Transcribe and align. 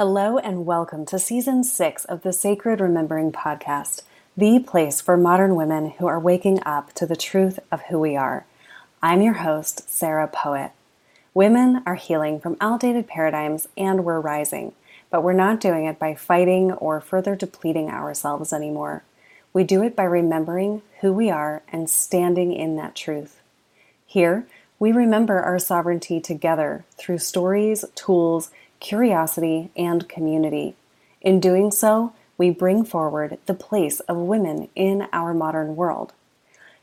Hello, 0.00 0.38
and 0.38 0.64
welcome 0.64 1.04
to 1.06 1.18
season 1.18 1.64
six 1.64 2.04
of 2.04 2.22
the 2.22 2.32
Sacred 2.32 2.80
Remembering 2.80 3.32
podcast, 3.32 4.02
the 4.36 4.60
place 4.60 5.00
for 5.00 5.16
modern 5.16 5.56
women 5.56 5.90
who 5.98 6.06
are 6.06 6.20
waking 6.20 6.60
up 6.64 6.92
to 6.92 7.04
the 7.04 7.16
truth 7.16 7.58
of 7.72 7.82
who 7.86 7.98
we 7.98 8.14
are. 8.14 8.46
I'm 9.02 9.22
your 9.22 9.32
host, 9.32 9.90
Sarah 9.90 10.28
Poet. 10.28 10.70
Women 11.34 11.82
are 11.84 11.96
healing 11.96 12.38
from 12.38 12.56
outdated 12.60 13.08
paradigms 13.08 13.66
and 13.76 14.04
we're 14.04 14.20
rising, 14.20 14.72
but 15.10 15.24
we're 15.24 15.32
not 15.32 15.58
doing 15.58 15.84
it 15.84 15.98
by 15.98 16.14
fighting 16.14 16.70
or 16.74 17.00
further 17.00 17.34
depleting 17.34 17.90
ourselves 17.90 18.52
anymore. 18.52 19.02
We 19.52 19.64
do 19.64 19.82
it 19.82 19.96
by 19.96 20.04
remembering 20.04 20.82
who 21.00 21.12
we 21.12 21.28
are 21.28 21.62
and 21.72 21.90
standing 21.90 22.52
in 22.52 22.76
that 22.76 22.94
truth. 22.94 23.40
Here, 24.06 24.46
we 24.78 24.92
remember 24.92 25.40
our 25.40 25.58
sovereignty 25.58 26.20
together 26.20 26.84
through 26.96 27.18
stories, 27.18 27.84
tools, 27.96 28.52
curiosity, 28.80 29.70
and 29.76 30.08
community. 30.08 30.74
In 31.20 31.40
doing 31.40 31.70
so, 31.70 32.12
we 32.36 32.50
bring 32.50 32.84
forward 32.84 33.38
the 33.46 33.54
place 33.54 34.00
of 34.00 34.16
women 34.16 34.68
in 34.74 35.08
our 35.12 35.34
modern 35.34 35.76
world. 35.76 36.12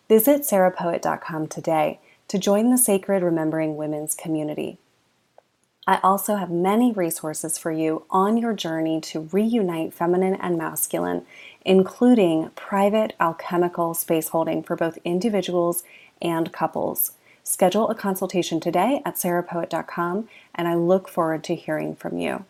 Visit 0.10 0.42
sarahpoet.com 0.42 1.48
today 1.48 2.00
to 2.28 2.38
join 2.38 2.70
the 2.70 2.78
Sacred 2.78 3.24
Remembering 3.24 3.78
Women's 3.78 4.16
community. 4.16 4.78
I 5.88 6.00
also 6.04 6.36
have 6.36 6.50
many 6.50 6.92
resources 6.92 7.60
for 7.60 7.72
you 7.72 8.06
on 8.10 8.38
your 8.38 8.54
journey 8.54 9.00
to 9.02 9.30
reunite 9.32 9.94
feminine 9.94 10.34
and 10.36 10.58
masculine, 10.58 11.26
including 11.64 12.50
private 12.56 13.14
alchemical 13.20 13.94
space 13.94 14.30
holding 14.30 14.64
for 14.64 14.76
both 14.76 14.98
individuals 15.06 15.84
and 16.22 16.52
couples. 16.52 17.12
Schedule 17.48 17.90
a 17.90 17.96
consultation 17.96 18.60
today 18.60 19.04
at 19.06 19.18
sarahpoet.com, 19.18 20.28
and 20.56 20.68
I 20.68 20.74
look 20.74 21.08
forward 21.08 21.44
to 21.44 21.54
hearing 21.56 21.96
from 21.96 22.18
you. 22.18 22.44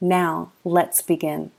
Now, 0.00 0.50
let's 0.64 1.02
begin. 1.02 1.52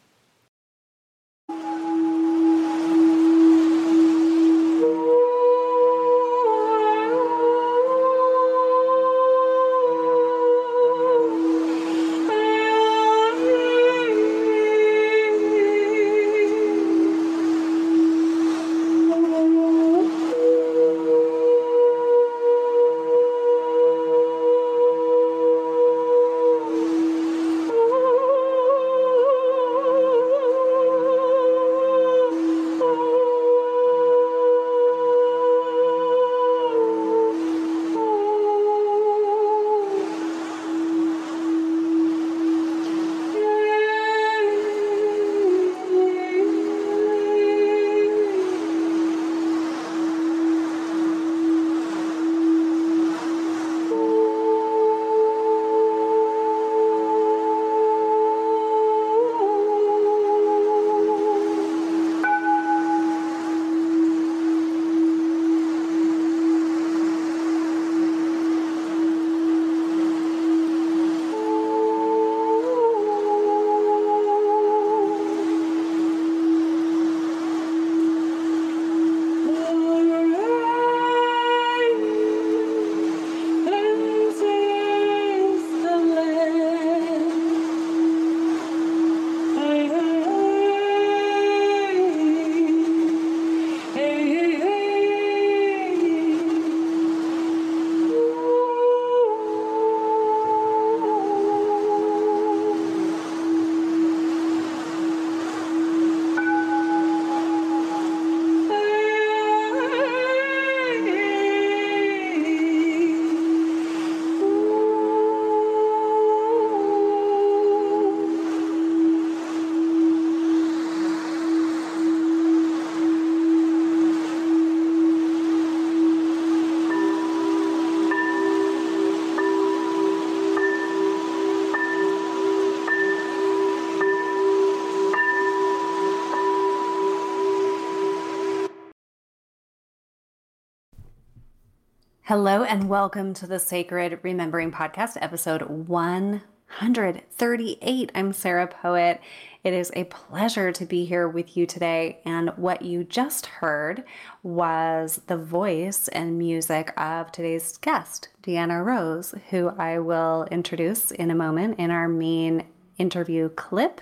Hello, 142.31 142.64
and 142.64 142.88
welcome 142.88 143.34
to 143.34 143.46
the 143.46 143.59
Sacred 143.59 144.19
Remembering 144.24 144.72
Podcast, 144.72 145.18
episode 145.19 145.64
138. 145.64 148.12
I'm 148.16 148.31
Sarah 148.31 148.68
Poet. 148.68 149.19
It 149.66 149.74
is 149.74 149.92
a 149.97 150.06
pleasure 150.06 150.72
to 150.72 150.86
be 150.86 151.03
here 151.03 151.28
with 151.28 151.58
you 151.58 151.66
today. 151.66 152.20
And 152.24 152.52
what 152.52 152.84
you 152.84 153.03
just 153.03 153.47
heard 153.47 154.06
was 154.44 155.20
the 155.28 155.36
voice 155.36 156.08
and 156.08 156.38
music 156.38 156.97
of 156.97 157.34
today's 157.34 157.75
guest, 157.75 158.30
Deanna 158.41 158.86
Rose, 158.86 159.36
who 159.50 159.68
I 159.68 160.00
will 160.00 160.47
introduce 160.50 161.12
in 161.12 161.31
a 161.31 161.36
moment 161.36 161.80
in 161.80 161.91
our 161.91 162.08
main 162.08 162.66
interview 162.97 163.50
clip 163.50 164.00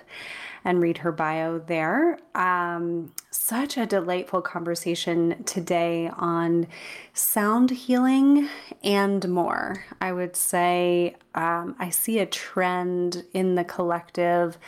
and 0.64 0.80
read 0.80 0.98
her 0.98 1.10
bio 1.10 1.58
there. 1.58 2.20
Um, 2.36 3.10
such 3.30 3.76
a 3.76 3.86
delightful 3.86 4.42
conversation 4.42 5.44
today 5.44 6.10
on 6.16 6.66
sound 7.14 7.70
healing 7.70 8.48
and 8.82 9.28
more. 9.28 9.84
I 10.00 10.12
would 10.12 10.34
say 10.34 11.16
um, 11.34 11.76
I 11.78 11.90
see 11.90 12.18
a 12.18 12.26
trend 12.26 13.24
in 13.32 13.54
the 13.54 13.64
collective 13.64 14.58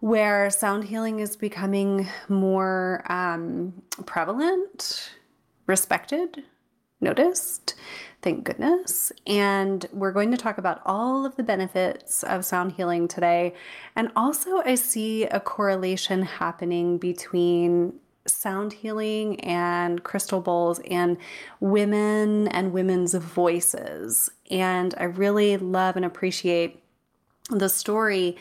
where 0.00 0.50
sound 0.50 0.84
healing 0.84 1.20
is 1.20 1.36
becoming 1.36 2.08
more 2.28 3.04
um, 3.10 3.72
prevalent, 4.06 5.10
respected, 5.66 6.42
noticed. 7.00 7.74
Thank 8.20 8.44
goodness. 8.44 9.12
And 9.26 9.86
we're 9.92 10.12
going 10.12 10.30
to 10.32 10.36
talk 10.36 10.58
about 10.58 10.80
all 10.84 11.24
of 11.24 11.36
the 11.36 11.42
benefits 11.42 12.24
of 12.24 12.44
sound 12.44 12.72
healing 12.72 13.06
today. 13.06 13.54
And 13.94 14.10
also, 14.16 14.62
I 14.64 14.74
see 14.74 15.24
a 15.24 15.38
correlation 15.38 16.22
happening 16.22 16.98
between 16.98 17.94
sound 18.26 18.72
healing 18.72 19.40
and 19.40 20.02
crystal 20.02 20.40
bowls 20.40 20.80
and 20.90 21.16
women 21.60 22.48
and 22.48 22.72
women's 22.72 23.14
voices. 23.14 24.30
And 24.50 24.94
I 24.98 25.04
really 25.04 25.56
love 25.56 25.96
and 25.96 26.04
appreciate 26.04 26.82
the 27.50 27.68
story 27.68 28.36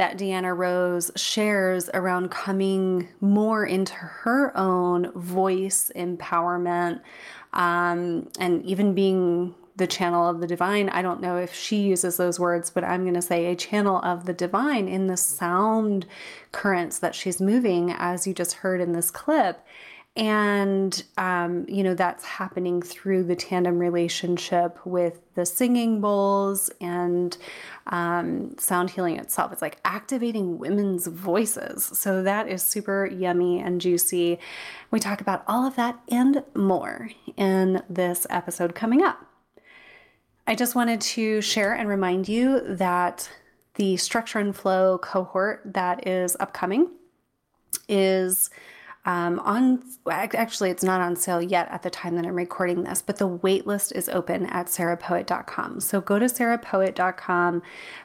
that 0.00 0.16
Deanna 0.16 0.56
Rose 0.56 1.10
shares 1.14 1.90
around 1.92 2.30
coming 2.30 3.06
more 3.20 3.66
into 3.66 3.92
her 3.92 4.50
own 4.56 5.12
voice 5.12 5.92
empowerment 5.94 7.02
um, 7.52 8.26
and 8.38 8.64
even 8.64 8.94
being 8.94 9.54
the 9.76 9.86
channel 9.86 10.26
of 10.26 10.40
the 10.40 10.46
divine. 10.46 10.88
I 10.88 11.02
don't 11.02 11.20
know 11.20 11.36
if 11.36 11.54
she 11.54 11.82
uses 11.82 12.16
those 12.16 12.40
words, 12.40 12.70
but 12.70 12.82
I'm 12.82 13.02
going 13.02 13.12
to 13.12 13.20
say 13.20 13.44
a 13.52 13.54
channel 13.54 14.00
of 14.02 14.24
the 14.24 14.32
divine 14.32 14.88
in 14.88 15.06
the 15.06 15.18
sound 15.18 16.06
currents 16.50 16.98
that 17.00 17.14
she's 17.14 17.38
moving, 17.38 17.92
as 17.92 18.26
you 18.26 18.32
just 18.32 18.54
heard 18.54 18.80
in 18.80 18.92
this 18.92 19.10
clip. 19.10 19.62
And, 20.20 21.02
um, 21.16 21.64
you 21.66 21.82
know, 21.82 21.94
that's 21.94 22.26
happening 22.26 22.82
through 22.82 23.24
the 23.24 23.34
tandem 23.34 23.78
relationship 23.78 24.78
with 24.84 25.22
the 25.34 25.46
singing 25.46 26.02
bowls 26.02 26.70
and 26.78 27.34
um, 27.86 28.54
sound 28.58 28.90
healing 28.90 29.16
itself. 29.16 29.50
It's 29.50 29.62
like 29.62 29.78
activating 29.82 30.58
women's 30.58 31.06
voices. 31.06 31.84
So 31.94 32.22
that 32.22 32.48
is 32.48 32.62
super 32.62 33.06
yummy 33.06 33.60
and 33.60 33.80
juicy. 33.80 34.38
We 34.90 35.00
talk 35.00 35.22
about 35.22 35.42
all 35.48 35.66
of 35.66 35.76
that 35.76 35.98
and 36.10 36.44
more 36.54 37.08
in 37.38 37.82
this 37.88 38.26
episode 38.28 38.74
coming 38.74 39.02
up. 39.02 39.24
I 40.46 40.54
just 40.54 40.74
wanted 40.74 41.00
to 41.00 41.40
share 41.40 41.72
and 41.72 41.88
remind 41.88 42.28
you 42.28 42.60
that 42.66 43.30
the 43.76 43.96
structure 43.96 44.38
and 44.38 44.54
flow 44.54 44.98
cohort 44.98 45.62
that 45.64 46.06
is 46.06 46.36
upcoming 46.38 46.90
is 47.88 48.50
um, 49.06 49.38
on 49.40 49.82
actually 50.10 50.70
it's 50.70 50.82
not 50.82 51.00
on 51.00 51.16
sale 51.16 51.40
yet 51.40 51.68
at 51.70 51.82
the 51.82 51.90
time 51.90 52.16
that 52.16 52.26
i'm 52.26 52.34
recording 52.34 52.84
this 52.84 53.02
but 53.02 53.16
the 53.16 53.28
waitlist 53.28 53.92
is 53.92 54.08
open 54.10 54.46
at 54.46 54.66
sarahpoet.com 54.66 55.80
so 55.80 56.00
go 56.00 56.18
to 56.18 56.26
sarahpoet.com 56.26 57.62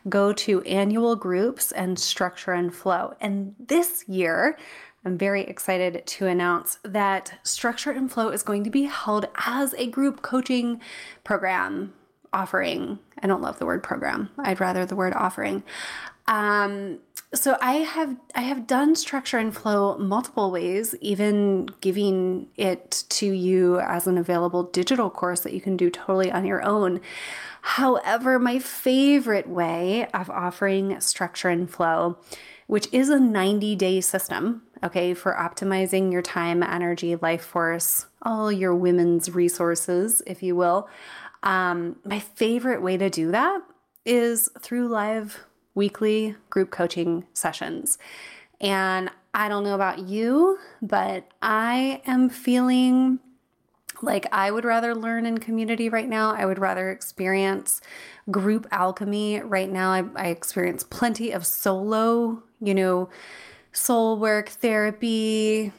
go 0.07 0.31
to 0.31 0.61
annual 0.61 1.15
groups 1.15 1.71
and 1.73 1.99
structure 1.99 2.53
and 2.53 2.73
flow 2.73 3.13
and 3.19 3.55
this 3.59 4.07
year 4.07 4.57
I'm 5.05 5.19
very 5.19 5.43
excited 5.43 6.01
to 6.03 6.25
announce 6.25 6.79
that 6.81 7.37
Structure 7.43 7.91
and 7.91 8.11
Flow 8.11 8.29
is 8.29 8.41
going 8.41 8.63
to 8.63 8.71
be 8.71 8.85
held 8.85 9.27
as 9.45 9.75
a 9.75 9.85
group 9.85 10.23
coaching 10.23 10.81
program 11.23 11.93
offering. 12.33 12.99
I 13.21 13.27
don't 13.27 13.41
love 13.41 13.59
the 13.59 13.67
word 13.67 13.83
program. 13.83 14.29
I'd 14.39 14.59
rather 14.59 14.85
the 14.85 14.95
word 14.95 15.13
offering. 15.13 15.63
Um, 16.27 16.99
so 17.33 17.57
I 17.61 17.73
have 17.73 18.15
I 18.33 18.41
have 18.41 18.65
done 18.65 18.95
structure 18.95 19.37
and 19.37 19.55
flow 19.55 19.97
multiple 19.97 20.51
ways, 20.51 20.95
even 21.01 21.67
giving 21.81 22.47
it 22.55 23.03
to 23.09 23.25
you 23.25 23.79
as 23.79 24.07
an 24.07 24.17
available 24.17 24.63
digital 24.63 25.09
course 25.09 25.41
that 25.41 25.53
you 25.53 25.61
can 25.61 25.77
do 25.77 25.89
totally 25.89 26.31
on 26.31 26.45
your 26.45 26.63
own. 26.63 27.01
However, 27.61 28.39
my 28.39 28.59
favorite 28.59 29.47
way 29.47 30.07
of 30.13 30.29
offering 30.29 30.99
structure 31.01 31.49
and 31.49 31.69
flow, 31.69 32.17
which 32.67 32.87
is 32.91 33.09
a 33.09 33.19
90 33.19 33.75
day 33.75 34.01
system, 34.01 34.63
okay, 34.83 35.13
for 35.13 35.33
optimizing 35.33 36.11
your 36.11 36.21
time, 36.21 36.63
energy, 36.63 37.15
life 37.15 37.43
force, 37.43 38.05
all 38.21 38.51
your 38.51 38.73
women's 38.73 39.29
resources, 39.31 40.21
if 40.25 40.41
you 40.41 40.55
will. 40.55 40.87
Um, 41.43 41.97
my 42.05 42.19
favorite 42.19 42.81
way 42.81 42.97
to 42.97 43.09
do 43.09 43.31
that 43.31 43.61
is 44.05 44.49
through 44.61 44.87
live 44.87 45.45
weekly 45.75 46.35
group 46.49 46.71
coaching 46.71 47.25
sessions. 47.33 47.97
And 48.59 49.11
I 49.33 49.49
don't 49.49 49.63
know 49.63 49.75
about 49.75 49.99
you, 49.99 50.57
but 50.81 51.27
I 51.41 52.01
am 52.07 52.29
feeling 52.29 53.19
like 54.01 54.27
I 54.31 54.51
would 54.51 54.65
rather 54.65 54.95
learn 54.95 55.25
in 55.25 55.37
community 55.37 55.89
right 55.89 56.07
now. 56.07 56.33
I 56.33 56.45
would 56.45 56.59
rather 56.59 56.89
experience 56.89 57.81
group 58.31 58.67
alchemy 58.71 59.41
right 59.41 59.69
now. 59.69 59.91
I, 59.91 60.03
I 60.15 60.27
experience 60.27 60.83
plenty 60.83 61.31
of 61.31 61.45
solo, 61.45 62.43
you 62.61 62.73
know, 62.73 63.09
soul 63.71 64.17
work 64.17 64.49
therapy, 64.49 65.71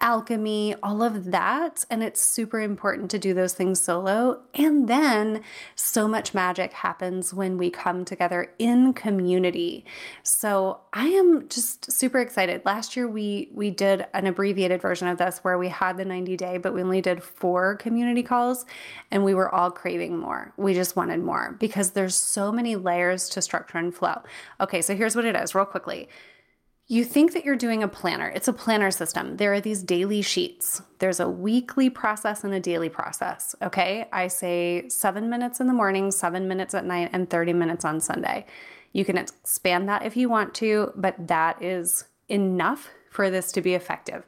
alchemy, 0.00 0.74
all 0.82 1.02
of 1.02 1.30
that. 1.30 1.84
And 1.90 2.02
it's 2.02 2.20
super 2.20 2.60
important 2.60 3.10
to 3.12 3.18
do 3.18 3.32
those 3.34 3.54
things 3.54 3.80
solo. 3.80 4.42
And 4.54 4.88
then 4.88 5.42
so 5.74 6.06
much 6.06 6.34
magic 6.34 6.72
happens 6.72 7.32
when 7.32 7.56
we 7.56 7.70
come 7.70 8.04
together 8.04 8.52
in 8.58 8.92
community. 8.92 9.84
So 10.22 10.80
I 10.92 11.06
am 11.08 11.48
just 11.48 11.90
super 11.90 12.18
excited. 12.20 12.62
Last 12.64 12.96
year 12.96 13.08
we 13.08 13.48
we 13.52 13.70
did 13.70 14.06
an 14.12 14.26
abbreviated 14.26 14.82
version 14.82 15.08
of 15.08 15.18
this 15.18 15.38
where 15.38 15.58
we 15.58 15.68
had 15.68 15.96
the 15.96 16.04
90 16.04 16.36
day, 16.36 16.58
but 16.58 16.74
we 16.74 16.82
only 16.82 17.00
did 17.00 17.22
four 17.22 17.76
community 17.76 18.22
calls 18.22 18.66
and 19.10 19.24
we 19.24 19.34
were 19.34 19.52
all 19.54 19.70
craving 19.70 20.18
more. 20.18 20.52
We 20.56 20.74
just 20.74 20.96
wanted 20.96 21.20
more 21.20 21.56
because 21.58 21.92
there's 21.92 22.14
so 22.14 22.52
many 22.52 22.76
layers 22.76 23.28
to 23.30 23.42
structure 23.42 23.78
and 23.78 23.94
flow. 23.94 24.22
Okay, 24.60 24.82
so 24.82 24.94
here's 24.94 25.16
what 25.16 25.24
it 25.24 25.36
is, 25.36 25.54
real 25.54 25.64
quickly. 25.64 26.08
You 26.88 27.04
think 27.04 27.32
that 27.32 27.44
you're 27.44 27.56
doing 27.56 27.82
a 27.82 27.88
planner. 27.88 28.28
It's 28.28 28.46
a 28.46 28.52
planner 28.52 28.92
system. 28.92 29.38
There 29.38 29.52
are 29.52 29.60
these 29.60 29.82
daily 29.82 30.22
sheets. 30.22 30.82
There's 31.00 31.18
a 31.18 31.28
weekly 31.28 31.90
process 31.90 32.44
and 32.44 32.54
a 32.54 32.60
daily 32.60 32.88
process. 32.88 33.56
Okay. 33.60 34.08
I 34.12 34.28
say 34.28 34.88
seven 34.88 35.28
minutes 35.28 35.58
in 35.58 35.66
the 35.66 35.72
morning, 35.72 36.12
seven 36.12 36.46
minutes 36.46 36.74
at 36.74 36.84
night, 36.84 37.10
and 37.12 37.28
30 37.28 37.54
minutes 37.54 37.84
on 37.84 38.00
Sunday. 38.00 38.46
You 38.92 39.04
can 39.04 39.18
expand 39.18 39.88
that 39.88 40.06
if 40.06 40.16
you 40.16 40.28
want 40.28 40.54
to, 40.54 40.92
but 40.94 41.26
that 41.26 41.60
is 41.60 42.04
enough 42.28 42.88
for 43.10 43.30
this 43.30 43.50
to 43.52 43.60
be 43.60 43.74
effective. 43.74 44.24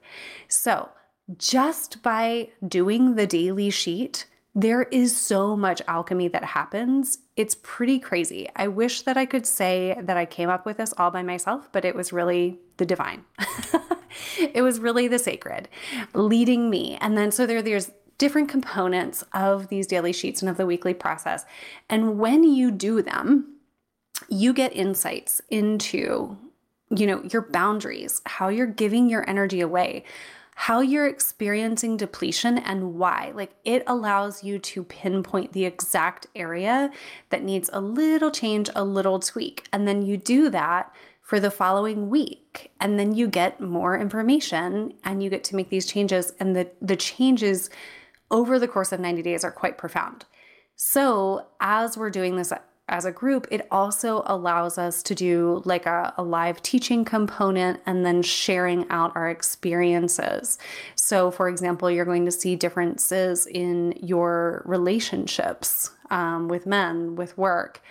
So, 0.49 0.89
just 1.37 2.03
by 2.03 2.49
doing 2.67 3.15
the 3.15 3.27
daily 3.27 3.71
sheet, 3.71 4.27
there 4.55 4.83
is 4.85 5.17
so 5.17 5.57
much 5.57 5.83
alchemy 5.87 6.29
that 6.29 6.45
happens. 6.45 7.19
It's 7.37 7.57
pretty 7.63 7.99
crazy. 7.99 8.49
I 8.57 8.69
wish 8.69 9.03
that 9.03 9.17
I 9.17 9.27
could 9.27 9.47
say 9.47 9.97
that 10.01 10.17
I 10.17 10.25
came 10.25 10.49
up 10.49 10.67
with 10.67 10.79
this 10.79 10.95
all 10.99 11.11
by 11.11 11.23
myself, 11.23 11.71
but 11.71 11.85
it 11.85 11.95
was 11.95 12.13
really 12.13 12.59
the 12.77 12.87
divine. 12.87 13.25
it 14.39 14.63
was 14.63 14.81
really 14.81 15.07
the 15.07 15.19
sacred 15.19 15.69
leading 16.15 16.71
me. 16.71 16.99
And 17.01 17.17
then 17.17 17.31
so 17.31 17.47
there 17.47 17.63
there's 17.63 17.91
different 18.17 18.49
components 18.49 19.23
of 19.33 19.69
these 19.69 19.87
daily 19.87 20.13
sheets 20.13 20.43
and 20.43 20.49
of 20.49 20.57
the 20.57 20.67
weekly 20.67 20.95
process. 20.95 21.45
And 21.89 22.19
when 22.19 22.43
you 22.43 22.71
do 22.71 23.01
them, 23.01 23.55
you 24.29 24.53
get 24.53 24.75
insights 24.75 25.41
into 25.49 26.37
you 26.91 27.07
know 27.07 27.23
your 27.31 27.43
boundaries, 27.43 28.23
how 28.25 28.49
you're 28.49 28.67
giving 28.67 29.09
your 29.11 29.29
energy 29.29 29.61
away 29.61 30.05
how 30.61 30.81
you're 30.81 31.07
experiencing 31.07 31.97
depletion 31.97 32.59
and 32.59 32.95
why. 32.95 33.31
Like 33.33 33.53
it 33.65 33.85
allows 33.87 34.43
you 34.43 34.59
to 34.59 34.83
pinpoint 34.83 35.53
the 35.53 35.65
exact 35.65 36.27
area 36.35 36.91
that 37.31 37.45
needs 37.45 37.71
a 37.73 37.81
little 37.81 38.33
change, 38.33 38.69
a 38.75 38.83
little 38.83 39.21
tweak. 39.21 39.69
And 39.73 39.87
then 39.87 40.03
you 40.03 40.17
do 40.17 40.51
that 40.51 40.93
for 41.23 41.39
the 41.39 41.53
following 41.53 42.11
week. 42.11 42.73
And 42.81 42.99
then 42.99 43.15
you 43.15 43.29
get 43.29 43.61
more 43.61 43.97
information 43.97 44.95
and 45.05 45.23
you 45.23 45.31
get 45.31 45.45
to 45.45 45.55
make 45.55 45.71
these 45.71 45.87
changes. 45.87 46.33
And 46.41 46.57
the, 46.57 46.69
the 46.83 46.97
changes 46.97 47.71
over 48.29 48.59
the 48.59 48.67
course 48.67 48.91
of 48.91 48.99
90 48.99 49.23
days 49.23 49.45
are 49.45 49.53
quite 49.53 49.79
profound. 49.79 50.25
So, 50.75 51.47
as 51.61 51.97
we're 51.97 52.11
doing 52.11 52.35
this 52.35 52.53
as 52.89 53.05
a 53.05 53.13
group, 53.13 53.47
it 53.51 53.67
also 53.71 54.23
allows 54.27 54.79
us 54.79 55.03
to 55.05 55.15
do 55.15 55.63
like 55.65 55.87
a, 55.87 56.15
a, 56.17 56.23
live 56.23 56.63
teaching 56.63 57.05
component 57.05 57.81
and 57.87 58.05
then 58.05 58.23
sharing 58.23 58.89
out 58.91 59.15
our 59.15 59.29
experiences. 59.29 60.59
So, 60.95 61.31
for 61.31 61.49
example, 61.49 61.91
you're 61.91 62.05
going 62.05 62.25
to 62.25 62.31
see 62.31 62.57
differences 62.57 63.47
in 63.47 63.93
your 64.03 64.63
relationships 64.65 65.91
um, 66.11 66.49
with 66.49 66.67
men, 66.67 67.17
with 67.17 67.37
work. 67.37 67.83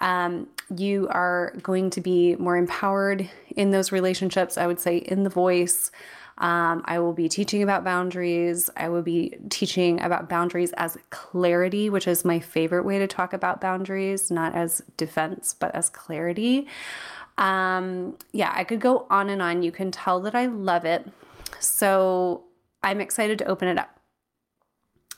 Um, 0.00 0.48
you 0.74 1.08
are 1.10 1.54
going 1.62 1.90
to 1.90 2.00
be 2.00 2.36
more 2.36 2.56
empowered 2.56 3.28
in 3.56 3.70
those 3.70 3.92
relationships, 3.92 4.58
I 4.58 4.66
would 4.66 4.80
say, 4.80 4.98
in 4.98 5.24
the 5.24 5.30
voice. 5.30 5.90
Um, 6.38 6.82
I 6.84 6.98
will 6.98 7.12
be 7.12 7.28
teaching 7.28 7.62
about 7.62 7.84
boundaries. 7.84 8.68
I 8.76 8.88
will 8.88 9.02
be 9.02 9.36
teaching 9.50 10.00
about 10.00 10.28
boundaries 10.28 10.72
as 10.76 10.98
clarity, 11.10 11.88
which 11.88 12.08
is 12.08 12.24
my 12.24 12.40
favorite 12.40 12.84
way 12.84 12.98
to 12.98 13.06
talk 13.06 13.32
about 13.32 13.60
boundaries, 13.60 14.30
not 14.30 14.54
as 14.54 14.82
defense, 14.96 15.54
but 15.54 15.74
as 15.74 15.88
clarity. 15.88 16.66
Um, 17.38 18.16
yeah, 18.32 18.52
I 18.54 18.64
could 18.64 18.80
go 18.80 19.06
on 19.10 19.30
and 19.30 19.40
on. 19.40 19.62
You 19.62 19.70
can 19.70 19.90
tell 19.90 20.20
that 20.20 20.34
I 20.34 20.46
love 20.46 20.84
it. 20.84 21.08
So 21.60 22.44
I'm 22.82 23.00
excited 23.00 23.38
to 23.38 23.44
open 23.46 23.68
it 23.68 23.78
up. 23.78 24.00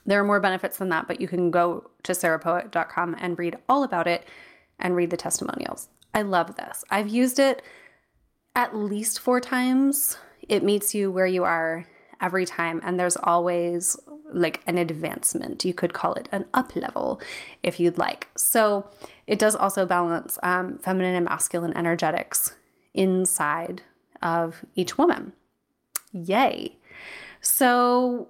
There 0.05 0.21
are 0.21 0.25
more 0.25 0.41
benefits 0.41 0.79
than 0.79 0.91
that, 0.91 1.09
but 1.09 1.21
you 1.21 1.29
can 1.29 1.51
go 1.51 1.91
to 2.05 2.13
sarahpoet.com 2.13 3.17
and 3.19 3.39
read 3.39 3.57
all 3.69 3.83
about 3.83 4.07
it 4.07 4.27
and 4.79 4.95
read 4.95 5.11
the 5.11 5.17
testimonials. 5.17 5.89
I 6.15 6.23
love 6.23 6.57
this. 6.57 6.85
I've 6.91 7.09
used 7.09 7.39
it 7.39 7.63
at 8.55 8.77
least 8.77 9.19
four 9.19 9.41
times 9.41 10.17
it 10.49 10.63
meets 10.63 10.95
you 10.95 11.11
where 11.11 11.27
you 11.27 11.45
are 11.45 11.87
every 12.21 12.47
time 12.47 12.81
and 12.83 12.99
there's 12.99 13.17
always 13.17 13.97
like 14.33 14.63
an 14.67 14.79
advancement. 14.79 15.65
You 15.65 15.75
could 15.75 15.93
call 15.93 16.15
it 16.15 16.29
an 16.33 16.47
up 16.55 16.75
level 16.75 17.21
if 17.63 17.79
you'd 17.79 17.99
like. 17.99 18.29
So 18.37 18.89
it 19.27 19.39
does 19.39 19.55
also 19.55 19.87
balance 19.87 20.39
um, 20.43 20.79
feminine 20.79 21.15
and 21.15 21.25
masculine 21.25 21.77
energetics 21.77 22.55
inside 22.95 23.83
of 24.23 24.65
each 24.75 24.99
woman. 24.99 25.33
Yay. 26.13 26.77
So 27.41 28.29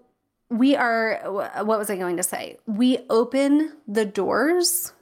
we 0.48 0.76
are 0.76 1.20
what 1.64 1.78
was 1.78 1.90
i 1.90 1.96
going 1.96 2.16
to 2.16 2.22
say? 2.22 2.56
We 2.66 2.98
open 3.10 3.72
the 3.88 4.04
doors 4.04 4.92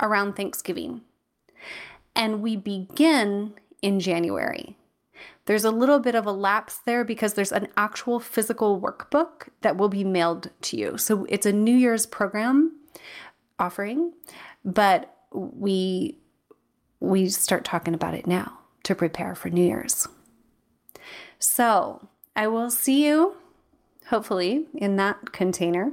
around 0.00 0.34
thanksgiving 0.34 1.02
and 2.14 2.40
we 2.40 2.56
begin 2.56 3.54
in 3.82 4.00
january 4.00 4.76
there's 5.48 5.64
a 5.64 5.70
little 5.70 5.98
bit 5.98 6.14
of 6.14 6.26
a 6.26 6.32
lapse 6.32 6.76
there 6.84 7.04
because 7.04 7.34
there's 7.34 7.52
an 7.52 7.68
actual 7.76 8.20
physical 8.20 8.80
workbook 8.80 9.48
that 9.62 9.76
will 9.76 9.88
be 9.88 10.04
mailed 10.04 10.50
to 10.62 10.76
you. 10.76 10.96
So 10.98 11.26
it's 11.28 11.46
a 11.46 11.52
New 11.52 11.76
Year's 11.76 12.06
program 12.06 12.76
offering, 13.58 14.12
but 14.64 15.14
we 15.32 16.18
we 17.00 17.28
start 17.28 17.64
talking 17.64 17.94
about 17.94 18.14
it 18.14 18.26
now 18.26 18.58
to 18.82 18.94
prepare 18.94 19.34
for 19.34 19.50
New 19.50 19.64
Year's. 19.64 20.06
So, 21.38 22.08
I 22.34 22.48
will 22.48 22.70
see 22.70 23.06
you 23.06 23.36
hopefully, 24.08 24.66
in 24.74 24.96
that 24.96 25.32
container. 25.32 25.92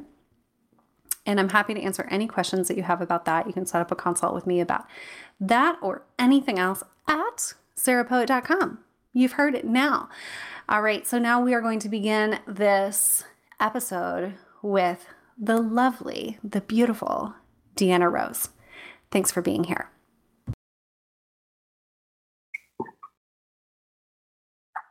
And 1.26 1.40
I'm 1.40 1.50
happy 1.50 1.74
to 1.74 1.82
answer 1.82 2.08
any 2.10 2.28
questions 2.28 2.68
that 2.68 2.78
you 2.78 2.84
have 2.84 3.02
about 3.02 3.26
that. 3.26 3.48
You 3.48 3.54
can 3.54 3.66
set 3.66 3.82
up 3.82 3.92
a 3.92 3.96
consult 3.96 4.34
with 4.34 4.48
me 4.48 4.60
about 4.60 4.86
that 5.40 5.78
or 5.82 6.04
anything 6.20 6.60
else 6.60 6.84
at 7.08 7.54
sarahpoet.com. 7.76 8.80
You've 9.18 9.32
heard 9.32 9.56
it 9.56 9.64
now. 9.64 10.10
All 10.68 10.82
right, 10.82 11.08
so 11.08 11.18
now 11.18 11.42
we 11.42 11.54
are 11.54 11.62
going 11.62 11.80
to 11.80 11.88
begin 11.88 12.38
this 12.46 13.24
episode 13.62 14.34
with 14.62 15.06
the 15.38 15.56
lovely, 15.56 16.38
the 16.44 16.60
beautiful 16.60 17.34
Deanna 17.78 18.12
Rose. 18.12 18.50
Thanks 19.12 19.32
for 19.32 19.42
being 19.42 19.64
here. 19.64 19.90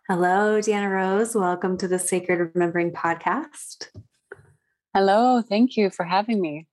Hello, 0.08 0.58
Deanna 0.58 0.90
Rose. 0.90 1.34
Welcome 1.34 1.76
to 1.76 1.86
the 1.86 1.98
Sacred 1.98 2.50
Remembering 2.54 2.92
podcast. 2.92 3.88
Hello, 4.94 5.42
thank 5.42 5.76
you 5.76 5.90
for 5.90 6.04
having 6.04 6.40
me. 6.40 6.66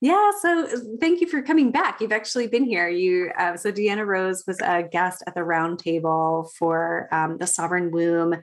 Yeah, 0.00 0.30
so 0.40 0.64
uh, 0.64 0.76
thank 1.00 1.20
you 1.20 1.26
for 1.26 1.42
coming 1.42 1.70
back. 1.70 2.00
You've 2.00 2.12
actually 2.12 2.46
been 2.46 2.64
here. 2.64 2.88
You 2.88 3.30
uh, 3.38 3.56
so 3.56 3.72
Deanna 3.72 4.06
Rose 4.06 4.44
was 4.46 4.58
a 4.60 4.82
guest 4.82 5.24
at 5.26 5.34
the 5.34 5.40
roundtable 5.40 6.50
for 6.52 7.08
um, 7.12 7.38
the 7.38 7.46
Sovereign 7.46 7.90
Womb 7.90 8.36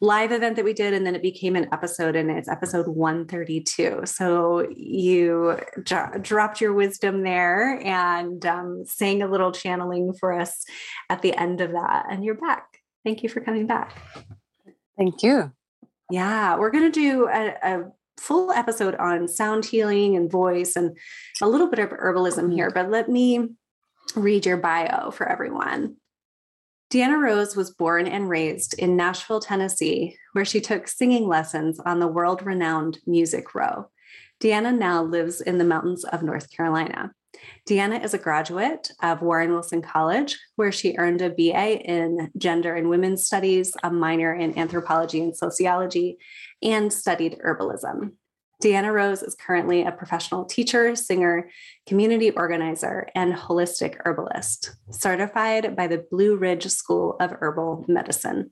live 0.00 0.32
event 0.32 0.56
that 0.56 0.64
we 0.64 0.72
did, 0.72 0.94
and 0.94 1.06
then 1.06 1.14
it 1.14 1.22
became 1.22 1.56
an 1.56 1.68
episode, 1.72 2.16
and 2.16 2.30
it's 2.30 2.48
episode 2.48 2.88
one 2.88 3.26
thirty 3.26 3.60
two. 3.60 4.02
So 4.04 4.68
you 4.74 5.58
dro- 5.82 6.18
dropped 6.20 6.60
your 6.60 6.72
wisdom 6.72 7.22
there 7.22 7.80
and 7.84 8.44
um, 8.46 8.84
sang 8.86 9.22
a 9.22 9.28
little 9.28 9.52
channeling 9.52 10.12
for 10.12 10.32
us 10.32 10.64
at 11.08 11.22
the 11.22 11.34
end 11.36 11.60
of 11.60 11.72
that, 11.72 12.06
and 12.10 12.24
you're 12.24 12.34
back. 12.34 12.64
Thank 13.04 13.22
you 13.22 13.28
for 13.28 13.40
coming 13.40 13.66
back. 13.66 13.96
Thank 14.98 15.22
you. 15.22 15.52
Yeah, 16.10 16.56
we're 16.56 16.70
going 16.70 16.90
to 16.90 17.00
do 17.00 17.28
a, 17.28 17.54
a, 17.62 17.84
full 18.18 18.50
episode 18.52 18.94
on 18.96 19.28
sound 19.28 19.64
healing 19.64 20.16
and 20.16 20.30
voice 20.30 20.76
and 20.76 20.96
a 21.40 21.48
little 21.48 21.68
bit 21.68 21.78
of 21.78 21.90
herbalism 21.90 22.52
here, 22.52 22.70
but 22.70 22.90
let 22.90 23.08
me 23.08 23.48
read 24.14 24.46
your 24.46 24.56
bio 24.56 25.10
for 25.10 25.28
everyone. 25.28 25.96
Deanna 26.90 27.20
Rose 27.20 27.56
was 27.56 27.70
born 27.70 28.06
and 28.06 28.28
raised 28.28 28.74
in 28.78 28.96
Nashville, 28.96 29.40
Tennessee, 29.40 30.16
where 30.34 30.44
she 30.44 30.60
took 30.60 30.86
singing 30.86 31.26
lessons 31.26 31.80
on 31.80 31.98
the 31.98 32.06
world 32.06 32.46
renowned 32.46 32.98
Music 33.06 33.54
Row. 33.54 33.90
Deanna 34.40 34.76
now 34.76 35.02
lives 35.02 35.40
in 35.40 35.58
the 35.58 35.64
mountains 35.64 36.04
of 36.04 36.22
North 36.22 36.50
Carolina. 36.50 37.12
Deanna 37.68 38.02
is 38.04 38.14
a 38.14 38.18
graduate 38.18 38.90
of 39.02 39.22
Warren 39.22 39.52
Wilson 39.52 39.82
College, 39.82 40.38
where 40.56 40.72
she 40.72 40.96
earned 40.98 41.22
a 41.22 41.30
BA 41.30 41.80
in 41.84 42.30
Gender 42.38 42.74
and 42.74 42.88
Women's 42.88 43.26
Studies, 43.26 43.74
a 43.82 43.90
minor 43.90 44.34
in 44.34 44.58
Anthropology 44.58 45.20
and 45.20 45.36
Sociology, 45.36 46.18
and 46.62 46.92
studied 46.92 47.38
herbalism. 47.44 48.12
Deanna 48.62 48.92
Rose 48.92 49.22
is 49.22 49.34
currently 49.34 49.82
a 49.82 49.92
professional 49.92 50.44
teacher, 50.44 50.96
singer, 50.96 51.50
community 51.86 52.30
organizer, 52.30 53.06
and 53.14 53.34
holistic 53.34 53.96
herbalist, 54.04 54.74
certified 54.90 55.76
by 55.76 55.86
the 55.86 56.06
Blue 56.10 56.36
Ridge 56.36 56.66
School 56.68 57.16
of 57.20 57.32
Herbal 57.32 57.84
Medicine. 57.86 58.50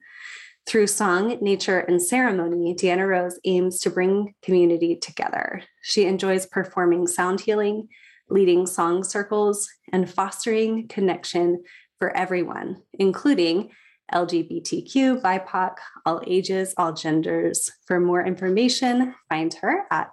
Through 0.67 0.87
song, 0.89 1.39
nature, 1.41 1.81
and 1.81 2.03
ceremony, 2.03 2.75
Deanna 2.75 3.07
Rose 3.07 3.39
aims 3.45 3.81
to 3.81 3.91
bring 3.91 4.35
community 4.43 4.97
together. 4.97 5.63
She 5.83 6.07
enjoys 6.07 6.47
performing 6.47 7.07
sound 7.07 7.41
healing, 7.41 7.89
leading 8.29 8.67
song 8.67 9.05
circles, 9.05 9.69
and 9.93 10.11
fostering 10.11 10.89
connection 10.89 11.63
for 11.99 12.17
everyone, 12.17 12.83
including 12.95 13.71
LGBTQ, 14.13 15.23
BIPOC, 15.23 15.77
all 16.05 16.21
ages, 16.27 16.75
all 16.77 16.93
genders. 16.93 17.71
For 17.87 18.01
more 18.01 18.25
information, 18.25 19.15
find 19.29 19.53
her 19.55 19.87
at 19.91 20.11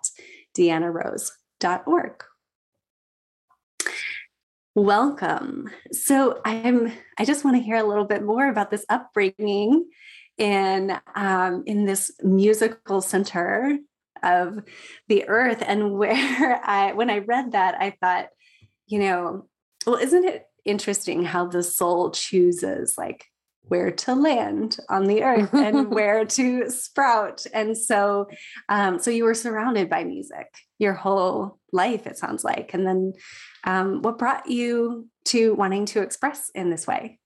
deannarose.org. 0.57 2.23
Welcome. 4.73 5.69
So 5.91 6.39
I'm 6.45 6.93
I 7.17 7.25
just 7.25 7.43
want 7.43 7.57
to 7.57 7.63
hear 7.63 7.75
a 7.75 7.83
little 7.83 8.05
bit 8.05 8.23
more 8.23 8.47
about 8.47 8.71
this 8.71 8.85
upbringing 8.87 9.89
in 10.37 10.97
um, 11.13 11.63
in 11.65 11.85
this 11.85 12.09
musical 12.23 13.01
center 13.01 13.77
of 14.23 14.59
the 15.07 15.27
earth 15.27 15.63
and 15.65 15.93
where 15.97 16.61
I 16.63 16.93
when 16.93 17.09
I 17.09 17.19
read 17.19 17.53
that 17.53 17.75
I 17.79 17.95
thought 18.01 18.27
you 18.87 18.99
know 18.99 19.47
well 19.85 19.95
isn't 19.95 20.25
it 20.25 20.45
interesting 20.65 21.23
how 21.23 21.47
the 21.47 21.63
soul 21.63 22.11
chooses 22.11 22.95
like 22.97 23.25
where 23.63 23.91
to 23.91 24.15
land 24.15 24.77
on 24.89 25.05
the 25.05 25.23
earth 25.23 25.53
and 25.53 25.91
where 25.95 26.25
to 26.25 26.69
sprout? 26.69 27.45
And 27.53 27.77
so 27.77 28.27
um, 28.69 28.99
so 28.99 29.11
you 29.11 29.23
were 29.23 29.33
surrounded 29.33 29.89
by 29.89 30.03
music 30.03 30.47
your 30.79 30.93
whole 30.93 31.59
life 31.71 32.07
it 32.07 32.17
sounds 32.17 32.43
like. 32.43 32.73
And 32.73 32.85
then 32.85 33.13
um, 33.63 34.01
what 34.01 34.17
brought 34.17 34.49
you 34.49 35.07
to 35.25 35.53
wanting 35.53 35.85
to 35.87 36.01
express 36.01 36.49
in 36.55 36.69
this 36.69 36.87
way? 36.87 37.19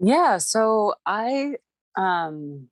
Yeah 0.00 0.38
so 0.38 0.94
i 1.06 1.54
um 1.96 2.68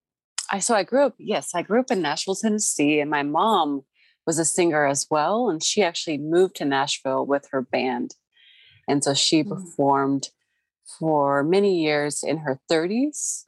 I 0.50 0.58
so 0.60 0.74
I 0.74 0.82
grew 0.82 1.06
up, 1.06 1.14
yes, 1.18 1.54
I 1.54 1.62
grew 1.62 1.80
up 1.80 1.90
in 1.90 2.02
Nashville, 2.02 2.36
Tennessee, 2.36 3.00
and 3.00 3.10
my 3.10 3.22
mom 3.22 3.82
was 4.26 4.38
a 4.38 4.44
singer 4.44 4.86
as 4.86 5.06
well. 5.10 5.48
And 5.48 5.62
she 5.62 5.82
actually 5.82 6.18
moved 6.18 6.56
to 6.56 6.64
Nashville 6.64 7.24
with 7.24 7.48
her 7.52 7.62
band. 7.62 8.14
And 8.88 9.02
so 9.02 9.14
she 9.14 9.42
mm-hmm. 9.42 9.52
performed 9.54 10.28
for 10.98 11.42
many 11.42 11.82
years 11.82 12.22
in 12.22 12.38
her 12.38 12.60
30s 12.70 13.44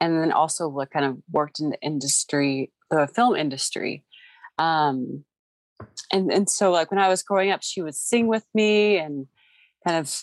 and 0.00 0.20
then 0.20 0.32
also 0.32 0.68
what 0.68 0.90
kind 0.90 1.04
of 1.04 1.18
worked 1.30 1.60
in 1.60 1.70
the 1.70 1.80
industry, 1.80 2.72
the 2.90 3.06
film 3.06 3.34
industry. 3.34 4.04
Um, 4.58 5.24
and 6.12 6.30
and 6.32 6.48
so 6.48 6.70
like 6.70 6.90
when 6.90 7.00
I 7.00 7.08
was 7.08 7.22
growing 7.22 7.50
up, 7.50 7.62
she 7.62 7.82
would 7.82 7.94
sing 7.94 8.26
with 8.26 8.44
me 8.54 8.98
and 8.98 9.26
kind 9.86 9.98
of 9.98 10.22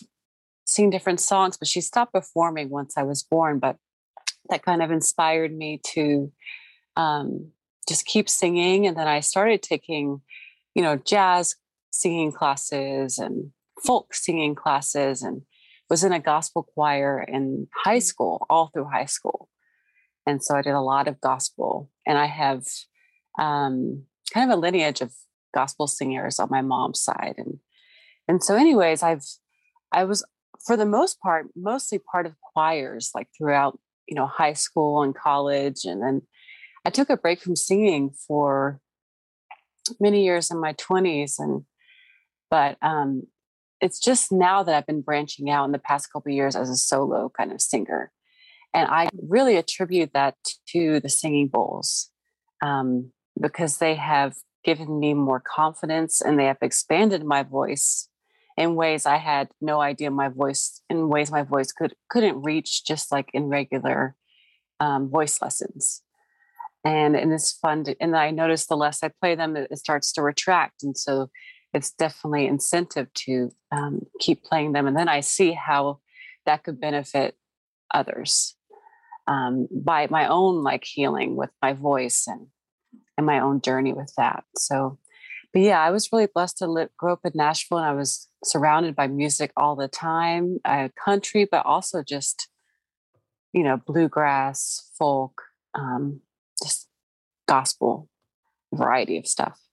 sing 0.64 0.90
different 0.90 1.20
songs, 1.20 1.56
but 1.56 1.68
she 1.68 1.80
stopped 1.80 2.12
performing 2.12 2.70
once 2.70 2.96
I 2.96 3.02
was 3.02 3.22
born. 3.22 3.58
But 3.58 3.76
that 4.48 4.64
kind 4.64 4.82
of 4.82 4.90
inspired 4.90 5.54
me 5.56 5.80
to 5.94 6.32
um, 6.96 7.50
just 7.88 8.06
keep 8.06 8.28
singing. 8.28 8.86
And 8.86 8.96
then 8.96 9.08
I 9.08 9.20
started 9.20 9.62
taking, 9.62 10.20
you 10.74 10.82
know, 10.82 10.96
jazz 10.96 11.56
singing 11.90 12.32
classes 12.32 13.18
and 13.18 13.50
folk 13.84 14.14
singing 14.14 14.54
classes 14.54 15.22
and 15.22 15.42
was 15.90 16.04
in 16.04 16.12
a 16.12 16.20
gospel 16.20 16.62
choir 16.62 17.24
in 17.26 17.68
high 17.84 17.98
mm. 17.98 18.02
school, 18.02 18.46
all 18.48 18.68
through 18.68 18.88
high 18.90 19.04
school. 19.04 19.48
And 20.26 20.42
so 20.42 20.56
I 20.56 20.62
did 20.62 20.72
a 20.72 20.80
lot 20.80 21.08
of 21.08 21.20
gospel. 21.20 21.90
And 22.06 22.18
I 22.18 22.26
have 22.26 22.64
um, 23.38 24.04
kind 24.32 24.50
of 24.50 24.56
a 24.56 24.60
lineage 24.60 25.00
of 25.00 25.12
gospel 25.54 25.86
singers 25.86 26.38
on 26.38 26.48
my 26.50 26.62
mom's 26.62 27.00
side. 27.00 27.34
And 27.38 27.58
and 28.26 28.42
so 28.42 28.56
anyways, 28.56 29.02
I've 29.02 29.24
I 29.92 30.04
was 30.04 30.24
for 30.66 30.76
the 30.76 30.86
most 30.86 31.20
part 31.20 31.46
mostly 31.54 31.98
part 31.98 32.26
of 32.26 32.34
choirs 32.40 33.10
like 33.14 33.28
throughout 33.36 33.78
you 34.08 34.14
know 34.14 34.26
high 34.26 34.52
school 34.52 35.02
and 35.02 35.14
college 35.14 35.84
and 35.84 36.02
then 36.02 36.22
i 36.84 36.90
took 36.90 37.10
a 37.10 37.16
break 37.16 37.40
from 37.40 37.56
singing 37.56 38.10
for 38.10 38.80
many 40.00 40.24
years 40.24 40.50
in 40.50 40.58
my 40.58 40.72
20s 40.74 41.34
and 41.38 41.64
but 42.50 42.76
um 42.82 43.22
it's 43.80 43.98
just 43.98 44.32
now 44.32 44.62
that 44.62 44.74
i've 44.74 44.86
been 44.86 45.02
branching 45.02 45.50
out 45.50 45.64
in 45.64 45.72
the 45.72 45.78
past 45.78 46.12
couple 46.12 46.32
years 46.32 46.56
as 46.56 46.70
a 46.70 46.76
solo 46.76 47.30
kind 47.36 47.52
of 47.52 47.60
singer 47.60 48.10
and 48.72 48.88
i 48.90 49.08
really 49.28 49.56
attribute 49.56 50.12
that 50.12 50.34
to 50.66 51.00
the 51.00 51.08
singing 51.08 51.48
bowls 51.48 52.10
um, 52.62 53.12
because 53.40 53.78
they 53.78 53.94
have 53.94 54.34
given 54.64 54.98
me 54.98 55.12
more 55.12 55.40
confidence 55.40 56.20
and 56.20 56.38
they 56.38 56.46
have 56.46 56.56
expanded 56.62 57.24
my 57.24 57.42
voice 57.42 58.08
in 58.56 58.74
ways 58.74 59.06
I 59.06 59.16
had 59.16 59.48
no 59.60 59.80
idea 59.80 60.10
my 60.10 60.28
voice 60.28 60.80
in 60.88 61.08
ways 61.08 61.30
my 61.30 61.42
voice 61.42 61.72
could 61.72 61.94
couldn't 62.08 62.42
reach 62.42 62.84
just 62.84 63.10
like 63.10 63.30
in 63.34 63.48
regular 63.48 64.14
um, 64.80 65.10
voice 65.10 65.40
lessons. 65.42 66.02
And 66.84 67.16
and 67.16 67.32
it's 67.32 67.52
fun 67.52 67.84
to, 67.84 67.96
and 68.00 68.16
I 68.16 68.30
notice 68.30 68.66
the 68.66 68.76
less 68.76 69.02
I 69.02 69.10
play 69.20 69.34
them, 69.34 69.56
it, 69.56 69.68
it, 69.70 69.78
starts 69.78 70.12
to 70.12 70.22
retract. 70.22 70.82
And 70.82 70.96
so 70.96 71.30
it's 71.72 71.90
definitely 71.90 72.46
incentive 72.46 73.12
to 73.14 73.50
um, 73.72 74.02
keep 74.20 74.44
playing 74.44 74.72
them. 74.72 74.86
And 74.86 74.96
then 74.96 75.08
I 75.08 75.20
see 75.20 75.52
how 75.52 76.00
that 76.44 76.62
could 76.62 76.80
benefit 76.80 77.36
others 77.92 78.54
um, 79.26 79.66
by 79.72 80.08
my 80.10 80.28
own 80.28 80.62
like 80.62 80.84
healing 80.84 81.36
with 81.36 81.50
my 81.62 81.72
voice 81.72 82.24
and 82.26 82.48
and 83.16 83.26
my 83.26 83.40
own 83.40 83.60
journey 83.60 83.92
with 83.92 84.12
that. 84.16 84.44
So 84.56 84.98
but 85.54 85.62
yeah, 85.62 85.80
I 85.80 85.92
was 85.92 86.12
really 86.12 86.26
blessed 86.26 86.58
to 86.58 86.66
live, 86.66 86.90
grow 86.98 87.12
up 87.12 87.20
in 87.24 87.30
Nashville, 87.36 87.78
and 87.78 87.86
I 87.86 87.92
was 87.92 88.28
surrounded 88.44 88.94
by 88.94 89.06
music 89.06 89.52
all 89.56 89.76
the 89.76 89.88
time. 89.88 90.58
Had 90.64 90.92
country, 90.94 91.46
but 91.50 91.64
also 91.66 92.02
just 92.02 92.48
you 93.52 93.62
know 93.62 93.76
bluegrass, 93.76 94.90
folk, 94.98 95.42
um, 95.74 96.20
just 96.62 96.88
gospel, 97.48 98.08
variety 98.72 99.16
of 99.18 99.26
stuff. 99.26 99.63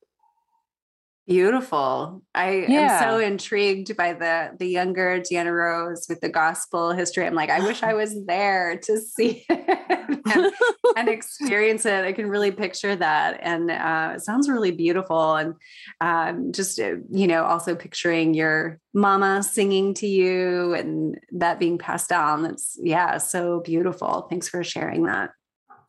Beautiful. 1.31 2.21
I 2.35 2.65
yeah. 2.67 2.97
am 2.97 3.03
so 3.03 3.19
intrigued 3.19 3.95
by 3.95 4.11
the 4.11 4.51
the 4.59 4.65
younger 4.65 5.21
Deanna 5.21 5.55
Rose 5.55 6.05
with 6.09 6.19
the 6.19 6.27
gospel 6.27 6.91
history. 6.91 7.25
I'm 7.25 7.35
like, 7.35 7.49
I 7.49 7.61
wish 7.61 7.83
I 7.83 7.93
was 7.93 8.13
there 8.25 8.77
to 8.83 8.99
see 9.15 9.45
it 9.49 10.21
and, 10.25 10.53
and, 10.97 11.07
experience 11.07 11.85
it. 11.85 12.03
I 12.03 12.11
can 12.11 12.27
really 12.27 12.51
picture 12.51 12.97
that, 12.97 13.39
and 13.41 13.71
uh, 13.71 14.13
it 14.15 14.21
sounds 14.23 14.49
really 14.49 14.71
beautiful. 14.71 15.35
And 15.35 15.55
um, 16.01 16.51
just 16.51 16.77
uh, 16.79 16.95
you 17.09 17.27
know, 17.27 17.45
also 17.45 17.75
picturing 17.75 18.33
your 18.33 18.79
mama 18.93 19.41
singing 19.41 19.93
to 19.95 20.07
you 20.07 20.73
and 20.73 21.17
that 21.31 21.59
being 21.59 21.77
passed 21.77 22.09
down. 22.09 22.43
That's 22.43 22.77
yeah, 22.83 23.17
so 23.19 23.61
beautiful. 23.61 24.27
Thanks 24.29 24.49
for 24.49 24.65
sharing 24.65 25.05
that. 25.05 25.29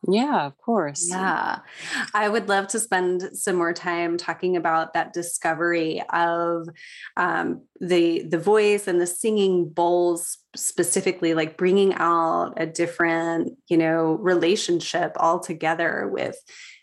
Yeah, 0.07 0.45
of 0.45 0.57
course. 0.57 1.07
Yeah. 1.09 1.59
I 2.13 2.27
would 2.27 2.49
love 2.49 2.67
to 2.69 2.79
spend 2.79 3.37
some 3.37 3.55
more 3.55 3.73
time 3.73 4.17
talking 4.17 4.57
about 4.57 4.93
that 4.93 5.13
discovery 5.13 6.03
of 6.11 6.67
um, 7.15 7.61
the 7.79 8.23
the 8.23 8.37
voice 8.37 8.87
and 8.87 8.99
the 8.99 9.07
singing 9.07 9.69
bowls 9.69 10.37
specifically 10.55 11.33
like 11.33 11.57
bringing 11.57 11.93
out 11.95 12.53
a 12.57 12.65
different, 12.65 13.57
you 13.69 13.77
know, 13.77 14.13
relationship 14.13 15.13
altogether 15.17 16.09
with 16.11 16.37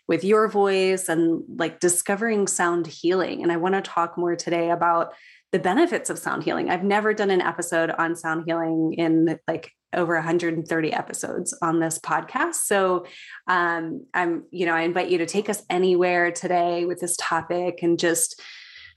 with 0.07 0.23
your 0.23 0.47
voice 0.47 1.07
and 1.07 1.43
like 1.57 1.79
discovering 1.79 2.47
sound 2.47 2.87
healing. 2.87 3.43
And 3.43 3.51
I 3.51 3.57
want 3.57 3.75
to 3.75 3.81
talk 3.81 4.17
more 4.17 4.35
today 4.35 4.69
about 4.71 5.13
the 5.51 5.59
benefits 5.59 6.09
of 6.09 6.17
sound 6.17 6.43
healing. 6.43 6.69
I've 6.69 6.83
never 6.83 7.13
done 7.13 7.29
an 7.29 7.41
episode 7.41 7.91
on 7.91 8.15
sound 8.15 8.43
healing 8.47 8.93
in 8.93 9.37
like 9.47 9.71
over 9.93 10.15
130 10.15 10.93
episodes 10.93 11.53
on 11.61 11.79
this 11.79 11.99
podcast. 11.99 12.55
So 12.55 13.05
um, 13.47 14.05
I'm, 14.13 14.45
you 14.51 14.65
know, 14.65 14.73
I 14.73 14.81
invite 14.81 15.09
you 15.09 15.17
to 15.17 15.25
take 15.25 15.49
us 15.49 15.63
anywhere 15.69 16.31
today 16.31 16.85
with 16.85 17.01
this 17.01 17.17
topic 17.19 17.79
and 17.81 17.99
just 17.99 18.41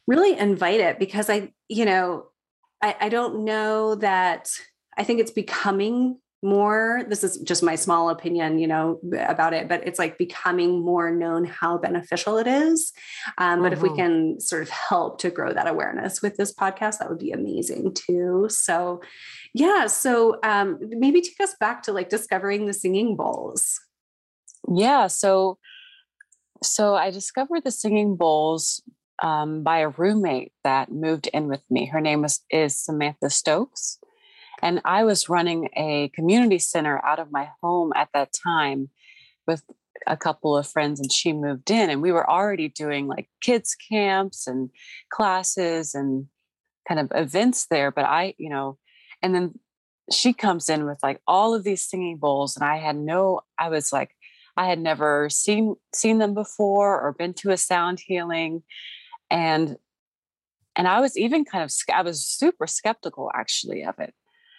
really 0.07 0.39
invite 0.39 0.81
it 0.81 0.99
because 0.99 1.29
I, 1.29 1.53
you 1.69 1.85
know, 1.85 2.27
I, 2.81 2.97
I 3.01 3.09
don't 3.09 3.45
know 3.45 3.97
that 3.97 4.49
I 4.97 5.03
think 5.03 5.21
it's 5.21 5.33
becoming 5.33 6.19
more 6.45 7.03
this 7.09 7.25
is 7.25 7.39
just 7.39 7.63
my 7.63 7.75
small 7.75 8.11
opinion 8.11 8.59
you 8.59 8.67
know 8.67 9.01
about 9.27 9.55
it 9.55 9.69
but 9.69 9.85
it's 9.87 9.99
like 9.99 10.19
becoming 10.19 10.85
more 10.85 11.11
known 11.11 11.45
how 11.45 11.79
beneficial 11.79 12.37
it 12.37 12.47
is 12.47 12.93
um, 13.39 13.63
but 13.63 13.67
mm-hmm. 13.67 13.73
if 13.73 13.83
we 13.83 13.89
mm-hmm. 13.89 13.97
can 13.97 14.41
sort 14.41 14.63
of 14.63 14.69
help 14.69 15.19
to 15.19 15.31
grow 15.31 15.53
that 15.53 15.67
awareness 15.67 16.21
with 16.21 16.37
this 16.37 16.55
podcast 16.55 16.99
that 16.99 17.09
would 17.09 17.19
be 17.19 17.33
amazing 17.33 17.93
too 17.95 18.47
so 18.51 19.01
yeah 19.55 19.87
so 19.87 20.39
um, 20.43 20.79
maybe 20.81 21.21
take 21.21 21.41
us 21.41 21.55
back 21.59 21.83
to 21.83 21.93
like 21.93 22.11
discovering 22.11 22.67
the 22.67 22.75
singing 22.75 23.17
bowls 23.17 23.81
yeah 24.73 25.07
so 25.07 25.59
so 26.63 26.95
i 26.95 27.11
discovered 27.11 27.65
the 27.65 27.71
singing 27.71 28.17
bowls 28.17 28.83
um, 29.23 29.63
by 29.63 29.79
a 29.79 29.89
roommate 29.89 30.53
that 30.65 30.91
moved 30.93 31.29
in 31.33 31.49
with 31.49 31.63
me 31.71 31.87
her 31.87 32.01
name 32.01 32.21
was 32.21 32.41
is 32.51 32.79
samantha 32.79 33.31
stokes 33.31 33.99
and 34.65 34.81
I 34.87 35.05
was 35.05 35.29
running 35.29 35.69
a 35.77 36.09
community 36.15 36.59
center 36.59 36.99
out 37.05 37.19
of 37.19 37.31
my 37.31 37.51
home 37.63 37.93
at 37.95 38.09
that 38.15 38.33
time 38.33 38.89
with 39.47 39.63
a 40.07 40.17
couple 40.17 40.57
of 40.57 40.67
friends, 40.67 40.99
and 40.99 41.13
she 41.13 41.35
moved 41.35 41.71
in, 41.71 41.91
and 41.91 42.01
we 42.01 42.13
were 42.13 42.29
already 42.29 42.71
doing 42.71 43.07
like 43.07 43.29
kids' 43.43 43.77
camps 43.77 44.47
and 44.47 44.71
classes 45.11 45.95
and 45.95 46.27
kind 46.89 46.99
of 46.99 47.13
events 47.15 47.67
there. 47.67 47.91
But 47.91 48.07
I, 48.07 48.35
you 48.39 48.49
know, 48.49 48.79
and 49.23 49.35
then 49.35 49.59
she 50.11 50.33
comes 50.33 50.71
in 50.71 50.87
with 50.87 50.99
like 51.03 51.21
all 51.27 51.55
of 51.55 51.63
these 51.63 51.85
singing 51.85 52.17
bowls, 52.17 52.57
and 52.57 52.65
I 52.65 52.79
had 52.79 52.97
no, 52.97 53.43
I 53.59 53.69
was 53.69 53.93
like, 53.93 54.17
I 54.57 54.67
had 54.67 54.79
never 54.79 55.29
seen 55.29 55.77
seen 55.95 56.19
them 56.19 56.33
before 56.33 56.99
or 57.03 57.13
been 57.13 57.35
to 57.35 57.51
a 57.51 57.59
sound 57.59 58.01
healing, 58.01 58.63
and 59.31 59.77
and 60.75 60.89
I 60.89 61.01
was 61.01 61.19
even 61.19 61.45
kind 61.45 61.65
of 61.65 61.71
I 61.95 62.01
was 62.01 62.27
super 62.27 62.67
skeptical 62.67 63.31
actually 63.35 63.85
of 63.85 63.99
it 63.99 64.15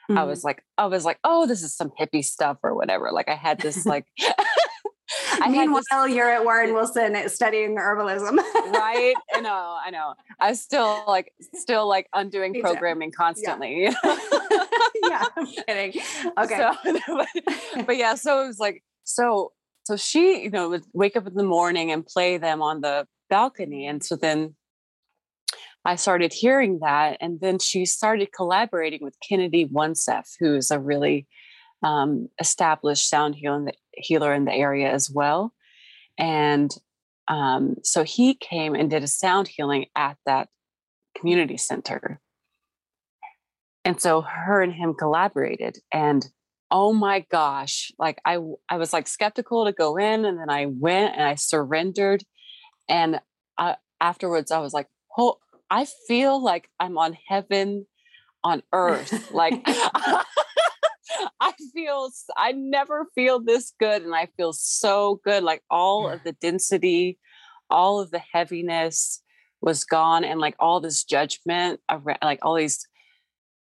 mm-hmm. 0.09 0.17
I 0.17 0.23
was 0.23 0.43
like, 0.43 0.63
I 0.77 0.85
was 0.85 1.05
like, 1.05 1.19
oh, 1.23 1.45
this 1.45 1.63
is 1.63 1.75
some 1.75 1.91
hippie 1.99 2.23
stuff 2.23 2.57
or 2.63 2.75
whatever. 2.75 3.11
Like 3.11 3.29
I 3.29 3.35
had 3.35 3.59
this 3.59 3.85
like 3.85 4.05
I 5.41 5.49
Meanwhile, 5.49 5.83
this, 6.07 6.15
you're 6.15 6.29
at 6.29 6.43
Warren 6.43 6.73
Wilson 6.73 7.29
studying 7.29 7.75
herbalism. 7.75 8.37
right. 8.37 9.15
I 9.33 9.41
know. 9.41 9.77
I 9.85 9.89
know. 9.91 10.13
I 10.39 10.53
still 10.53 11.03
like, 11.07 11.31
still 11.53 11.87
like 11.87 12.07
undoing 12.13 12.59
programming 12.61 13.11
constantly. 13.11 13.83
Yeah. 13.83 14.17
yeah. 15.03 15.25
I'm 15.35 15.45
kidding. 15.45 16.01
Okay. 16.37 16.57
So, 16.57 17.03
but, 17.07 17.85
but 17.85 17.97
yeah, 17.97 18.15
so 18.15 18.43
it 18.43 18.47
was 18.47 18.59
like, 18.59 18.83
so, 19.03 19.51
so 19.85 19.95
she, 19.95 20.43
you 20.43 20.49
know, 20.49 20.69
would 20.69 20.83
wake 20.93 21.15
up 21.15 21.27
in 21.27 21.35
the 21.35 21.43
morning 21.43 21.91
and 21.91 22.05
play 22.05 22.37
them 22.37 22.61
on 22.61 22.81
the 22.81 23.07
balcony. 23.29 23.87
And 23.87 24.03
so 24.03 24.15
then 24.15 24.55
I 25.85 25.95
started 25.95 26.33
hearing 26.33 26.79
that. 26.81 27.17
And 27.21 27.39
then 27.39 27.59
she 27.59 27.85
started 27.85 28.33
collaborating 28.35 28.99
with 29.03 29.15
Kennedy 29.27 29.67
Oneseff, 29.67 30.31
who 30.39 30.55
is 30.55 30.71
a 30.71 30.79
really 30.79 31.27
um, 31.83 32.29
established 32.39 33.07
sound 33.07 33.35
healer, 33.35 33.71
healer 33.93 34.33
in 34.33 34.45
the 34.45 34.53
area 34.53 34.91
as 34.91 35.11
well. 35.11 35.53
And 36.17 36.75
um, 37.27 37.75
so 37.83 38.03
he 38.03 38.33
came 38.33 38.73
and 38.73 38.89
did 38.89 39.03
a 39.03 39.07
sound 39.07 39.47
healing 39.47 39.85
at 39.95 40.17
that 40.25 40.49
community 41.17 41.57
center. 41.57 42.19
And 43.83 44.01
so 44.01 44.21
her 44.21 44.61
and 44.61 44.73
him 44.73 44.95
collaborated. 44.95 45.77
And 45.93 46.25
oh 46.71 46.93
my 46.93 47.25
gosh, 47.31 47.91
like 47.99 48.19
I, 48.25 48.39
I 48.69 48.77
was 48.77 48.91
like 48.91 49.07
skeptical 49.07 49.65
to 49.65 49.71
go 49.71 49.97
in. 49.97 50.25
And 50.25 50.39
then 50.39 50.49
I 50.49 50.65
went 50.65 51.13
and 51.15 51.23
I 51.23 51.35
surrendered. 51.35 52.23
And 52.89 53.19
I, 53.57 53.75
afterwards, 54.01 54.51
I 54.51 54.59
was 54.59 54.73
like, 54.73 54.87
oh, 55.17 55.37
I 55.69 55.85
feel 56.07 56.41
like 56.41 56.69
I'm 56.79 56.97
on 56.97 57.17
heaven 57.27 57.85
on 58.43 58.61
earth. 58.73 59.31
like 59.31 59.61
I 61.39 61.53
feel 61.73 62.09
I 62.37 62.51
never 62.51 63.07
feel 63.15 63.39
this 63.39 63.73
good 63.79 64.03
and 64.03 64.15
I 64.15 64.27
feel 64.37 64.53
so 64.53 65.19
good 65.23 65.43
like 65.43 65.63
all 65.69 66.09
of 66.09 66.23
the 66.23 66.33
density, 66.33 67.19
all 67.69 67.99
of 67.99 68.11
the 68.11 68.21
heaviness 68.33 69.21
was 69.61 69.83
gone 69.83 70.23
and 70.23 70.39
like 70.39 70.55
all 70.59 70.79
this 70.79 71.03
judgment 71.03 71.79
around 71.89 72.19
like 72.21 72.39
all 72.43 72.55
these 72.55 72.87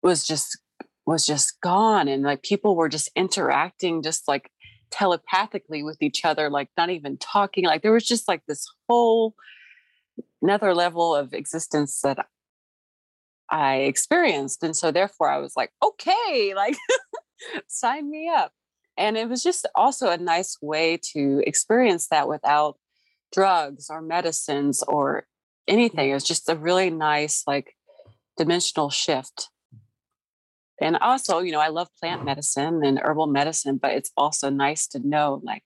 was 0.03 0.27
just 0.27 0.59
was 1.07 1.27
just 1.27 1.61
gone 1.61 2.09
and 2.09 2.23
like 2.23 2.43
people 2.43 2.77
were 2.77 2.89
just 2.89 3.11
interacting 3.15 4.03
just 4.03 4.27
like 4.27 4.51
telepathically 4.91 5.83
with 5.83 5.99
each 6.01 6.25
other 6.25 6.51
like 6.51 6.69
not 6.77 6.91
even 6.91 7.17
talking 7.19 7.65
like 7.65 7.83
there 7.83 7.93
was 7.93 8.07
just 8.07 8.27
like 8.29 8.43
this 8.47 8.67
whole 8.89 9.35
another 10.45 10.75
level 10.75 11.17
of 11.17 11.33
existence 11.33 12.01
that 12.03 12.27
I 13.51 13.77
experienced. 13.77 14.63
And 14.63 14.77
so 14.77 14.91
therefore 14.91 15.31
I 15.31 15.39
was 15.39 15.55
like, 15.57 15.71
okay, 15.83 16.53
like 16.55 16.77
sign 17.67 18.11
me 18.11 18.29
up. 18.29 18.53
And 18.97 19.17
it 19.17 19.29
was 19.29 19.43
just 19.43 19.67
also 19.75 20.11
a 20.11 20.19
nice 20.19 20.57
way 20.63 20.99
to 21.13 21.43
experience 21.47 22.09
that 22.09 22.29
without 22.29 22.77
drugs 23.33 23.89
or 23.91 24.01
medicines 24.01 24.85
or 24.87 25.27
anything. 25.67 26.11
It 26.11 26.15
was 26.15 26.25
just 26.25 26.49
a 26.49 26.57
really 26.57 26.91
nice, 26.91 27.43
like, 27.47 27.75
dimensional 28.37 28.91
shift. 28.91 29.49
And 30.81 30.97
also, 30.99 31.41
you 31.41 31.51
know, 31.51 31.61
I 31.61 31.69
love 31.69 31.89
plant 31.99 32.25
medicine 32.25 32.85
and 32.85 33.01
herbal 33.03 33.27
medicine, 33.29 33.79
but 33.83 33.93
it's 33.93 34.13
also 34.17 34.51
nice 34.51 34.87
to 34.89 35.01
know, 35.01 35.41
like, 35.43 35.65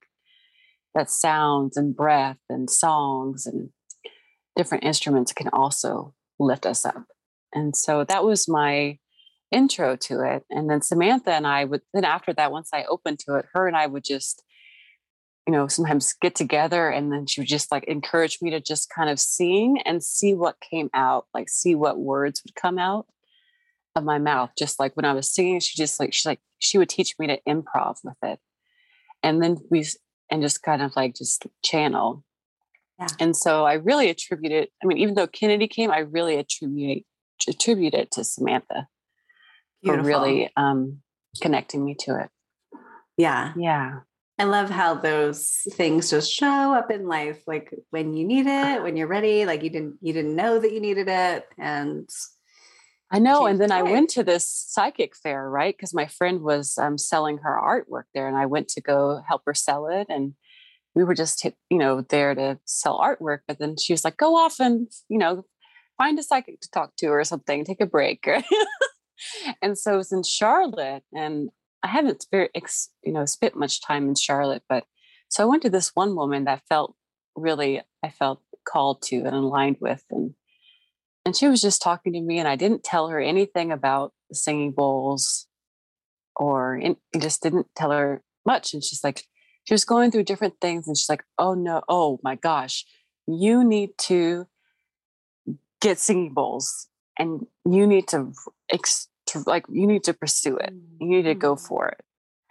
that 0.95 1.11
sounds 1.11 1.77
and 1.77 1.95
breath 1.95 2.39
and 2.49 2.71
songs 2.71 3.47
and 3.47 3.71
different 4.59 4.85
instruments 4.85 5.33
can 5.33 5.49
also 5.53 6.13
lift 6.39 6.67
us 6.67 6.85
up. 6.85 7.05
And 7.55 7.75
so 7.75 8.05
that 8.05 8.25
was 8.25 8.49
my 8.49 8.99
intro 9.51 9.97
to 9.97 10.21
it. 10.21 10.45
And 10.51 10.69
then 10.69 10.83
Samantha 10.83 11.31
and 11.31 11.47
I 11.47 11.65
would, 11.65 11.81
then 11.95 12.05
after 12.05 12.35
that, 12.35 12.53
once 12.53 12.71
I 12.75 12.85
opened 12.85 13.21
to 13.21 13.37
it, 13.37 13.47
her 13.55 13.67
and 13.67 13.77
I 13.77 13.87
would 13.87 14.05
just, 14.05 14.43
you 15.47 15.53
know, 15.53 15.69
sometimes 15.69 16.13
get 16.21 16.35
together 16.35 16.91
and 16.91 17.11
then 17.11 17.27
she 17.27 17.41
would 17.41 17.49
just 17.49 17.73
like 17.73 17.85
encourage 17.85 18.39
me 18.43 18.51
to 18.51 18.61
just 18.61 18.93
kind 18.95 19.09
of 19.09 19.19
sing 19.21 19.81
and 19.87 20.03
see 20.03 20.35
what 20.35 20.57
came 20.61 20.91
out, 20.93 21.27
like 21.33 21.49
see 21.49 21.75
what 21.75 21.99
words 21.99 22.43
would 22.45 22.55
come 22.55 22.79
out 22.79 23.07
of 23.97 24.05
my 24.05 24.19
mouth. 24.19 24.51
Just 24.59 24.79
like 24.79 24.95
when 24.97 25.07
I 25.07 25.15
was 25.15 25.33
singing, 25.33 25.61
she 25.61 25.81
just 25.81 25.99
like, 25.99 26.13
she's 26.13 26.27
like, 26.27 26.41
she 26.59 26.79
would 26.79 26.89
teach 26.89 27.15
me 27.19 27.29
to 27.29 27.39
improv 27.49 27.99
with 28.03 28.19
it. 28.23 28.41
And 29.23 29.41
then 29.41 29.57
we, 29.71 29.87
and 30.31 30.43
just 30.43 30.63
kind 30.63 30.83
of 30.83 30.95
like 30.97 31.15
just 31.15 31.47
channel. 31.65 32.25
Yeah. 32.99 33.07
And 33.21 33.37
so 33.37 33.65
I 33.65 33.75
really 33.75 34.11
attribute 34.11 34.53
it. 34.53 34.71
I 34.83 34.87
mean, 34.87 34.99
even 34.99 35.15
though 35.15 35.27
Kennedy 35.27 35.69
came, 35.69 35.91
I 35.91 35.99
really 36.01 36.37
attribute 36.37 37.05
attribute 37.49 37.95
it 37.95 38.11
to 38.11 38.25
Samantha 38.25 38.89
Beautiful. 39.83 40.03
for 40.03 40.09
really 40.09 40.51
um, 40.57 41.01
connecting 41.41 41.85
me 41.85 41.95
to 42.01 42.21
it. 42.21 42.31
Yeah. 43.17 43.53
Yeah. 43.57 44.01
I 44.41 44.45
love 44.45 44.71
how 44.71 44.95
those 44.95 45.67
things 45.73 46.11
just 46.11 46.33
show 46.33 46.73
up 46.73 46.93
in 46.93 47.09
life, 47.09 47.43
like 47.49 47.75
when 47.91 48.15
you 48.15 48.25
need 48.25 48.47
it, 48.47 48.83
when 48.83 48.97
you're 48.97 49.09
ready, 49.09 49.45
like 49.45 49.65
you 49.65 49.71
didn't 49.71 49.97
you 50.01 50.13
didn't 50.13 50.37
know 50.37 50.61
that 50.61 50.73
you 50.73 50.81
needed 50.81 51.09
it, 51.09 51.49
and 51.59 52.09
I 53.11 53.19
know. 53.19 53.47
And 53.47 53.61
then 53.61 53.73
I 53.73 53.83
went 53.83 54.11
to 54.11 54.23
this 54.23 54.47
psychic 54.47 55.17
fair, 55.17 55.51
right? 55.51 55.75
Because 55.77 55.93
my 55.93 56.07
friend 56.07 56.43
was 56.43 56.79
um, 56.79 56.99
selling 56.99 57.39
her 57.39 57.59
artwork 57.61 58.05
there, 58.15 58.29
and 58.29 58.37
I 58.37 58.47
went 58.47 58.69
to 58.69 58.81
go 58.81 59.23
help 59.27 59.43
her 59.47 59.55
sell 59.55 59.89
it, 59.89 60.07
and 60.09 60.35
we 60.95 61.05
were 61.05 61.15
just 61.15 61.45
you 61.45 61.79
know 61.79 62.01
there 62.03 62.35
to 62.35 62.59
sell 62.65 62.99
artwork 62.99 63.41
but 63.47 63.59
then 63.59 63.77
she 63.77 63.93
was 63.93 64.05
like 64.05 64.17
go 64.17 64.37
off 64.37 64.59
and 64.61 64.89
you 65.09 65.19
know 65.19 65.45
find 65.99 66.19
a 66.19 66.23
psychic 66.23 66.61
to 66.61 66.71
talk 66.71 66.95
to 66.97 67.09
or 67.09 67.25
something, 67.25 67.65
take 67.65 67.81
a 67.81 67.87
break. 67.87 68.27
and 69.63 69.77
so 69.77 69.95
it 69.95 69.99
was 69.99 70.13
in 70.13 70.23
Charlotte, 70.23 71.03
and 71.13 71.51
I 71.83 71.89
haven't 71.89 72.25
you 72.33 73.13
know, 73.13 73.27
spent 73.27 73.57
much 73.57 73.83
time 73.83 74.09
in 74.09 74.15
Charlotte, 74.15 74.63
but 74.69 74.85
so 75.29 75.43
I 75.43 75.47
went 75.47 75.63
to 75.63 75.71
this 75.71 75.91
one 75.95 76.17
woman 76.17 76.45
that 76.45 76.63
felt 76.69 76.95
really, 77.37 77.83
I 78.03 78.09
felt 78.09 78.41
called 78.67 79.03
to 79.03 79.17
and 79.17 79.35
aligned 79.35 79.77
with, 79.81 80.03
and 80.11 80.35
and 81.27 81.37
she 81.37 81.49
was 81.49 81.61
just 81.61 81.83
talking 81.83 82.15
to 82.15 82.21
me, 82.21 82.39
and 82.39 82.49
I 82.49 82.57
didn't 82.57 82.85
tell 82.85 83.09
her 83.09 83.21
anything 83.21 83.71
about 83.71 84.13
the 84.31 84.37
singing 84.37 84.73
bowls, 84.73 85.47
or 86.37 86.77
in, 86.77 86.97
just 87.19 87.43
didn't 87.43 87.67
tell 87.77 87.91
her 87.91 88.23
much, 88.47 88.73
and 88.73 88.83
she's 88.83 89.05
like, 89.05 89.25
she 89.69 89.75
was 89.75 89.85
going 89.85 90.11
through 90.11 90.23
different 90.23 90.55
things, 90.63 90.89
and 90.89 90.97
she's 90.97 91.11
like, 91.11 91.25
oh 91.39 91.53
no, 91.53 91.83
oh 91.91 92.19
my 92.23 92.37
gosh, 92.37 92.87
you 93.27 93.63
need 93.63 93.91
to 93.99 94.47
get 95.83 95.99
singing 95.99 96.33
bowls 96.33 96.89
and 97.19 97.47
you 97.71 97.87
need 97.87 98.09
to, 98.09 98.33
ex- 98.71 99.09
to 99.27 99.43
like 99.47 99.67
you 99.71 99.87
need 99.87 100.05
to 100.05 100.15
pursue 100.15 100.57
it. 100.57 100.73
You 100.99 101.07
need 101.07 101.25
to 101.25 101.35
go 101.35 101.55
mm-hmm. 101.55 101.67
for 101.67 101.89
it. 101.89 102.01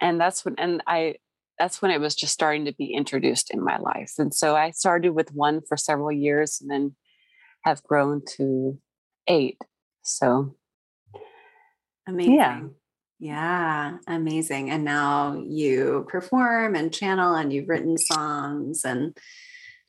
And 0.00 0.20
that's 0.20 0.44
when 0.44 0.54
and 0.58 0.80
i 0.86 1.16
that's 1.58 1.82
when 1.82 1.90
it 1.90 2.00
was 2.00 2.14
just 2.14 2.32
starting 2.32 2.66
to 2.66 2.72
be 2.72 2.94
introduced 2.94 3.50
in 3.50 3.64
my 3.64 3.78
life. 3.78 4.12
And 4.18 4.32
so 4.32 4.54
i 4.54 4.70
started 4.70 5.10
with 5.10 5.34
one 5.34 5.60
for 5.68 5.76
several 5.76 6.12
years 6.12 6.60
and 6.60 6.70
then 6.70 6.94
have 7.64 7.82
grown 7.82 8.22
to 8.36 8.78
eight. 9.26 9.58
So 10.02 10.54
amazing. 12.06 12.34
Yeah 12.34 12.60
yeah, 13.18 13.98
amazing. 14.06 14.70
And 14.70 14.84
now 14.84 15.42
you 15.46 16.06
perform 16.08 16.74
and 16.74 16.92
channel 16.92 17.34
and 17.34 17.52
you've 17.52 17.68
written 17.68 17.98
songs 17.98 18.84
and 18.84 19.16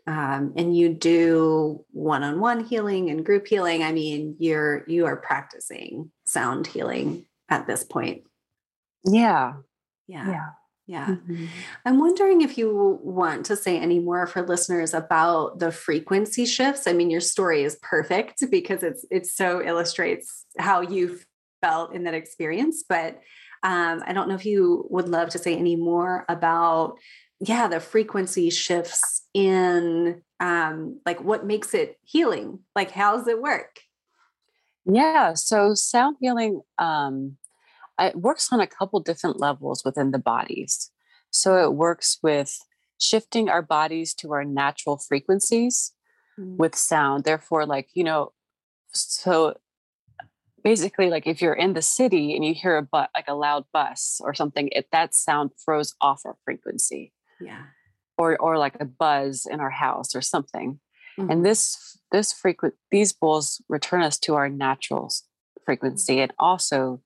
um, 0.07 0.53
and 0.55 0.75
you 0.75 0.89
do 0.89 1.85
one-on-one 1.91 2.63
healing 2.63 3.11
and 3.11 3.23
group 3.23 3.45
healing 3.45 3.83
i 3.83 3.91
mean 3.91 4.35
you're 4.39 4.83
you 4.87 5.05
are 5.05 5.17
practicing 5.17 6.09
sound 6.23 6.65
healing 6.65 7.25
at 7.49 7.67
this 7.67 7.83
point 7.83 8.23
yeah 9.05 9.53
yeah 10.07 10.27
yeah 10.27 10.49
yeah. 10.89 11.05
Mm-hmm. 11.05 11.45
I'm 11.85 11.99
wondering 11.99 12.41
if 12.41 12.57
you 12.57 12.99
want 13.03 13.45
to 13.45 13.55
say 13.55 13.77
any 13.77 13.99
more 13.99 14.25
for 14.25 14.41
listeners 14.41 14.95
about 14.95 15.59
the 15.59 15.71
frequency 15.71 16.47
shifts. 16.47 16.87
I 16.87 16.93
mean, 16.93 17.11
your 17.11 17.21
story 17.21 17.61
is 17.61 17.77
perfect 17.83 18.43
because 18.49 18.81
it's 18.81 19.05
it 19.11 19.27
so 19.27 19.61
illustrates 19.63 20.47
how 20.57 20.81
you 20.81 21.19
felt 21.61 21.93
in 21.93 22.03
that 22.03 22.13
experience. 22.13 22.83
But 22.87 23.21
um, 23.63 24.03
I 24.05 24.13
don't 24.13 24.29
know 24.29 24.35
if 24.35 24.45
you 24.45 24.85
would 24.89 25.09
love 25.09 25.29
to 25.29 25.37
say 25.37 25.55
any 25.55 25.75
more 25.75 26.25
about 26.29 26.97
yeah 27.39 27.67
the 27.67 27.79
frequency 27.79 28.49
shifts 28.49 29.25
in 29.33 30.21
um 30.39 30.99
like 31.05 31.21
what 31.21 31.45
makes 31.45 31.73
it 31.73 31.97
healing 32.03 32.59
like 32.75 32.91
how 32.91 33.15
does 33.15 33.27
it 33.27 33.41
work 33.41 33.81
yeah 34.85 35.33
so 35.33 35.73
sound 35.73 36.17
healing 36.19 36.61
um 36.77 37.37
it 37.99 38.15
works 38.15 38.51
on 38.51 38.59
a 38.59 38.67
couple 38.67 38.99
different 38.99 39.39
levels 39.39 39.83
within 39.85 40.11
the 40.11 40.19
bodies 40.19 40.91
so 41.31 41.63
it 41.63 41.73
works 41.73 42.17
with 42.21 42.59
shifting 42.99 43.49
our 43.49 43.61
bodies 43.61 44.13
to 44.13 44.33
our 44.33 44.43
natural 44.43 44.97
frequencies 44.97 45.93
mm-hmm. 46.39 46.57
with 46.57 46.75
sound 46.75 47.23
therefore 47.23 47.65
like 47.65 47.87
you 47.93 48.03
know 48.03 48.31
so 48.91 49.55
basically 50.63 51.09
like 51.09 51.27
if 51.27 51.41
you're 51.41 51.53
in 51.53 51.73
the 51.73 51.81
city 51.81 52.35
and 52.35 52.45
you 52.45 52.53
hear 52.53 52.77
a 52.77 52.81
but 52.81 53.09
like 53.15 53.27
a 53.27 53.33
loud 53.33 53.65
bus 53.73 54.19
or 54.23 54.33
something 54.33 54.69
it 54.71 54.87
that 54.91 55.13
sound 55.13 55.51
throws 55.63 55.95
off 56.01 56.21
our 56.25 56.35
frequency 56.45 57.13
yeah 57.39 57.63
or 58.17 58.37
or 58.37 58.57
like 58.57 58.75
a 58.79 58.85
buzz 58.85 59.47
in 59.49 59.59
our 59.59 59.69
house 59.69 60.15
or 60.15 60.21
something 60.21 60.79
mm-hmm. 61.19 61.29
and 61.29 61.45
this 61.45 61.97
this 62.11 62.33
frequent 62.33 62.73
these 62.91 63.13
bowls 63.13 63.61
return 63.69 64.01
us 64.01 64.17
to 64.17 64.35
our 64.35 64.49
natural 64.49 65.11
frequency 65.65 66.19
and 66.19 66.33
also 66.39 67.01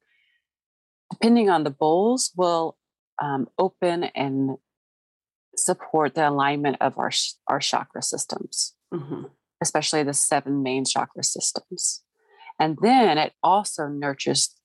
depending 1.11 1.49
on 1.49 1.63
the 1.63 1.69
bowls 1.69 2.31
will 2.35 2.77
um, 3.21 3.47
open 3.59 4.05
and 4.15 4.57
support 5.55 6.15
the 6.15 6.27
alignment 6.27 6.77
of 6.81 6.97
our 6.97 7.11
our 7.47 7.59
chakra 7.59 8.01
systems 8.01 8.73
mm-hmm. 8.93 9.23
especially 9.61 10.03
the 10.03 10.13
seven 10.13 10.63
main 10.63 10.83
chakra 10.83 11.23
systems 11.23 12.01
and 12.59 12.77
then 12.81 13.17
it 13.17 13.33
also 13.41 13.87
nurtures 13.87 14.55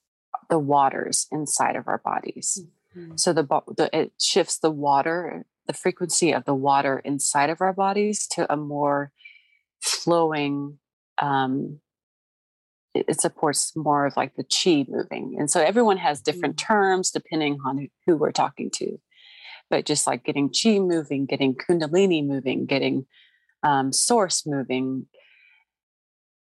the 0.50 0.58
waters 0.58 1.26
inside 1.30 1.76
of 1.76 1.88
our 1.88 1.98
bodies 1.98 2.62
mm-hmm. 2.96 3.16
so 3.16 3.32
the, 3.32 3.42
the 3.76 3.90
it 3.92 4.12
shifts 4.18 4.58
the 4.58 4.70
water 4.70 5.44
the 5.66 5.72
frequency 5.72 6.32
of 6.32 6.44
the 6.44 6.54
water 6.54 7.00
inside 7.04 7.50
of 7.50 7.60
our 7.60 7.72
bodies 7.72 8.26
to 8.26 8.50
a 8.52 8.56
more 8.56 9.12
flowing 9.80 10.78
um, 11.18 11.80
it, 12.94 13.20
supports 13.20 13.76
more 13.76 14.06
of 14.06 14.16
like 14.16 14.34
the 14.36 14.44
chi 14.44 14.86
moving 14.88 15.36
and 15.38 15.50
so 15.50 15.60
everyone 15.60 15.98
has 15.98 16.20
different 16.20 16.56
mm-hmm. 16.56 16.74
terms 16.74 17.10
depending 17.10 17.58
on 17.64 17.78
who, 17.78 17.86
who 18.06 18.16
we're 18.16 18.32
talking 18.32 18.70
to 18.70 18.98
but 19.70 19.84
just 19.84 20.06
like 20.06 20.24
getting 20.24 20.50
chi 20.50 20.78
moving 20.78 21.26
getting 21.26 21.54
kundalini 21.54 22.26
moving 22.26 22.66
getting 22.66 23.06
um, 23.62 23.92
source 23.92 24.46
moving 24.46 25.06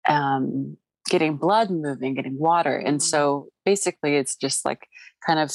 um, 0.08 0.78
getting 1.10 1.38
blood 1.38 1.70
moving 1.70 2.14
getting 2.14 2.38
water 2.38 2.76
and 2.76 2.98
mm-hmm. 2.98 3.10
so 3.10 3.48
basically 3.66 4.16
it's 4.16 4.36
just 4.36 4.66
like 4.66 4.88
kind 5.26 5.40
of 5.40 5.52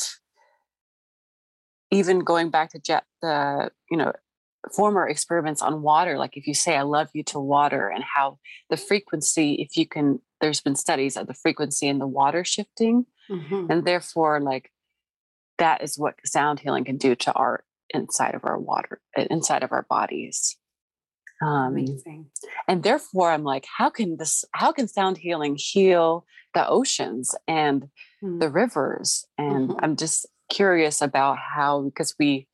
even 1.92 2.20
going 2.20 2.48
back 2.48 2.70
to 2.70 2.78
jet, 2.80 3.04
the 3.20 3.70
you 3.90 3.96
know 3.96 4.12
former 4.74 5.08
experiments 5.08 5.60
on 5.60 5.82
water 5.82 6.16
like 6.18 6.36
if 6.36 6.46
you 6.46 6.54
say 6.54 6.76
i 6.76 6.82
love 6.82 7.08
you 7.14 7.24
to 7.24 7.40
water 7.40 7.88
and 7.88 8.04
how 8.04 8.38
the 8.70 8.76
frequency 8.76 9.54
if 9.54 9.76
you 9.76 9.86
can 9.86 10.20
there's 10.40 10.60
been 10.60 10.76
studies 10.76 11.16
of 11.16 11.26
the 11.26 11.34
frequency 11.34 11.88
in 11.88 11.98
the 11.98 12.06
water 12.06 12.44
shifting 12.44 13.04
mm-hmm. 13.28 13.66
and 13.70 13.84
therefore 13.84 14.40
like 14.40 14.70
that 15.58 15.82
is 15.82 15.98
what 15.98 16.14
sound 16.24 16.60
healing 16.60 16.84
can 16.84 16.96
do 16.96 17.14
to 17.16 17.32
our 17.32 17.64
inside 17.90 18.36
of 18.36 18.44
our 18.44 18.58
water 18.58 19.00
inside 19.30 19.64
of 19.64 19.72
our 19.72 19.84
bodies 19.90 20.56
um, 21.42 21.76
Amazing. 21.76 22.26
and 22.68 22.82
therefore 22.82 23.30
i'm 23.30 23.44
like 23.44 23.66
how 23.78 23.90
can 23.90 24.16
this 24.16 24.44
how 24.52 24.72
can 24.72 24.88
sound 24.88 25.18
healing 25.18 25.56
heal 25.58 26.24
the 26.54 26.66
oceans 26.68 27.34
and 27.48 27.82
mm-hmm. 28.22 28.38
the 28.38 28.48
rivers 28.48 29.26
and 29.38 29.70
mm-hmm. 29.70 29.84
i'm 29.84 29.96
just 29.96 30.26
curious 30.50 31.00
about 31.00 31.38
how 31.38 31.82
because 31.82 32.14
we 32.18 32.46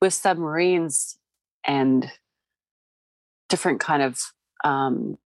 with 0.00 0.12
submarines 0.12 1.18
and 1.64 2.10
different 3.48 3.80
kind 3.80 4.02
of 4.02 4.20
um, 4.64 5.18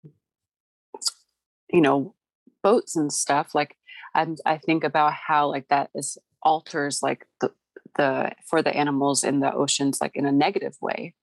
you 1.73 1.81
know 1.81 2.15
boats 2.63 2.97
and 2.97 3.13
stuff 3.13 3.55
like 3.55 3.77
I'm, 4.15 4.37
i 4.45 4.59
think 4.59 4.85
about 4.85 5.13
how 5.15 5.49
like 5.49 5.69
that 5.69 5.91
is 5.95 6.19
alters 6.43 7.03
like 7.03 7.27
the 7.41 7.53
the 7.97 8.33
for 8.47 8.63
the 8.63 8.75
animals 8.75 9.25
in 9.25 9.41
the 9.41 9.53
oceans 9.53 10.01
like 10.01 10.13
in 10.15 10.27
a 10.27 10.33
negative 10.33 10.77
way 10.81 11.15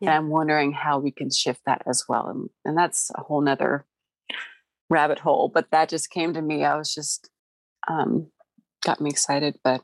yeah. 0.00 0.10
and 0.10 0.16
i'm 0.16 0.30
wondering 0.30 0.72
how 0.72 0.98
we 0.98 1.10
can 1.10 1.30
shift 1.30 1.60
that 1.66 1.82
as 1.86 2.04
well 2.08 2.28
and, 2.28 2.48
and 2.64 2.76
that's 2.76 3.10
a 3.14 3.22
whole 3.22 3.40
nother 3.40 3.86
rabbit 4.88 5.18
hole 5.18 5.48
but 5.48 5.70
that 5.70 5.88
just 5.88 6.10
came 6.10 6.34
to 6.34 6.42
me 6.42 6.64
i 6.64 6.76
was 6.76 6.94
just 6.94 7.30
um 7.88 8.26
got 8.84 9.00
me 9.00 9.10
excited 9.10 9.56
but 9.62 9.82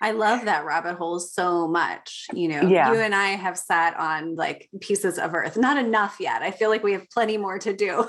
I 0.00 0.12
love 0.12 0.44
that 0.44 0.64
rabbit 0.64 0.94
hole 0.94 1.18
so 1.18 1.66
much. 1.66 2.26
You 2.32 2.48
know, 2.48 2.60
yeah. 2.62 2.92
you 2.92 3.00
and 3.00 3.14
I 3.14 3.30
have 3.30 3.58
sat 3.58 3.96
on 3.98 4.36
like 4.36 4.68
pieces 4.80 5.18
of 5.18 5.34
earth, 5.34 5.56
not 5.56 5.76
enough 5.76 6.18
yet. 6.20 6.42
I 6.42 6.50
feel 6.52 6.70
like 6.70 6.84
we 6.84 6.92
have 6.92 7.10
plenty 7.10 7.36
more 7.36 7.58
to 7.58 7.72
do 7.72 8.06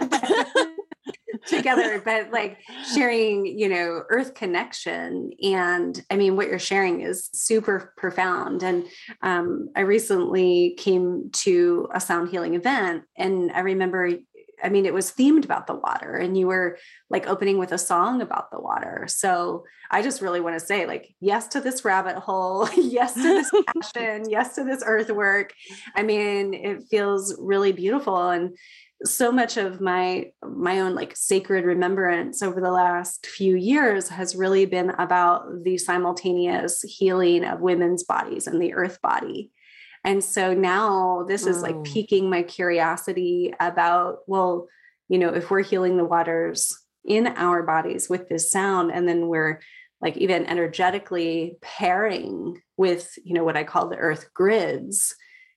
together, 1.46 2.00
but 2.04 2.30
like 2.30 2.58
sharing, 2.94 3.46
you 3.46 3.68
know, 3.68 4.02
earth 4.08 4.34
connection. 4.34 5.30
And 5.42 6.02
I 6.10 6.16
mean, 6.16 6.36
what 6.36 6.48
you're 6.48 6.58
sharing 6.58 7.00
is 7.00 7.28
super 7.32 7.92
profound. 7.96 8.62
And 8.62 8.86
um, 9.22 9.70
I 9.76 9.80
recently 9.80 10.74
came 10.78 11.30
to 11.32 11.88
a 11.92 12.00
sound 12.00 12.30
healing 12.30 12.54
event 12.54 13.04
and 13.16 13.52
I 13.52 13.60
remember 13.60 14.10
I 14.62 14.68
mean, 14.68 14.86
it 14.86 14.94
was 14.94 15.12
themed 15.12 15.44
about 15.44 15.66
the 15.66 15.74
water, 15.74 16.16
and 16.16 16.36
you 16.36 16.46
were 16.46 16.78
like 17.10 17.26
opening 17.26 17.58
with 17.58 17.72
a 17.72 17.78
song 17.78 18.20
about 18.20 18.50
the 18.50 18.60
water. 18.60 19.06
So 19.08 19.64
I 19.90 20.02
just 20.02 20.20
really 20.20 20.40
want 20.40 20.58
to 20.58 20.64
say, 20.64 20.86
like, 20.86 21.14
yes 21.20 21.48
to 21.48 21.60
this 21.60 21.84
rabbit 21.84 22.16
hole, 22.16 22.68
yes 22.76 23.14
to 23.14 23.22
this 23.22 23.50
passion, 23.82 24.28
yes 24.28 24.54
to 24.56 24.64
this 24.64 24.82
earthwork. 24.84 25.52
I 25.94 26.02
mean, 26.02 26.54
it 26.54 26.84
feels 26.90 27.36
really 27.38 27.72
beautiful. 27.72 28.28
And 28.28 28.56
so 29.04 29.30
much 29.30 29.56
of 29.56 29.80
my 29.80 30.32
my 30.42 30.80
own 30.80 30.94
like 30.94 31.14
sacred 31.16 31.64
remembrance 31.64 32.42
over 32.42 32.60
the 32.60 32.70
last 32.70 33.26
few 33.26 33.56
years 33.56 34.08
has 34.08 34.34
really 34.34 34.66
been 34.66 34.90
about 34.90 35.62
the 35.62 35.78
simultaneous 35.78 36.82
healing 36.82 37.44
of 37.44 37.60
women's 37.60 38.02
bodies 38.02 38.46
and 38.46 38.60
the 38.60 38.74
earth 38.74 39.00
body. 39.00 39.52
And 40.04 40.22
so 40.22 40.54
now 40.54 41.24
this 41.28 41.46
is 41.46 41.62
like 41.62 41.84
piquing 41.84 42.30
my 42.30 42.42
curiosity 42.42 43.52
about, 43.60 44.18
well, 44.26 44.68
you 45.08 45.18
know, 45.18 45.28
if 45.30 45.50
we're 45.50 45.62
healing 45.62 45.96
the 45.96 46.04
waters 46.04 46.76
in 47.04 47.26
our 47.26 47.62
bodies 47.62 48.08
with 48.08 48.28
this 48.28 48.50
sound, 48.50 48.90
and 48.92 49.08
then 49.08 49.28
we're 49.28 49.60
like 50.00 50.16
even 50.16 50.46
energetically 50.46 51.56
pairing 51.60 52.60
with, 52.76 53.12
you 53.24 53.34
know, 53.34 53.44
what 53.44 53.56
I 53.56 53.64
call 53.64 53.88
the 53.88 53.96
earth 53.96 54.32
grids, 54.32 55.14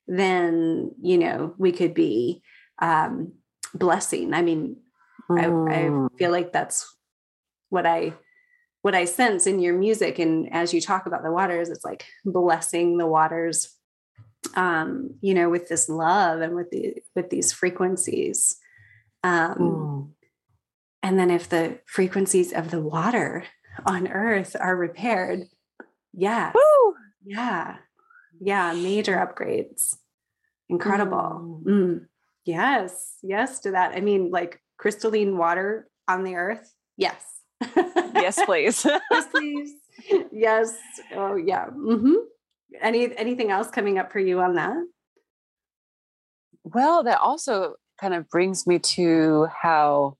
then, 0.08 0.92
you 1.02 1.18
know, 1.18 1.54
we 1.58 1.72
could 1.72 1.94
be 1.94 2.42
um, 2.82 3.34
blessing. 3.74 4.34
I 4.34 4.42
mean, 4.42 4.78
mm. 5.30 5.40
I, 5.40 5.46
I 5.46 5.80
mm. 5.84 6.10
feel 6.18 6.32
like 6.32 6.52
that's 6.52 6.94
what 7.70 7.86
I 7.86 8.14
what 8.82 8.96
I 8.96 9.06
sense 9.06 9.46
in 9.46 9.60
your 9.60 9.78
music. 9.78 10.18
And 10.20 10.52
as 10.52 10.74
you 10.74 10.82
talk 10.82 11.06
about 11.06 11.24
the 11.24 11.32
waters, 11.32 11.70
it's 11.70 11.86
like 11.86 12.06
blessing 12.26 12.98
the 12.98 13.06
waters, 13.06 13.76
um, 14.56 15.12
you 15.22 15.34
know, 15.34 15.50
with 15.50 15.70
this 15.70 15.88
love 15.88 16.42
and 16.42 16.56
with 16.56 16.72
the 16.72 16.96
with 17.16 17.30
these 17.30 17.54
frequencies. 17.54 18.58
Um, 19.24 19.56
mm. 19.58 20.10
And 21.04 21.20
then 21.20 21.32
if 21.32 21.50
the 21.50 21.80
frequencies 21.86 22.54
of 22.54 22.72
the 22.72 22.82
water 22.82 23.46
on 23.86 24.08
earth 24.08 24.56
are 24.60 24.76
repaired, 24.76 25.46
yeah, 26.14 26.52
yeah, 27.24 27.78
yeah, 28.40 28.74
major 28.74 29.16
upgrades. 29.16 29.96
Incredible. 30.70 31.62
Mm. 31.66 31.68
Mm. 31.68 32.06
Yes, 32.46 33.18
yes 33.22 33.60
to 33.62 33.72
that. 33.72 33.96
I 33.96 34.02
mean, 34.02 34.32
like 34.32 34.62
crystalline 34.78 35.38
water 35.38 35.88
on 36.08 36.24
the 36.24 36.36
earth. 36.36 36.74
Yes. 36.98 37.24
yes, 37.76 38.40
please. 38.46 38.86
yes, 39.12 39.28
please. 39.32 39.74
Yes. 40.32 40.78
Oh, 41.14 41.36
yeah. 41.36 41.68
Mm-hmm. 41.68 42.16
Any 42.82 43.16
anything 43.18 43.52
else 43.52 43.70
coming 43.70 44.00
up 44.00 44.12
for 44.12 44.20
you 44.20 44.40
on 44.40 44.56
that? 44.56 44.76
Well, 46.64 47.04
that 47.04 47.20
also 47.20 47.76
kind 48.00 48.14
of 48.14 48.30
brings 48.30 48.66
me 48.66 48.80
to 48.80 49.48
how 49.62 50.18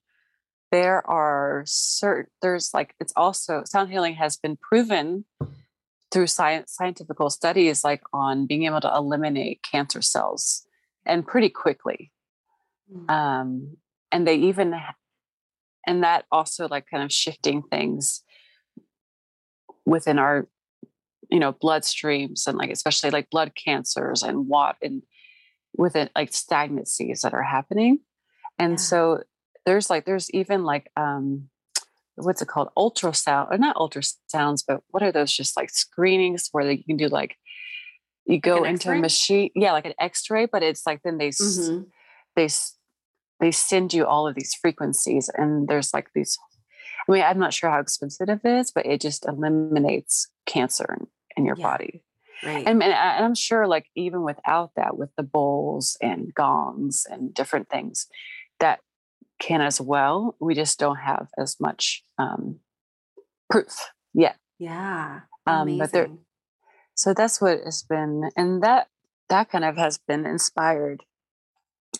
there 0.70 1.06
are 1.08 1.62
certain 1.66 2.30
there's 2.40 2.72
like 2.72 2.94
it's 3.00 3.12
also 3.16 3.62
sound 3.66 3.90
healing 3.90 4.14
has 4.14 4.36
been 4.36 4.56
proven 4.56 5.24
through 6.10 6.26
science 6.26 6.72
scientific 6.72 7.16
studies 7.28 7.82
like 7.84 8.02
on 8.12 8.46
being 8.46 8.64
able 8.64 8.80
to 8.80 8.94
eliminate 8.94 9.62
cancer 9.62 10.00
cells 10.00 10.64
and 11.04 11.26
pretty 11.26 11.48
quickly 11.48 12.11
mm. 12.92 13.10
um, 13.10 13.76
and 14.10 14.26
they 14.26 14.36
even 14.36 14.74
and 15.86 16.04
that 16.04 16.24
also 16.30 16.68
like 16.68 16.86
kind 16.90 17.02
of 17.02 17.12
shifting 17.12 17.62
things 17.62 18.22
within 19.84 20.18
our 20.18 20.48
you 21.30 21.40
know 21.40 21.52
bloodstreams 21.52 22.46
and 22.46 22.58
like 22.58 22.70
especially 22.70 23.10
like 23.10 23.30
blood 23.30 23.52
cancers 23.54 24.22
and 24.22 24.48
what 24.48 24.76
and 24.82 25.02
within 25.76 26.08
like 26.14 26.30
stagnancies 26.30 27.22
that 27.22 27.32
are 27.34 27.42
happening 27.42 27.98
and 28.58 28.72
yeah. 28.72 28.76
so 28.76 29.22
there's 29.64 29.88
like 29.88 30.04
there's 30.04 30.30
even 30.30 30.64
like 30.64 30.90
um 30.96 31.48
what's 32.16 32.42
it 32.42 32.48
called 32.48 32.68
ultrasound 32.76 33.50
or 33.50 33.58
not 33.58 33.76
ultrasounds 33.76 34.62
but 34.66 34.82
what 34.88 35.02
are 35.02 35.12
those 35.12 35.32
just 35.32 35.56
like 35.56 35.70
screenings 35.70 36.48
where 36.52 36.64
they, 36.64 36.74
you 36.74 36.84
can 36.84 36.96
do 36.98 37.08
like 37.08 37.36
you 38.26 38.38
go 38.38 38.58
like 38.58 38.70
into 38.70 38.90
a 38.90 38.98
machine 38.98 39.50
yeah 39.54 39.72
like 39.72 39.86
an 39.86 39.94
x-ray 39.98 40.46
but 40.46 40.62
it's 40.62 40.86
like 40.86 41.00
then 41.02 41.18
they 41.18 41.30
mm-hmm. 41.30 41.82
they 42.36 42.48
they 43.42 43.50
send 43.50 43.92
you 43.92 44.06
all 44.06 44.26
of 44.26 44.34
these 44.34 44.54
frequencies 44.54 45.30
and 45.36 45.68
there's 45.68 45.92
like 45.92 46.08
these 46.14 46.38
i 47.06 47.12
mean 47.12 47.22
i'm 47.22 47.38
not 47.38 47.52
sure 47.52 47.68
how 47.68 47.80
expensive 47.80 48.28
it 48.30 48.40
is 48.48 48.70
but 48.70 48.86
it 48.86 49.00
just 49.00 49.26
eliminates 49.28 50.28
cancer 50.46 50.96
in, 50.98 51.06
in 51.36 51.44
your 51.44 51.56
yeah. 51.58 51.62
body 51.62 52.02
right 52.42 52.66
and, 52.66 52.82
and 52.82 53.24
i'm 53.24 53.34
sure 53.34 53.66
like 53.66 53.86
even 53.94 54.22
without 54.22 54.70
that 54.76 54.96
with 54.96 55.10
the 55.18 55.22
bowls 55.22 55.98
and 56.00 56.32
gongs 56.32 57.06
and 57.10 57.34
different 57.34 57.68
things 57.68 58.06
that 58.58 58.80
can 59.42 59.60
as 59.60 59.80
well. 59.80 60.36
We 60.40 60.54
just 60.54 60.78
don't 60.78 60.96
have 60.96 61.28
as 61.36 61.56
much 61.60 62.04
um, 62.16 62.60
proof 63.50 63.90
yet. 64.14 64.36
Yeah. 64.58 65.20
Um, 65.46 65.76
but 65.76 65.90
there, 65.90 66.08
so 66.94 67.12
that's 67.12 67.40
what 67.40 67.58
it's 67.66 67.82
been, 67.82 68.30
and 68.36 68.62
that 68.62 68.86
that 69.28 69.50
kind 69.50 69.64
of 69.64 69.76
has 69.76 69.98
been 69.98 70.24
inspired 70.24 71.02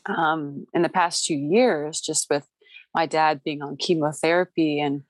um, 0.06 0.66
in 0.74 0.82
the 0.82 0.88
past 0.88 1.24
two 1.24 1.34
years, 1.34 2.00
just 2.00 2.28
with 2.30 2.46
my 2.94 3.06
dad 3.06 3.42
being 3.44 3.62
on 3.62 3.76
chemotherapy, 3.76 4.80
and 4.80 5.02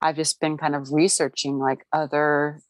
I've 0.00 0.16
just 0.16 0.40
been 0.40 0.56
kind 0.56 0.74
of 0.74 0.92
researching 0.92 1.58
like 1.58 1.84
other 1.92 2.60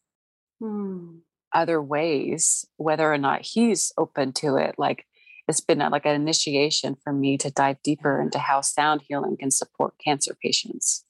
hmm. 0.59 1.17
other 1.53 1.81
ways, 1.81 2.65
whether 2.77 3.11
or 3.11 3.17
not 3.17 3.41
he's 3.41 3.91
open 3.97 4.33
to 4.33 4.55
it, 4.55 4.75
like 4.77 5.05
it's 5.47 5.61
been 5.61 5.79
like 5.79 6.05
an 6.05 6.15
initiation 6.15 6.95
for 7.03 7.11
me 7.11 7.37
to 7.37 7.49
dive 7.49 7.77
deeper 7.83 8.21
into 8.21 8.37
how 8.37 8.61
sound 8.61 9.01
healing 9.07 9.35
can 9.37 9.49
support 9.49 9.95
cancer 10.03 10.35
patients. 10.41 11.05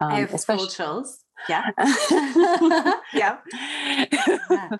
Um, 0.00 0.12
I 0.12 0.20
have 0.20 0.34
especially- 0.34 0.68
chills. 0.68 1.24
Yeah. 1.48 1.64
yeah. 3.14 3.38
yeah. 4.50 4.68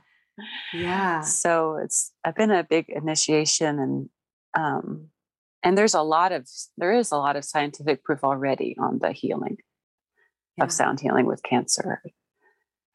Yeah. 0.73 1.23
So 1.23 1.79
it's 1.83 2.13
I've 2.25 2.37
been 2.37 2.53
a 2.53 2.63
big 2.63 2.89
initiation 2.89 3.81
and 3.81 4.09
um 4.59 5.09
and 5.63 5.77
there's 5.77 5.95
a 5.95 6.03
lot 6.03 6.33
of 6.33 6.49
there 6.77 6.93
is 6.93 7.13
a 7.13 7.17
lot 7.17 7.37
of 7.37 7.45
scientific 7.45 8.05
proof 8.05 8.23
already 8.25 8.77
on 8.79 8.99
the 9.01 9.13
healing 9.13 9.59
yeah. 10.57 10.65
of 10.65 10.73
sound 10.73 11.01
healing 11.01 11.27
with 11.27 11.43
cancer. 11.43 12.03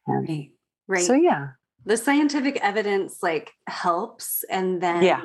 And 0.06 0.28
right. 0.28 0.50
right. 0.88 1.04
So 1.04 1.14
yeah. 1.14 1.50
The 1.86 1.96
scientific 1.96 2.58
evidence 2.62 3.18
like 3.22 3.52
helps 3.66 4.44
and 4.50 4.80
then 4.80 5.02
yeah. 5.02 5.24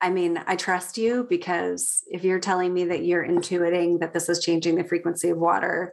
I 0.00 0.10
mean, 0.10 0.40
I 0.46 0.54
trust 0.54 0.96
you 0.96 1.26
because 1.28 2.04
if 2.06 2.22
you're 2.22 2.38
telling 2.38 2.72
me 2.72 2.84
that 2.84 3.04
you're 3.04 3.26
intuiting 3.26 3.98
that 3.98 4.12
this 4.12 4.28
is 4.28 4.38
changing 4.38 4.76
the 4.76 4.84
frequency 4.84 5.28
of 5.30 5.38
water 5.38 5.92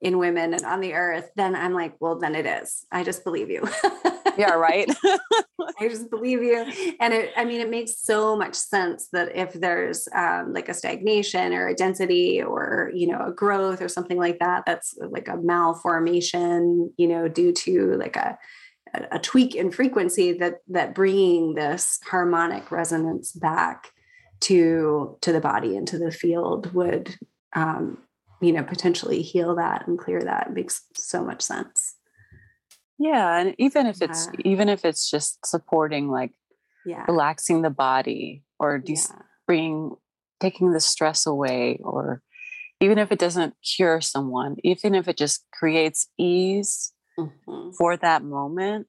in 0.00 0.18
women 0.18 0.54
and 0.54 0.64
on 0.64 0.80
the 0.80 0.94
earth, 0.94 1.30
then 1.34 1.56
I'm 1.56 1.74
like, 1.74 1.96
well, 1.98 2.16
then 2.16 2.36
it 2.36 2.46
is. 2.46 2.86
I 2.92 3.02
just 3.02 3.24
believe 3.24 3.50
you. 3.50 3.68
yeah, 4.38 4.52
right. 4.52 4.88
I 5.80 5.88
just 5.88 6.10
believe 6.10 6.42
you. 6.42 6.56
And 7.00 7.14
it, 7.14 7.32
I 7.36 7.44
mean, 7.44 7.60
it 7.60 7.70
makes 7.70 8.02
so 8.02 8.36
much 8.36 8.54
sense 8.54 9.08
that 9.12 9.34
if 9.36 9.52
there's 9.52 10.08
um, 10.14 10.52
like 10.52 10.68
a 10.68 10.74
stagnation 10.74 11.52
or 11.52 11.68
a 11.68 11.74
density 11.74 12.42
or, 12.42 12.90
you 12.94 13.06
know, 13.06 13.24
a 13.26 13.32
growth 13.32 13.80
or 13.80 13.88
something 13.88 14.18
like 14.18 14.38
that, 14.38 14.64
that's 14.66 14.96
like 14.98 15.28
a 15.28 15.36
malformation, 15.36 16.92
you 16.96 17.06
know, 17.06 17.28
due 17.28 17.52
to 17.52 17.94
like 17.96 18.16
a, 18.16 18.38
a, 19.10 19.18
tweak 19.18 19.54
in 19.54 19.70
frequency 19.70 20.32
that 20.32 20.58
that 20.68 20.94
bringing 20.94 21.54
this 21.54 22.00
harmonic 22.06 22.70
resonance 22.70 23.32
back 23.32 23.90
to 24.40 25.16
to 25.20 25.32
the 25.32 25.40
body 25.40 25.76
and 25.76 25.86
to 25.88 25.98
the 25.98 26.10
field 26.10 26.72
would 26.74 27.14
um, 27.54 27.98
you 28.40 28.52
know 28.52 28.62
potentially 28.62 29.22
heal 29.22 29.54
that 29.54 29.86
and 29.86 29.98
clear 29.98 30.20
that 30.22 30.48
it 30.48 30.52
makes 30.52 30.82
so 30.94 31.22
much 31.22 31.42
sense 31.42 31.96
yeah 33.00 33.38
and 33.38 33.54
even 33.58 33.86
if 33.86 34.00
it's 34.02 34.28
yeah. 34.34 34.52
even 34.52 34.68
if 34.68 34.84
it's 34.84 35.10
just 35.10 35.44
supporting 35.44 36.08
like 36.08 36.32
yeah 36.84 37.04
relaxing 37.08 37.62
the 37.62 37.70
body 37.70 38.44
or 38.58 38.78
just 38.78 39.10
yeah. 39.10 39.22
bringing 39.46 39.96
taking 40.38 40.72
the 40.72 40.80
stress 40.80 41.26
away 41.26 41.80
or 41.82 42.22
even 42.80 42.98
if 42.98 43.10
it 43.10 43.18
doesn't 43.18 43.54
cure 43.64 44.00
someone 44.00 44.56
even 44.62 44.94
if 44.94 45.08
it 45.08 45.16
just 45.16 45.44
creates 45.52 46.08
ease 46.18 46.92
mm-hmm. 47.18 47.70
for 47.76 47.96
that 47.96 48.22
moment 48.22 48.86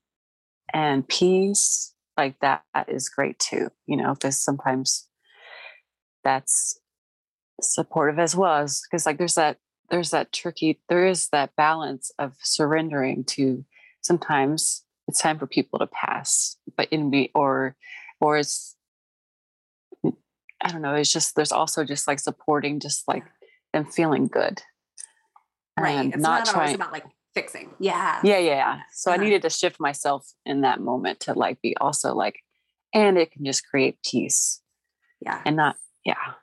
and 0.73 1.07
peace 1.07 1.93
like 2.17 2.37
that, 2.41 2.63
that 2.73 2.89
is 2.89 3.09
great 3.09 3.39
too 3.39 3.69
you 3.87 3.95
know 3.95 4.13
because 4.13 4.37
sometimes 4.37 5.07
that's 6.23 6.79
supportive 7.61 8.19
as 8.19 8.35
well 8.35 8.55
as 8.55 8.81
because 8.89 9.05
like 9.05 9.17
there's 9.17 9.35
that 9.35 9.57
there's 9.89 10.11
that 10.11 10.31
tricky 10.31 10.79
there 10.89 11.05
is 11.05 11.29
that 11.29 11.55
balance 11.55 12.11
of 12.17 12.33
surrendering 12.41 13.23
to 13.23 13.63
sometimes 14.01 14.83
it's 15.07 15.21
time 15.21 15.39
for 15.39 15.47
people 15.47 15.79
to 15.79 15.87
pass 15.87 16.57
but 16.77 16.87
in 16.89 17.09
me 17.09 17.31
or 17.33 17.75
or 18.19 18.37
it's 18.37 18.75
i 20.03 20.69
don't 20.69 20.81
know 20.81 20.95
it's 20.95 21.11
just 21.11 21.35
there's 21.35 21.51
also 21.51 21.83
just 21.83 22.07
like 22.07 22.19
supporting 22.19 22.79
just 22.79 23.07
like 23.07 23.23
them 23.73 23.85
feeling 23.85 24.27
good 24.27 24.61
right 25.79 25.91
and 25.91 26.13
it's 26.13 26.21
not, 26.21 26.45
not 26.45 26.53
trying 26.53 26.75
about 26.75 26.91
like 26.91 27.05
fixing. 27.33 27.71
Yeah. 27.79 28.19
Yeah, 28.23 28.39
yeah. 28.39 28.79
So 28.91 29.11
uh-huh. 29.11 29.21
I 29.21 29.23
needed 29.23 29.41
to 29.43 29.49
shift 29.49 29.79
myself 29.79 30.27
in 30.45 30.61
that 30.61 30.79
moment 30.79 31.21
to 31.21 31.33
like 31.33 31.61
be 31.61 31.75
also 31.77 32.13
like, 32.13 32.39
and 32.93 33.17
it 33.17 33.31
can 33.31 33.45
just 33.45 33.67
create 33.67 33.97
peace. 34.03 34.61
Yeah. 35.21 35.41
And 35.45 35.55
not, 35.55 35.75
yeah. 36.05 36.33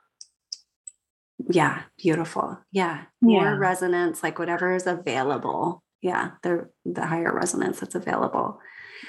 Yeah. 1.49 1.83
Beautiful. 1.97 2.59
Yeah. 2.71 3.03
More 3.21 3.43
yeah. 3.43 3.57
resonance, 3.57 4.23
like 4.23 4.39
whatever 4.39 4.73
is 4.73 4.87
available. 4.87 5.83
Yeah. 6.01 6.31
The 6.43 6.69
the 6.85 7.05
higher 7.05 7.33
resonance 7.33 7.79
that's 7.79 7.95
available. 7.95 8.59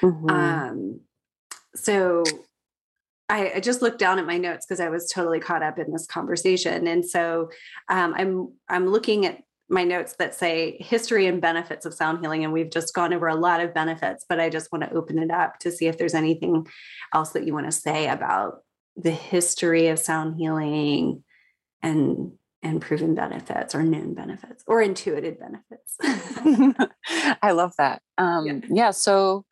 Mm-hmm. 0.02 0.30
Um 0.30 1.00
so 1.74 2.24
I, 3.28 3.52
I, 3.56 3.60
just 3.60 3.80
looked 3.80 4.00
down 4.00 4.18
at 4.18 4.26
my 4.26 4.36
notes 4.38 4.66
because 4.66 4.80
I 4.80 4.88
was 4.88 5.08
totally 5.08 5.38
caught 5.38 5.62
up 5.62 5.78
in 5.78 5.92
this 5.92 6.04
conversation. 6.04 6.88
And 6.88 7.06
so 7.06 7.48
um, 7.88 8.12
I'm 8.16 8.52
I'm 8.68 8.88
looking 8.88 9.24
at 9.24 9.44
my 9.68 9.84
notes 9.84 10.16
that 10.18 10.34
say 10.34 10.76
history 10.80 11.26
and 11.26 11.40
benefits 11.40 11.86
of 11.86 11.94
sound 11.94 12.18
healing. 12.20 12.42
And 12.42 12.52
we've 12.52 12.70
just 12.70 12.92
gone 12.92 13.14
over 13.14 13.28
a 13.28 13.36
lot 13.36 13.60
of 13.60 13.72
benefits, 13.72 14.26
but 14.28 14.40
I 14.40 14.50
just 14.50 14.72
want 14.72 14.82
to 14.84 14.92
open 14.92 15.18
it 15.18 15.30
up 15.30 15.60
to 15.60 15.70
see 15.70 15.86
if 15.86 15.96
there's 15.96 16.14
anything 16.14 16.66
else 17.14 17.30
that 17.30 17.46
you 17.46 17.54
want 17.54 17.66
to 17.66 17.72
say 17.72 18.08
about 18.08 18.64
the 18.96 19.12
history 19.12 19.86
of 19.86 20.00
sound 20.00 20.36
healing 20.36 21.22
and 21.82 22.32
and 22.62 22.80
proven 22.80 23.14
benefits 23.14 23.74
or 23.74 23.82
known 23.82 24.14
benefits 24.14 24.62
or 24.66 24.82
intuited 24.82 25.38
benefits. 25.38 25.96
I 27.42 27.52
love 27.52 27.72
that. 27.78 28.02
Um, 28.18 28.46
yeah. 28.46 28.60
yeah. 28.70 28.90
So, 28.90 29.44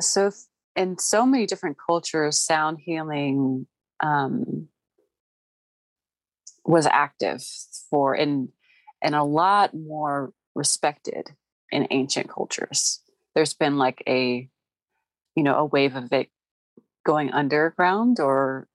so 0.00 0.30
in 0.76 0.98
so 0.98 1.26
many 1.26 1.46
different 1.46 1.76
cultures, 1.84 2.38
sound 2.38 2.78
healing 2.80 3.66
um, 4.00 4.68
was 6.64 6.86
active 6.86 7.42
for 7.90 8.14
and 8.14 8.48
and 9.02 9.14
a 9.14 9.24
lot 9.24 9.74
more 9.74 10.32
respected 10.54 11.30
in 11.70 11.88
ancient 11.90 12.28
cultures. 12.28 13.00
There's 13.34 13.54
been 13.54 13.78
like 13.78 14.02
a 14.06 14.48
you 15.34 15.42
know 15.42 15.56
a 15.56 15.64
wave 15.64 15.96
of 15.96 16.12
it 16.12 16.28
going 17.04 17.32
underground 17.32 18.20
or 18.20 18.68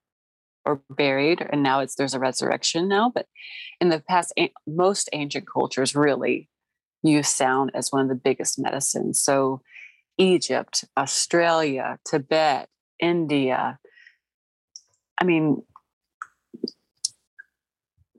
or 0.68 0.82
buried 0.90 1.46
and 1.50 1.64
now 1.64 1.80
it's 1.80 1.96
there's 1.96 2.14
a 2.14 2.20
resurrection 2.20 2.88
now 2.88 3.10
but 3.14 3.28
in 3.80 3.90
the 3.90 4.00
past 4.00 4.34
most 4.68 5.10
ancient 5.14 5.46
cultures 5.52 5.96
really 5.96 6.50
use 7.04 7.30
sound 7.30 7.72
as 7.74 7.90
one 7.90 8.02
of 8.02 8.10
the 8.10 8.16
biggest 8.16 8.60
medicines 8.60 9.22
so 9.22 9.62
egypt 10.18 10.84
australia 10.98 11.98
tibet 12.06 12.68
india 13.00 13.80
i 15.22 15.24
mean 15.24 15.64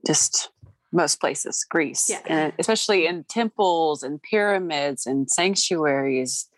just 0.06 0.50
most 0.90 1.20
places 1.20 1.66
greece 1.68 2.08
yeah. 2.08 2.20
and 2.26 2.52
especially 2.58 3.06
in 3.06 3.24
temples 3.24 4.02
and 4.02 4.22
pyramids 4.22 5.06
and 5.06 5.30
sanctuaries 5.30 6.48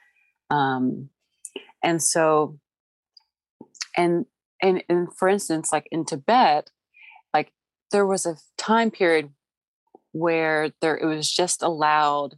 um, 0.50 1.08
and 1.82 2.00
so 2.00 2.58
and 3.96 4.24
and 4.62 4.82
and 4.88 5.08
for 5.16 5.28
instance 5.28 5.72
like 5.72 5.88
in 5.90 6.04
tibet 6.04 6.70
like 7.34 7.52
there 7.90 8.06
was 8.06 8.26
a 8.26 8.36
time 8.58 8.90
period 8.90 9.30
where 10.12 10.70
there 10.80 10.96
it 10.96 11.06
was 11.06 11.30
just 11.30 11.62
allowed 11.62 12.36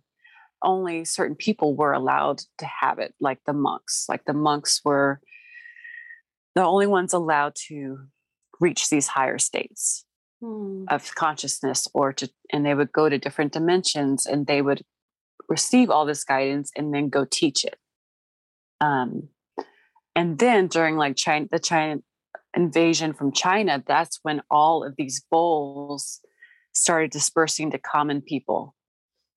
only 0.62 1.04
certain 1.04 1.36
people 1.36 1.74
were 1.74 1.92
allowed 1.92 2.40
to 2.58 2.66
have 2.66 2.98
it 2.98 3.14
like 3.20 3.38
the 3.46 3.52
monks 3.52 4.06
like 4.08 4.24
the 4.24 4.32
monks 4.32 4.80
were 4.84 5.20
the 6.54 6.62
only 6.62 6.86
ones 6.86 7.12
allowed 7.12 7.54
to 7.54 7.98
reach 8.60 8.90
these 8.90 9.08
higher 9.08 9.38
states 9.38 10.04
hmm. 10.40 10.84
of 10.88 11.14
consciousness 11.14 11.88
or 11.94 12.12
to 12.12 12.30
and 12.52 12.64
they 12.64 12.74
would 12.74 12.92
go 12.92 13.08
to 13.08 13.18
different 13.18 13.52
dimensions 13.52 14.26
and 14.26 14.46
they 14.46 14.62
would 14.62 14.82
receive 15.48 15.90
all 15.90 16.06
this 16.06 16.24
guidance 16.24 16.70
and 16.76 16.94
then 16.94 17.08
go 17.08 17.26
teach 17.28 17.64
it 17.64 17.76
um 18.80 19.28
and 20.14 20.38
then 20.38 20.68
during 20.68 20.96
like 20.96 21.16
china 21.16 21.46
the 21.50 21.58
china 21.58 22.00
invasion 22.54 23.12
from 23.12 23.32
China, 23.32 23.82
that's 23.86 24.18
when 24.22 24.42
all 24.50 24.84
of 24.84 24.94
these 24.96 25.24
bowls 25.30 26.20
started 26.72 27.10
dispersing 27.10 27.70
to 27.70 27.78
common 27.78 28.20
people. 28.22 28.74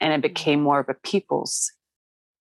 And 0.02 0.14
it 0.14 0.22
became 0.22 0.62
more 0.62 0.80
of 0.80 0.90
a 0.90 0.94
people's 0.94 1.72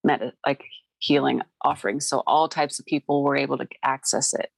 meta, 0.03 0.33
like 0.47 0.65
healing 0.99 1.43
offering. 1.63 2.01
So 2.01 2.23
all 2.27 2.49
types 2.49 2.79
of 2.79 2.87
people 2.87 3.23
were 3.23 3.37
able 3.37 3.59
to 3.59 3.69
access 3.83 4.35
it. 4.35 4.51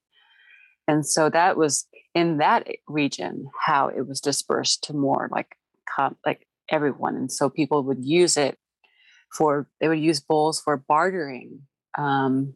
And 0.89 1.07
so 1.07 1.29
that 1.31 1.57
was 1.57 1.87
in 2.15 2.39
that 2.39 2.67
region 2.87 3.49
how 3.67 3.89
it 3.89 4.07
was 4.07 4.21
dispersed 4.21 4.85
to 4.85 4.95
more 4.95 5.29
like 5.33 5.57
like 6.25 6.47
everyone. 6.71 7.17
And 7.17 7.33
so 7.33 7.49
people 7.49 7.83
would 7.85 8.05
use 8.05 8.37
it 8.37 8.59
for 9.33 9.69
they 9.81 9.89
would 9.89 10.01
use 10.01 10.21
bowls 10.21 10.61
for 10.61 10.77
bartering 10.77 11.63
um, 11.97 12.55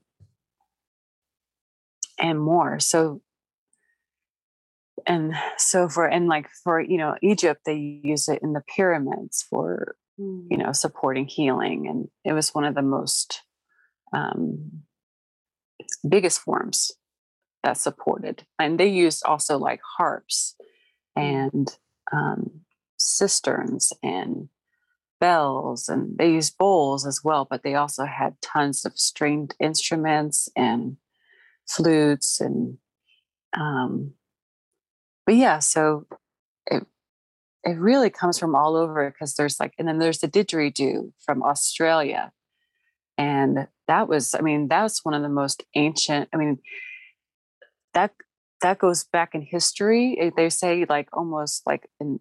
and 2.18 2.40
more. 2.40 2.78
So 2.80 3.22
and 5.06 5.34
so 5.56 5.88
for 5.88 6.06
and 6.06 6.28
like 6.28 6.48
for 6.64 6.80
you 6.80 6.98
know 6.98 7.14
egypt 7.22 7.60
they 7.64 8.00
use 8.02 8.28
it 8.28 8.40
in 8.42 8.52
the 8.52 8.62
pyramids 8.74 9.44
for 9.48 9.96
you 10.18 10.48
mm. 10.50 10.58
know 10.58 10.72
supporting 10.72 11.26
healing 11.26 11.86
and 11.88 12.08
it 12.24 12.32
was 12.32 12.54
one 12.54 12.64
of 12.64 12.74
the 12.74 12.82
most 12.82 13.42
um, 14.12 14.82
biggest 16.08 16.40
forms 16.40 16.92
that 17.62 17.76
supported 17.76 18.44
and 18.58 18.78
they 18.78 18.88
used 18.88 19.22
also 19.24 19.58
like 19.58 19.80
harps 19.96 20.56
mm. 21.18 21.22
and 21.22 21.76
um, 22.12 22.50
sistrums 22.98 23.92
and 24.02 24.48
bells 25.20 25.88
and 25.88 26.16
they 26.18 26.30
used 26.30 26.56
bowls 26.58 27.06
as 27.06 27.20
well 27.22 27.46
but 27.48 27.62
they 27.62 27.74
also 27.74 28.04
had 28.04 28.34
tons 28.40 28.84
of 28.84 28.98
stringed 28.98 29.54
instruments 29.60 30.48
and 30.56 30.96
flutes 31.68 32.40
and 32.40 32.78
um, 33.58 34.12
but 35.30 35.36
yeah, 35.36 35.60
so 35.60 36.08
it 36.66 36.84
it 37.62 37.78
really 37.78 38.10
comes 38.10 38.36
from 38.36 38.56
all 38.56 38.74
over 38.74 39.08
because 39.08 39.36
there's 39.36 39.60
like, 39.60 39.74
and 39.78 39.86
then 39.86 40.00
there's 40.00 40.18
the 40.18 40.26
didgeridoo 40.26 41.12
from 41.24 41.44
Australia, 41.44 42.32
and 43.16 43.68
that 43.86 44.08
was, 44.08 44.34
I 44.34 44.40
mean, 44.40 44.66
that's 44.66 45.04
one 45.04 45.14
of 45.14 45.22
the 45.22 45.28
most 45.28 45.62
ancient. 45.76 46.30
I 46.32 46.36
mean, 46.36 46.58
that 47.94 48.10
that 48.60 48.80
goes 48.80 49.04
back 49.04 49.36
in 49.36 49.42
history. 49.42 50.18
Eh, 50.20 50.30
they 50.36 50.50
say 50.50 50.84
like 50.88 51.08
almost 51.12 51.62
like 51.64 51.88
in 52.00 52.18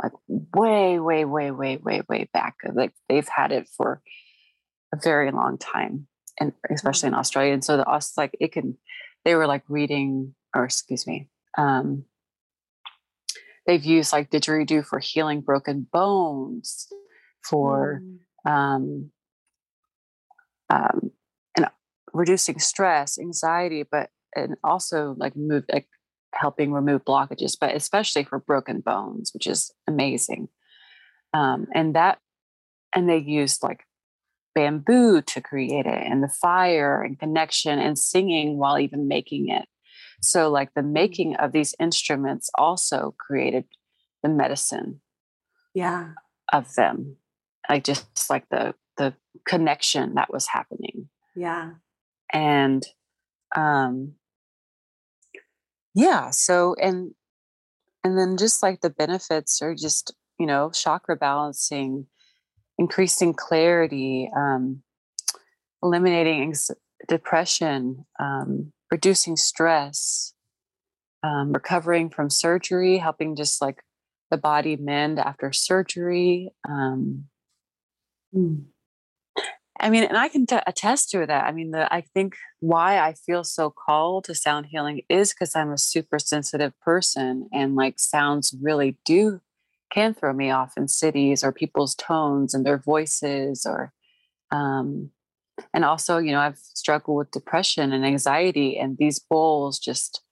like 0.00 0.12
way, 0.28 1.00
way, 1.00 1.24
way, 1.24 1.50
way, 1.50 1.76
way, 1.76 2.02
way 2.08 2.28
back. 2.32 2.54
Like 2.72 2.92
they've 3.08 3.26
had 3.26 3.50
it 3.50 3.68
for 3.76 4.00
a 4.94 4.96
very 5.02 5.32
long 5.32 5.58
time, 5.58 6.06
and 6.38 6.52
especially 6.70 7.08
in 7.08 7.14
mm-hmm. 7.14 7.18
Australia. 7.18 7.52
And 7.52 7.64
so 7.64 7.78
the 7.78 7.88
us 7.88 8.12
like 8.16 8.36
it 8.38 8.52
can, 8.52 8.78
they 9.24 9.34
were 9.34 9.48
like 9.48 9.64
reading, 9.68 10.36
or 10.54 10.62
excuse 10.62 11.04
me, 11.04 11.28
um, 11.58 12.04
they've 13.66 13.84
used 13.84 14.12
like 14.12 14.30
didgeridoo 14.30 14.84
for 14.84 14.98
healing 14.98 15.40
broken 15.40 15.86
bones, 15.92 16.88
for 17.48 18.02
mm. 18.46 18.50
um, 18.50 19.10
um, 20.70 21.10
and 21.56 21.66
reducing 22.12 22.58
stress, 22.58 23.18
anxiety, 23.18 23.84
but 23.90 24.10
and 24.34 24.56
also 24.64 25.14
like 25.18 25.36
move 25.36 25.64
like 25.72 25.86
helping 26.34 26.72
remove 26.72 27.04
blockages, 27.04 27.56
but 27.60 27.74
especially 27.74 28.24
for 28.24 28.38
broken 28.38 28.80
bones, 28.80 29.30
which 29.34 29.46
is 29.46 29.70
amazing. 29.86 30.48
Um, 31.34 31.66
and 31.74 31.94
that 31.94 32.18
and 32.94 33.08
they 33.08 33.18
used 33.18 33.62
like 33.62 33.84
bamboo 34.54 35.22
to 35.22 35.40
create 35.40 35.86
it 35.86 36.06
and 36.06 36.22
the 36.22 36.28
fire 36.28 37.02
and 37.02 37.18
connection 37.18 37.78
and 37.78 37.98
singing 37.98 38.58
while 38.58 38.78
even 38.78 39.08
making 39.08 39.48
it 39.48 39.66
so, 40.22 40.50
like 40.50 40.72
the 40.74 40.82
making 40.82 41.36
of 41.36 41.52
these 41.52 41.74
instruments 41.80 42.50
also 42.56 43.14
created 43.18 43.64
the 44.22 44.28
medicine. 44.28 45.00
Yeah. 45.74 46.10
Of 46.52 46.74
them, 46.74 47.16
like 47.68 47.84
just 47.84 48.30
like 48.30 48.48
the 48.50 48.74
the 48.96 49.14
connection 49.46 50.14
that 50.14 50.32
was 50.32 50.46
happening. 50.46 51.08
Yeah. 51.34 51.72
And 52.32 52.86
um 53.56 54.14
yeah, 55.94 56.30
so 56.30 56.74
and 56.80 57.14
and 58.04 58.18
then 58.18 58.36
just 58.36 58.62
like 58.62 58.80
the 58.80 58.90
benefits 58.90 59.62
are 59.62 59.74
just, 59.74 60.14
you 60.38 60.46
know, 60.46 60.70
chakra 60.70 61.16
balancing, 61.16 62.06
increasing 62.78 63.32
clarity, 63.32 64.30
um, 64.36 64.82
eliminating 65.82 66.54
depression, 67.08 68.04
um, 68.20 68.72
reducing 68.92 69.36
stress, 69.36 70.34
um, 71.24 71.52
recovering 71.52 72.10
from 72.10 72.28
surgery, 72.28 72.98
helping 72.98 73.34
just 73.34 73.62
like 73.62 73.82
the 74.30 74.36
body 74.36 74.76
mend 74.76 75.18
after 75.18 75.50
surgery. 75.50 76.50
Um, 76.68 77.24
hmm. 78.32 78.56
I 79.80 79.88
mean, 79.88 80.04
and 80.04 80.16
I 80.16 80.28
can 80.28 80.46
t- 80.46 80.58
attest 80.66 81.10
to 81.10 81.26
that. 81.26 81.44
I 81.44 81.52
mean, 81.52 81.70
the, 81.70 81.92
I 81.92 82.02
think 82.02 82.36
why 82.60 83.00
I 83.00 83.14
feel 83.14 83.42
so 83.44 83.70
called 83.70 84.24
to 84.24 84.34
sound 84.34 84.66
healing 84.66 85.00
is 85.08 85.32
because 85.32 85.56
I'm 85.56 85.72
a 85.72 85.78
super 85.78 86.18
sensitive 86.18 86.78
person, 86.80 87.48
and 87.52 87.74
like 87.74 87.98
sounds 87.98 88.54
really 88.60 88.98
do 89.04 89.40
can 89.90 90.14
throw 90.14 90.32
me 90.32 90.50
off 90.50 90.72
in 90.76 90.88
cities 90.88 91.42
or 91.44 91.52
people's 91.52 91.94
tones 91.94 92.54
and 92.54 92.64
their 92.64 92.78
voices 92.78 93.66
or 93.66 93.92
um, 94.50 95.10
and 95.74 95.84
also 95.84 96.18
you 96.18 96.32
know 96.32 96.40
i've 96.40 96.58
struggled 96.58 97.16
with 97.16 97.30
depression 97.30 97.92
and 97.92 98.04
anxiety 98.04 98.78
and 98.78 98.96
these 98.98 99.18
bowls 99.18 99.78
just 99.78 100.22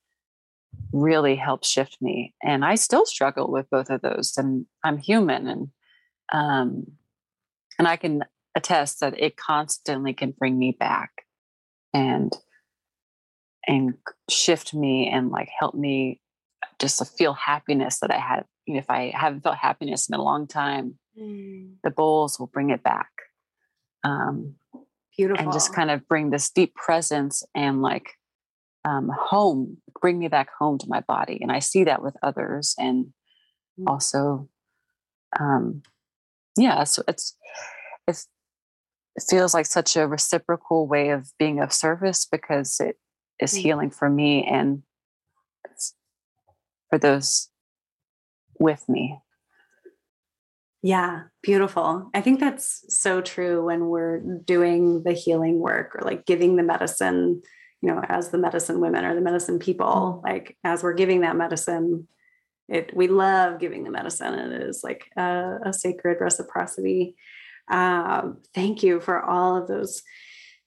really 0.92 1.36
help 1.36 1.64
shift 1.64 1.98
me 2.00 2.34
and 2.42 2.64
i 2.64 2.74
still 2.74 3.04
struggle 3.04 3.50
with 3.50 3.68
both 3.70 3.90
of 3.90 4.00
those 4.02 4.34
and 4.36 4.66
i'm 4.84 4.98
human 4.98 5.46
and 5.46 5.68
um 6.32 6.84
and 7.78 7.86
i 7.86 7.96
can 7.96 8.24
attest 8.54 9.00
that 9.00 9.18
it 9.20 9.36
constantly 9.36 10.12
can 10.12 10.32
bring 10.32 10.58
me 10.58 10.76
back 10.78 11.10
and 11.92 12.32
and 13.66 13.94
shift 14.28 14.74
me 14.74 15.08
and 15.08 15.30
like 15.30 15.48
help 15.58 15.74
me 15.74 16.20
just 16.78 16.98
to 16.98 17.04
feel 17.04 17.32
happiness 17.34 18.00
that 18.00 18.10
i 18.10 18.18
had 18.18 18.44
you 18.66 18.74
know, 18.74 18.78
if 18.78 18.90
i 18.90 19.12
haven't 19.14 19.42
felt 19.42 19.56
happiness 19.56 20.08
in 20.08 20.14
a 20.14 20.22
long 20.22 20.46
time 20.46 20.98
mm. 21.18 21.70
the 21.84 21.90
bowls 21.90 22.38
will 22.38 22.48
bring 22.48 22.70
it 22.70 22.82
back 22.82 23.10
um 24.04 24.54
Beautiful. 25.16 25.44
And 25.44 25.52
just 25.52 25.74
kind 25.74 25.90
of 25.90 26.06
bring 26.08 26.30
this 26.30 26.50
deep 26.50 26.74
presence 26.74 27.42
and 27.54 27.82
like 27.82 28.14
um, 28.84 29.10
home, 29.14 29.78
bring 30.00 30.18
me 30.18 30.28
back 30.28 30.48
home 30.58 30.78
to 30.78 30.86
my 30.88 31.00
body. 31.00 31.38
And 31.40 31.52
I 31.52 31.58
see 31.58 31.84
that 31.84 32.02
with 32.02 32.16
others. 32.22 32.74
And 32.78 33.12
mm. 33.78 33.84
also, 33.86 34.48
um, 35.38 35.82
yeah, 36.56 36.84
so 36.84 37.02
it's, 37.06 37.36
it's, 38.06 38.28
it 39.16 39.24
feels 39.28 39.52
like 39.52 39.66
such 39.66 39.96
a 39.96 40.06
reciprocal 40.06 40.86
way 40.86 41.10
of 41.10 41.30
being 41.38 41.60
of 41.60 41.72
service 41.72 42.26
because 42.30 42.80
it 42.80 42.96
is 43.40 43.52
mm. 43.54 43.58
healing 43.58 43.90
for 43.90 44.08
me 44.08 44.44
and 44.44 44.82
for 46.90 46.98
those 46.98 47.48
with 48.58 48.88
me. 48.88 49.18
Yeah, 50.82 51.24
beautiful. 51.42 52.10
I 52.14 52.22
think 52.22 52.40
that's 52.40 52.84
so 52.88 53.20
true 53.20 53.64
when 53.66 53.86
we're 53.86 54.20
doing 54.20 55.02
the 55.02 55.12
healing 55.12 55.58
work 55.58 55.94
or 55.94 56.02
like 56.02 56.24
giving 56.24 56.56
the 56.56 56.62
medicine, 56.62 57.42
you 57.82 57.92
know, 57.92 58.02
as 58.08 58.30
the 58.30 58.38
medicine 58.38 58.80
women 58.80 59.04
or 59.04 59.14
the 59.14 59.20
medicine 59.20 59.58
people, 59.58 60.22
mm. 60.24 60.28
like 60.28 60.56
as 60.64 60.82
we're 60.82 60.94
giving 60.94 61.20
that 61.20 61.36
medicine, 61.36 62.08
it 62.68 62.96
we 62.96 63.08
love 63.08 63.58
giving 63.58 63.84
the 63.84 63.90
medicine. 63.90 64.34
It 64.34 64.62
is 64.62 64.82
like 64.82 65.06
a, 65.16 65.58
a 65.66 65.72
sacred 65.72 66.18
reciprocity. 66.20 67.14
Um, 67.70 68.38
thank 68.54 68.82
you 68.82 69.00
for 69.00 69.22
all 69.22 69.56
of 69.56 69.68
those 69.68 70.02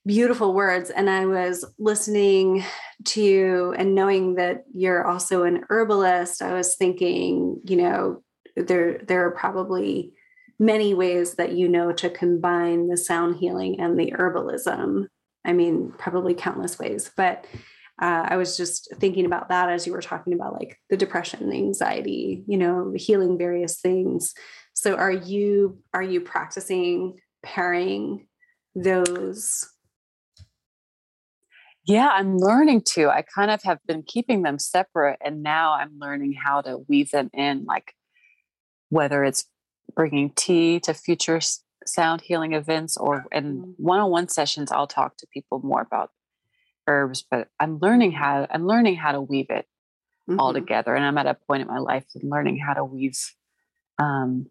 beautiful 0.05 0.53
words. 0.53 0.89
And 0.89 1.09
I 1.09 1.25
was 1.25 1.65
listening 1.79 2.63
to 3.05 3.21
you 3.21 3.73
and 3.77 3.95
knowing 3.95 4.35
that 4.35 4.65
you're 4.73 5.05
also 5.07 5.43
an 5.43 5.63
herbalist, 5.69 6.41
I 6.41 6.53
was 6.53 6.75
thinking, 6.75 7.61
you 7.65 7.77
know, 7.77 8.23
there 8.55 8.99
there 8.99 9.25
are 9.25 9.31
probably 9.31 10.13
many 10.59 10.93
ways 10.93 11.35
that 11.35 11.53
you 11.53 11.67
know 11.67 11.91
to 11.91 12.09
combine 12.09 12.87
the 12.87 12.97
sound 12.97 13.37
healing 13.37 13.79
and 13.79 13.99
the 13.99 14.13
herbalism. 14.17 15.07
I 15.45 15.53
mean, 15.53 15.93
probably 15.97 16.33
countless 16.33 16.79
ways, 16.79 17.11
but 17.17 17.45
uh, 18.01 18.25
I 18.27 18.37
was 18.37 18.57
just 18.57 18.93
thinking 18.95 19.25
about 19.25 19.49
that 19.49 19.69
as 19.69 19.85
you 19.85 19.93
were 19.93 20.01
talking 20.01 20.33
about 20.33 20.53
like 20.53 20.79
the 20.89 20.97
depression, 20.97 21.49
the 21.49 21.57
anxiety, 21.57 22.43
you 22.47 22.57
know, 22.57 22.93
healing 22.95 23.37
various 23.37 23.79
things. 23.79 24.33
So, 24.73 24.95
are 24.95 25.11
you 25.11 25.79
are 25.93 26.01
you 26.01 26.21
practicing 26.21 27.19
pairing 27.43 28.27
those? 28.75 29.69
Yeah, 31.85 32.09
I'm 32.09 32.37
learning 32.37 32.83
to. 32.93 33.09
I 33.09 33.23
kind 33.23 33.51
of 33.51 33.61
have 33.63 33.79
been 33.85 34.03
keeping 34.03 34.41
them 34.41 34.57
separate, 34.57 35.19
and 35.23 35.43
now 35.43 35.73
I'm 35.73 35.99
learning 35.99 36.33
how 36.33 36.61
to 36.61 36.79
weave 36.87 37.11
them 37.11 37.29
in, 37.33 37.65
like 37.65 37.93
whether 38.93 39.23
it's 39.23 39.45
bringing 39.95 40.29
tea 40.35 40.79
to 40.79 40.93
future 40.93 41.39
sound 41.85 42.21
healing 42.21 42.53
events 42.53 42.95
or 42.95 43.25
in 43.31 43.43
mm-hmm. 43.43 43.71
one-on-one 43.77 44.29
sessions 44.29 44.71
i'll 44.71 44.87
talk 44.87 45.17
to 45.17 45.27
people 45.33 45.59
more 45.63 45.81
about 45.81 46.11
herbs 46.87 47.25
but 47.29 47.49
i'm 47.59 47.79
learning 47.79 48.11
how 48.11 48.47
i'm 48.51 48.65
learning 48.67 48.95
how 48.95 49.11
to 49.11 49.19
weave 49.19 49.49
it 49.49 49.65
mm-hmm. 50.29 50.39
all 50.39 50.53
together 50.53 50.95
and 50.95 51.03
i'm 51.03 51.17
at 51.17 51.25
a 51.25 51.33
point 51.33 51.61
in 51.63 51.67
my 51.67 51.79
life 51.79 52.05
in 52.15 52.29
learning 52.29 52.57
how 52.57 52.73
to 52.73 52.85
weave 52.85 53.19
um, 53.99 54.47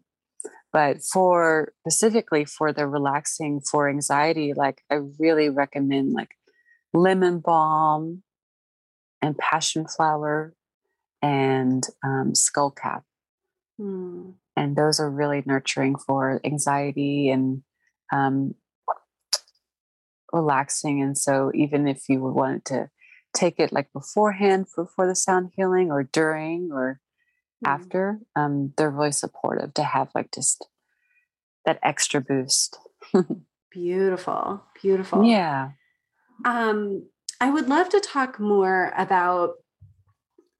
but 0.71 1.01
for 1.01 1.73
specifically 1.81 2.45
for 2.45 2.71
the 2.71 2.85
relaxing 2.85 3.61
for 3.61 3.89
anxiety 3.89 4.53
like 4.53 4.83
i 4.91 4.99
really 5.19 5.49
recommend 5.49 6.11
like 6.13 6.35
lemon 6.93 7.39
balm 7.39 8.21
and 9.21 9.37
passion 9.37 9.87
flower 9.87 10.53
and 11.21 11.87
um, 12.03 12.33
skullcap 12.33 13.03
Mm. 13.79 14.33
And 14.55 14.75
those 14.75 14.99
are 14.99 15.09
really 15.09 15.43
nurturing 15.45 15.95
for 15.95 16.39
anxiety 16.43 17.29
and 17.29 17.63
um, 18.11 18.55
relaxing. 20.31 21.01
And 21.01 21.17
so, 21.17 21.51
even 21.53 21.87
if 21.87 22.03
you 22.09 22.21
wanted 22.21 22.65
to 22.65 22.89
take 23.35 23.59
it 23.59 23.73
like 23.73 23.91
beforehand 23.93 24.67
for, 24.69 24.85
for 24.85 25.07
the 25.07 25.15
sound 25.15 25.51
healing 25.55 25.91
or 25.91 26.03
during 26.03 26.69
or 26.71 26.99
mm. 27.65 27.69
after, 27.69 28.19
um, 28.35 28.73
they're 28.77 28.91
really 28.91 29.11
supportive 29.11 29.73
to 29.75 29.83
have 29.83 30.09
like 30.13 30.31
just 30.33 30.67
that 31.65 31.79
extra 31.81 32.21
boost. 32.21 32.77
beautiful, 33.71 34.63
beautiful. 34.81 35.23
Yeah. 35.23 35.71
Um, 36.45 37.07
I 37.39 37.49
would 37.49 37.69
love 37.69 37.89
to 37.89 37.99
talk 37.99 38.39
more 38.39 38.93
about 38.97 39.55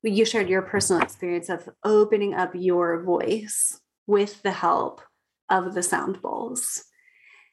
you 0.04 0.26
shared 0.26 0.50
your 0.50 0.62
personal 0.62 1.02
experience 1.02 1.50
of 1.50 1.70
opening 1.84 2.34
up 2.34 2.52
your 2.54 3.02
voice 3.04 3.80
with 4.06 4.42
the 4.44 4.52
help 4.52 5.02
of 5.50 5.74
the 5.74 5.84
sound 5.84 6.22
bowls 6.22 6.84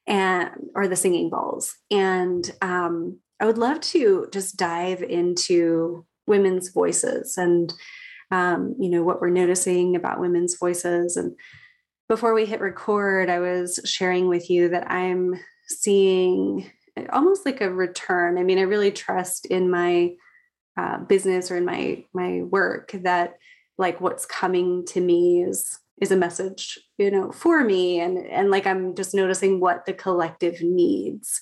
and 0.07 0.51
or 0.75 0.89
the 0.89 0.97
singing 0.97 1.31
bowls 1.31 1.77
and 1.91 2.53
um, 2.63 3.19
i 3.41 3.47
would 3.47 3.59
love 3.59 3.81
to 3.81 4.27
just 4.33 4.57
dive 4.57 5.03
into 5.03 6.05
women's 6.27 6.71
voices 6.71 7.37
and 7.39 7.73
um, 8.31 8.77
you 8.79 8.89
know 8.89 9.03
what 9.03 9.21
we're 9.21 9.31
noticing 9.31 9.97
about 9.97 10.21
women's 10.21 10.57
voices. 10.57 11.17
And 11.17 11.37
before 12.09 12.35
we 12.35 12.47
hit 12.47 12.61
record 12.61 13.31
i 13.31 13.39
was 13.39 13.79
sharing 13.85 14.29
with 14.29 14.51
you 14.51 14.69
that 14.69 14.91
i'm 14.91 15.35
seeing 15.69 16.71
almost 17.13 17.47
like 17.47 17.61
a 17.61 17.71
return. 17.71 18.37
I 18.39 18.43
mean 18.43 18.59
i 18.59 18.63
really 18.63 18.91
trust 18.91 19.47
in 19.47 19.71
my 19.71 20.13
uh, 20.81 20.99
business 20.99 21.51
or 21.51 21.57
in 21.57 21.65
my 21.65 22.03
my 22.15 22.41
work 22.43 22.93
that 23.03 23.35
like 23.77 24.01
what's 24.01 24.25
coming 24.25 24.85
to 24.87 25.01
me 25.01 25.43
is 25.43 25.79
is 26.01 26.11
a 26.11 26.17
message 26.17 26.79
you 26.97 27.11
know 27.11 27.31
for 27.31 27.63
me. 27.65 28.01
And 28.01 28.19
and 28.19 28.51
like 28.51 28.67
i'm 28.67 28.95
just 28.95 29.15
noticing 29.15 29.61
what 29.61 29.85
the 29.85 29.93
collective 29.93 30.63
needs. 30.63 31.41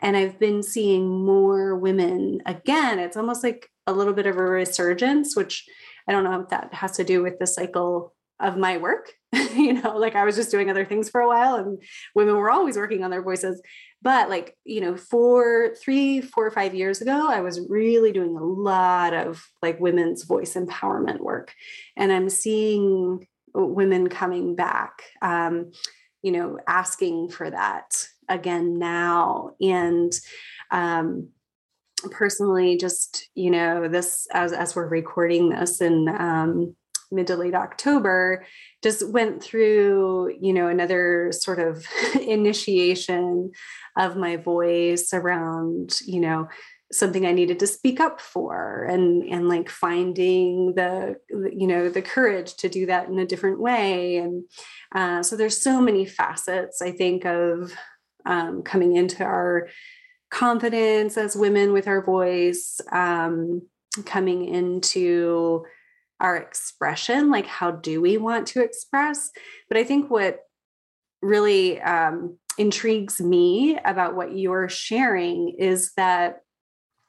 And 0.00 0.16
i've 0.16 0.38
been 0.38 0.62
seeing 0.62 1.24
more 1.24 1.76
women 1.76 2.42
again. 2.46 3.00
It's 3.00 3.16
almost 3.16 3.42
like 3.42 3.68
a 3.88 3.92
little 3.92 4.14
bit 4.14 4.26
of 4.26 4.36
a 4.36 4.42
resurgence 4.42 5.36
which 5.36 5.64
i 6.08 6.12
don't 6.12 6.24
know 6.24 6.40
if 6.40 6.48
that 6.50 6.72
has 6.72 6.92
to 6.92 7.04
do 7.04 7.22
with 7.22 7.38
the 7.40 7.46
cycle 7.46 8.14
of 8.38 8.56
my 8.56 8.76
work. 8.76 9.12
You 9.56 9.72
know 9.82 9.96
like 9.96 10.14
i 10.14 10.24
was 10.24 10.36
just 10.36 10.50
doing 10.50 10.70
other 10.70 10.84
things 10.84 11.08
for 11.08 11.20
a 11.20 11.28
while 11.28 11.56
and 11.56 11.82
women 12.14 12.36
were 12.36 12.50
always 12.50 12.76
working 12.76 13.02
on 13.02 13.10
their 13.10 13.22
voices 13.22 13.60
but 14.02 14.28
like 14.28 14.56
you 14.64 14.80
know 14.80 14.96
four 14.96 15.74
three 15.82 16.20
four 16.20 16.46
or 16.46 16.50
five 16.50 16.74
years 16.74 17.00
ago 17.00 17.28
i 17.28 17.40
was 17.40 17.60
really 17.68 18.12
doing 18.12 18.36
a 18.36 18.44
lot 18.44 19.14
of 19.14 19.44
like 19.62 19.80
women's 19.80 20.24
voice 20.24 20.54
empowerment 20.54 21.20
work. 21.20 21.54
And 21.96 22.12
i'm 22.12 22.28
seeing 22.28 23.26
women 23.54 24.08
coming 24.08 24.54
back 24.54 25.02
um, 25.22 25.72
you 26.22 26.32
know 26.32 26.58
asking 26.66 27.30
for 27.30 27.50
that 27.50 28.06
again 28.28 28.78
now. 28.78 29.50
And 29.60 30.12
um, 30.70 31.28
personally 32.10 32.76
just 32.76 33.28
you 33.34 33.50
know 33.50 33.88
this 33.88 34.26
as 34.32 34.52
as 34.52 34.76
we're 34.76 34.88
recording 34.88 35.48
this 35.48 35.80
and 35.80 36.08
um, 36.08 36.76
mid 37.10 37.26
to 37.28 37.36
late 37.36 37.54
October, 37.54 38.44
just 38.82 39.08
went 39.08 39.42
through, 39.42 40.36
you 40.40 40.52
know, 40.52 40.68
another 40.68 41.30
sort 41.32 41.58
of 41.58 41.86
initiation 42.20 43.52
of 43.96 44.16
my 44.16 44.36
voice 44.36 45.12
around, 45.12 45.98
you 46.06 46.20
know, 46.20 46.48
something 46.92 47.26
I 47.26 47.32
needed 47.32 47.58
to 47.60 47.66
speak 47.66 47.98
up 47.98 48.20
for 48.20 48.84
and 48.84 49.24
and 49.24 49.48
like 49.48 49.68
finding 49.68 50.74
the 50.74 51.16
you 51.30 51.66
know 51.66 51.88
the 51.88 52.02
courage 52.02 52.54
to 52.56 52.68
do 52.68 52.86
that 52.86 53.08
in 53.08 53.18
a 53.18 53.26
different 53.26 53.60
way. 53.60 54.18
And 54.18 54.44
uh, 54.94 55.22
so 55.22 55.36
there's 55.36 55.60
so 55.60 55.80
many 55.80 56.06
facets 56.06 56.80
I 56.80 56.92
think 56.92 57.24
of 57.24 57.72
um, 58.24 58.62
coming 58.62 58.94
into 58.96 59.24
our 59.24 59.68
confidence 60.30 61.16
as 61.16 61.36
women 61.36 61.72
with 61.72 61.88
our 61.88 62.04
voice 62.04 62.80
um, 62.92 63.62
coming 64.04 64.44
into 64.44 65.64
our 66.20 66.36
expression 66.36 67.30
like 67.30 67.46
how 67.46 67.70
do 67.70 68.00
we 68.00 68.16
want 68.16 68.46
to 68.48 68.62
express? 68.62 69.30
But 69.68 69.78
i 69.78 69.84
think 69.84 70.10
what 70.10 70.40
really 71.22 71.80
um, 71.80 72.38
intrigues 72.58 73.20
me 73.20 73.78
about 73.84 74.16
what 74.16 74.36
you're 74.36 74.68
sharing 74.68 75.50
is 75.58 75.92
that 75.96 76.40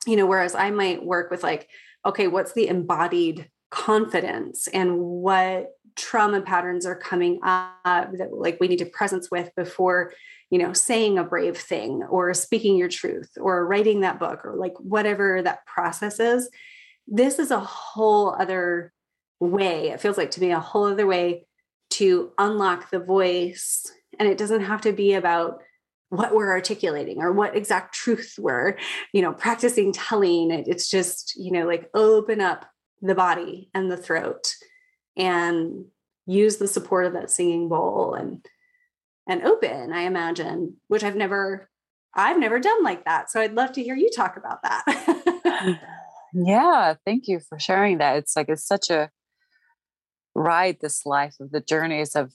you 0.05 0.15
know 0.15 0.25
whereas 0.25 0.55
i 0.55 0.71
might 0.71 1.05
work 1.05 1.31
with 1.31 1.43
like 1.43 1.69
okay 2.05 2.27
what's 2.27 2.53
the 2.53 2.67
embodied 2.67 3.49
confidence 3.69 4.67
and 4.67 4.99
what 4.99 5.71
trauma 5.95 6.41
patterns 6.41 6.85
are 6.85 6.95
coming 6.95 7.39
up 7.43 8.11
that 8.17 8.29
like 8.31 8.57
we 8.59 8.67
need 8.67 8.79
to 8.79 8.85
presence 8.85 9.31
with 9.31 9.49
before 9.55 10.13
you 10.49 10.57
know 10.57 10.71
saying 10.73 11.17
a 11.17 11.23
brave 11.23 11.57
thing 11.57 12.03
or 12.09 12.33
speaking 12.33 12.77
your 12.77 12.87
truth 12.87 13.29
or 13.39 13.65
writing 13.65 14.01
that 14.01 14.19
book 14.19 14.45
or 14.45 14.55
like 14.55 14.73
whatever 14.79 15.41
that 15.41 15.65
process 15.65 16.19
is 16.19 16.49
this 17.07 17.39
is 17.39 17.51
a 17.51 17.59
whole 17.59 18.35
other 18.39 18.93
way. 19.39 19.89
It 19.89 20.01
feels 20.01 20.17
like 20.17 20.31
to 20.31 20.41
me 20.41 20.51
a 20.51 20.59
whole 20.59 20.85
other 20.85 21.07
way 21.07 21.45
to 21.91 22.31
unlock 22.37 22.89
the 22.89 22.99
voice. 22.99 23.85
And 24.19 24.27
it 24.27 24.37
doesn't 24.37 24.63
have 24.63 24.81
to 24.81 24.91
be 24.91 25.13
about 25.13 25.61
what 26.09 26.33
we're 26.33 26.51
articulating 26.51 27.21
or 27.21 27.31
what 27.33 27.55
exact 27.55 27.93
truth 27.93 28.35
we're, 28.39 28.77
you 29.13 29.21
know, 29.21 29.33
practicing 29.33 29.91
telling. 29.91 30.51
It's 30.51 30.89
just, 30.89 31.33
you 31.37 31.51
know, 31.51 31.65
like 31.65 31.89
open 31.93 32.41
up 32.41 32.65
the 33.01 33.15
body 33.15 33.69
and 33.73 33.91
the 33.91 33.97
throat 33.97 34.53
and 35.15 35.85
use 36.25 36.57
the 36.57 36.67
support 36.67 37.05
of 37.05 37.13
that 37.13 37.29
singing 37.29 37.69
bowl 37.69 38.13
and 38.13 38.45
and 39.29 39.43
open, 39.43 39.91
I 39.91 40.03
imagine, 40.03 40.77
which 40.87 41.03
I've 41.03 41.15
never 41.15 41.69
I've 42.15 42.39
never 42.39 42.59
done 42.59 42.83
like 42.83 43.05
that. 43.05 43.29
So 43.29 43.39
I'd 43.41 43.53
love 43.53 43.73
to 43.73 43.83
hear 43.83 43.95
you 43.95 44.09
talk 44.09 44.37
about 44.37 44.63
that. 44.63 45.79
yeah, 46.33 46.95
thank 47.05 47.27
you 47.27 47.39
for 47.47 47.59
sharing 47.59 47.99
that. 47.99 48.17
It's 48.17 48.35
like 48.35 48.49
it's 48.49 48.65
such 48.65 48.89
a 48.89 49.09
ride 50.37 50.77
this 50.81 51.05
life 51.05 51.35
of 51.39 51.51
the 51.51 51.59
journeys 51.59 52.15
of 52.15 52.31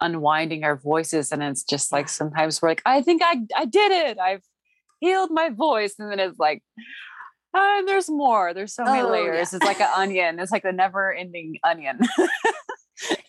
unwinding 0.00 0.64
our 0.64 0.76
voices 0.76 1.32
and 1.32 1.42
it's 1.42 1.64
just 1.64 1.90
like 1.90 2.08
sometimes 2.08 2.60
we're 2.60 2.68
like 2.68 2.82
i 2.84 3.00
think 3.00 3.22
i 3.24 3.40
i 3.56 3.64
did 3.64 3.90
it 3.90 4.18
i've 4.18 4.42
healed 5.00 5.30
my 5.32 5.48
voice 5.48 5.94
and 5.98 6.10
then 6.10 6.18
it's 6.20 6.38
like 6.38 6.62
oh, 7.56 7.82
there's 7.86 8.10
more 8.10 8.52
there's 8.52 8.74
so 8.74 8.84
many 8.84 9.00
oh, 9.00 9.08
layers 9.08 9.52
yeah. 9.52 9.56
it's 9.56 9.64
like 9.64 9.80
an 9.80 9.88
onion 9.96 10.38
it's 10.38 10.52
like 10.52 10.64
a 10.64 10.72
never 10.72 11.14
ending 11.14 11.56
onion 11.64 11.98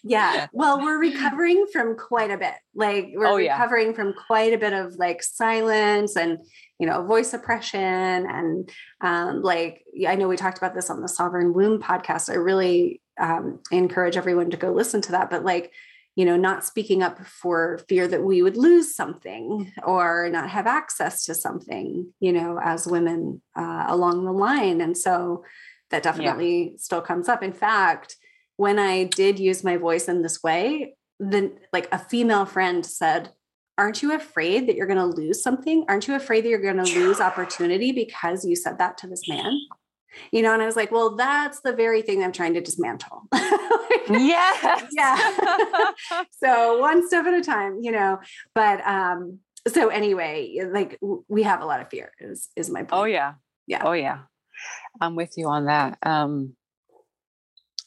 yeah. 0.03 0.47
Well, 0.53 0.79
we're 0.81 0.99
recovering 0.99 1.65
from 1.71 1.97
quite 1.97 2.31
a 2.31 2.37
bit. 2.37 2.53
Like 2.73 3.11
we're 3.15 3.25
oh, 3.25 3.37
recovering 3.37 3.87
yeah. 3.87 3.93
from 3.93 4.13
quite 4.13 4.53
a 4.53 4.57
bit 4.57 4.73
of 4.73 4.95
like 4.95 5.23
silence 5.23 6.15
and 6.15 6.39
you 6.79 6.87
know 6.87 7.03
voice 7.03 7.33
oppression 7.33 7.79
and 7.81 8.69
um, 9.01 9.41
like 9.41 9.83
I 10.07 10.15
know 10.15 10.27
we 10.27 10.37
talked 10.37 10.57
about 10.57 10.75
this 10.75 10.89
on 10.89 11.01
the 11.01 11.07
Sovereign 11.07 11.53
Womb 11.53 11.81
podcast. 11.81 12.29
I 12.29 12.35
really 12.35 13.01
um, 13.19 13.59
encourage 13.71 14.17
everyone 14.17 14.49
to 14.51 14.57
go 14.57 14.71
listen 14.71 15.01
to 15.01 15.11
that. 15.11 15.29
But 15.29 15.43
like 15.43 15.71
you 16.15 16.23
know, 16.23 16.37
not 16.37 16.63
speaking 16.63 17.03
up 17.03 17.19
for 17.25 17.79
fear 17.89 18.07
that 18.07 18.23
we 18.23 18.41
would 18.41 18.55
lose 18.55 18.95
something 18.95 19.71
or 19.83 20.29
not 20.29 20.49
have 20.49 20.65
access 20.65 21.25
to 21.25 21.35
something, 21.35 22.13
you 22.21 22.31
know, 22.31 22.57
as 22.63 22.87
women 22.87 23.41
uh, 23.55 23.85
along 23.87 24.23
the 24.23 24.31
line. 24.31 24.79
And 24.79 24.97
so 24.97 25.43
that 25.91 26.03
definitely 26.03 26.63
yeah. 26.63 26.77
still 26.77 27.01
comes 27.01 27.27
up. 27.27 27.43
In 27.43 27.51
fact, 27.51 28.15
when 28.55 28.79
I 28.79 29.03
did 29.03 29.39
use 29.39 29.63
my 29.63 29.75
voice 29.75 30.07
in 30.07 30.21
this 30.21 30.41
way, 30.41 30.95
then 31.19 31.57
like 31.73 31.89
a 31.91 31.99
female 31.99 32.45
friend 32.45 32.85
said, 32.85 33.31
Aren't 33.77 34.01
you 34.01 34.13
afraid 34.13 34.69
that 34.69 34.77
you're 34.77 34.87
going 34.87 34.97
to 34.97 35.05
lose 35.21 35.43
something? 35.43 35.83
Aren't 35.89 36.07
you 36.07 36.15
afraid 36.15 36.45
that 36.45 36.49
you're 36.49 36.61
going 36.61 36.81
to 36.81 36.97
lose 36.97 37.19
opportunity 37.19 37.91
because 37.91 38.45
you 38.45 38.55
said 38.55 38.77
that 38.77 38.97
to 38.99 39.07
this 39.07 39.27
man? 39.27 39.51
You 40.31 40.41
know, 40.41 40.53
and 40.53 40.61
I 40.61 40.65
was 40.65 40.75
like, 40.75 40.91
well, 40.91 41.15
that's 41.15 41.61
the 41.61 41.73
very 41.73 42.01
thing 42.01 42.23
I'm 42.23 42.31
trying 42.31 42.53
to 42.53 42.61
dismantle. 42.61 43.23
yes. 44.09 44.83
yeah. 44.91 45.91
so 46.31 46.79
one 46.79 47.07
step 47.07 47.25
at 47.25 47.33
a 47.33 47.41
time, 47.41 47.79
you 47.81 47.91
know. 47.91 48.19
But 48.53 48.85
um, 48.87 49.39
so 49.67 49.89
anyway, 49.89 50.59
like 50.71 50.99
we 51.27 51.43
have 51.43 51.61
a 51.61 51.65
lot 51.65 51.81
of 51.81 51.89
fear 51.89 52.11
is 52.19 52.49
is 52.55 52.69
my 52.69 52.81
oh, 52.81 52.85
point. 52.85 53.01
Oh 53.01 53.05
yeah. 53.05 53.33
Yeah. 53.67 53.83
Oh 53.83 53.93
yeah. 53.93 54.19
I'm 55.01 55.15
with 55.15 55.33
you 55.37 55.47
on 55.47 55.65
that. 55.65 55.97
Um, 56.03 56.55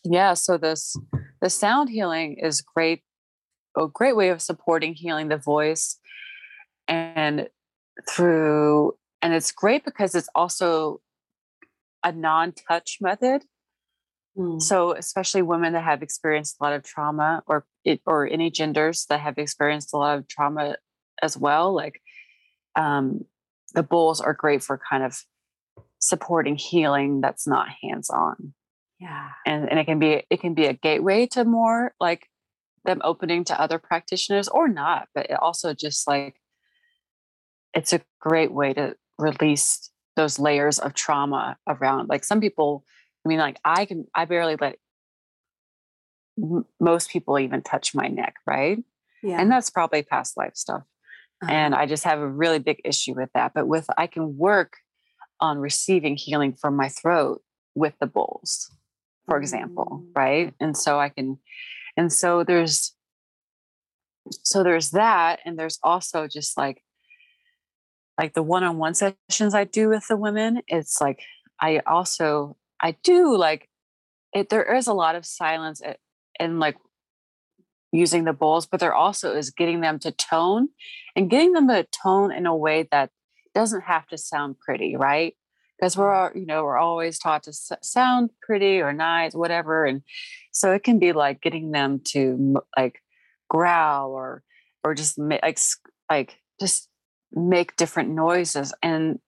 yeah, 0.05 0.35
so 0.35 0.57
this 0.57 0.97
the 1.41 1.51
sound 1.51 1.89
healing 1.89 2.39
is 2.39 2.61
great, 2.61 3.03
a 3.77 3.87
great 3.87 4.17
way 4.17 4.31
of 4.31 4.43
supporting 4.43 4.95
healing 4.95 5.29
the 5.29 5.37
voice, 5.37 5.99
and 6.87 7.49
through 8.09 8.95
and 9.23 9.35
it's 9.35 9.53
great 9.53 9.85
because 9.85 10.15
it's 10.15 10.29
also 10.35 11.01
a 12.05 12.13
non-touch 12.13 12.99
method. 13.01 13.45
Mm. 14.37 14.63
So 14.63 14.93
especially 14.93 15.43
women 15.43 15.73
that 15.73 15.85
have 15.85 16.03
experienced 16.03 16.57
a 16.61 16.65
lot 16.65 16.73
of 16.73 16.85
trauma, 16.85 17.43
or 17.47 17.67
it, 17.85 18.01
or 18.07 18.27
any 18.27 18.51
genders 18.51 19.07
that 19.09 19.21
have 19.21 19.39
experienced 19.39 19.93
a 19.93 19.97
lot 19.97 20.19
of 20.19 20.29
trauma 20.29 20.77
as 21.23 21.37
well, 21.37 21.75
like 21.75 22.01
um, 22.77 23.25
the 23.75 23.83
bowls 23.83 24.21
are 24.21 24.35
great 24.35 24.63
for 24.63 24.81
kind 24.91 25.03
of 25.03 25.21
supporting 25.99 26.57
healing 26.57 27.21
that's 27.21 27.47
not 27.47 27.69
hands 27.83 28.11
on. 28.11 28.55
Yeah. 29.01 29.29
And 29.47 29.69
and 29.71 29.79
it 29.79 29.85
can 29.85 29.99
be 29.99 30.25
it 30.29 30.41
can 30.41 30.55
be 30.55 30.67
a 30.67 30.73
gateway 30.73 31.27
to 31.29 31.45
more 31.45 31.95
like 32.01 32.27
them 32.85 33.01
opening 33.05 33.45
to 33.45 33.61
other 33.61 33.79
practitioners 33.79 34.49
or 34.49 34.69
not, 34.69 35.09
but 35.15 35.31
it 35.31 35.39
also 35.41 35.75
just 35.75 36.09
like 36.09 36.37
it's 37.75 37.93
a 37.93 38.01
great 38.21 38.53
way 38.53 38.73
to 38.73 38.97
release 39.19 39.91
those 40.19 40.39
layers 40.39 40.79
of 40.79 40.93
trauma 40.93 41.57
around 41.67 42.09
like 42.09 42.25
some 42.25 42.41
people 42.41 42.85
I 43.25 43.29
mean 43.29 43.39
like 43.39 43.59
I 43.65 43.87
can 43.87 44.07
I 44.15 44.27
barely 44.27 44.57
let 44.61 44.77
m- 46.37 46.67
most 46.81 47.11
people 47.11 47.39
even 47.39 47.63
touch 47.63 47.95
my 47.95 48.09
neck, 48.09 48.35
right? 48.47 48.79
Yeah. 49.23 49.41
And 49.41 49.51
that's 49.51 49.71
probably 49.71 50.03
past 50.03 50.37
life 50.37 50.57
stuff. 50.57 50.83
Uh-huh. 51.43 51.53
And 51.53 51.75
I 51.75 51.87
just 51.87 52.05
have 52.05 52.19
a 52.19 52.29
really 52.29 52.59
big 52.59 52.81
issue 52.85 53.15
with 53.15 53.31
that. 53.35 53.53
But 53.55 53.69
with 53.69 53.87
I 53.97 54.07
can 54.07 54.37
work 54.37 54.77
on 55.41 55.59
receiving 55.59 56.17
healing 56.17 56.53
from 56.53 56.77
my 56.77 56.89
throat 56.89 57.43
with 57.75 57.95
the 58.01 58.07
bowls, 58.07 58.71
for 59.27 59.39
example, 59.39 60.03
mm. 60.05 60.17
right? 60.17 60.55
And 60.59 60.77
so 60.77 60.99
I 60.99 61.11
can, 61.11 61.39
and 61.97 62.13
so 62.13 62.43
there's, 62.43 62.95
so 64.31 64.65
there's 64.65 64.91
that, 64.91 65.39
and 65.45 65.57
there's 65.59 65.79
also 65.83 66.27
just 66.27 66.59
like, 66.59 66.83
like 68.19 68.35
the 68.35 68.43
one-on-one 68.43 68.95
sessions 68.95 69.55
I 69.55 69.65
do 69.65 69.89
with 69.89 70.09
the 70.09 70.17
women. 70.17 70.63
It's 70.67 71.01
like 71.01 71.23
I 71.61 71.81
also 71.87 72.57
I 72.81 72.97
do 73.03 73.37
like 73.37 73.69
it. 74.35 74.49
There 74.51 74.75
is 74.75 74.87
a 74.87 74.93
lot 74.93 75.15
of 75.15 75.25
silence 75.25 75.81
and 76.39 76.61
like 76.61 76.77
using 77.93 78.25
the 78.25 78.33
bowls, 78.33 78.67
but 78.67 78.81
there 78.81 78.95
also 78.95 79.35
is 79.35 79.51
getting 79.51 79.81
them 79.81 79.99
to 80.01 80.11
tone 80.11 80.69
and 81.17 81.31
getting 81.31 81.53
them 81.53 81.69
to 81.69 81.85
tone 81.85 82.33
in 82.33 82.47
a 82.47 82.55
way 82.55 82.87
that 82.91 83.11
doesn't 83.55 83.83
have 83.83 84.07
to 84.09 84.19
sound 84.19 84.59
pretty, 84.59 84.97
right? 84.97 85.35
Because 85.79 85.97
we're 85.97 86.11
mm. 86.11 86.17
all, 86.17 86.31
you 86.35 86.47
know, 86.47 86.65
we're 86.65 86.79
always 86.79 87.19
taught 87.19 87.45
to 87.45 87.53
sound 87.53 88.31
pretty 88.43 88.81
or 88.81 88.93
nice, 88.93 89.35
whatever. 89.35 89.85
And 89.85 90.03
so 90.53 90.73
it 90.73 90.85
can 90.85 90.99
be 90.99 91.13
like 91.13 91.41
getting 91.41 91.71
them 91.71 92.01
to 92.09 92.59
like 92.77 93.01
growl 93.49 94.11
or, 94.13 94.43
or 94.85 94.95
just 94.95 95.19
like, 95.19 95.59
like 96.11 96.39
just 96.61 96.88
make 97.33 97.77
different 97.77 98.11
noises. 98.11 98.75
And, 98.83 99.19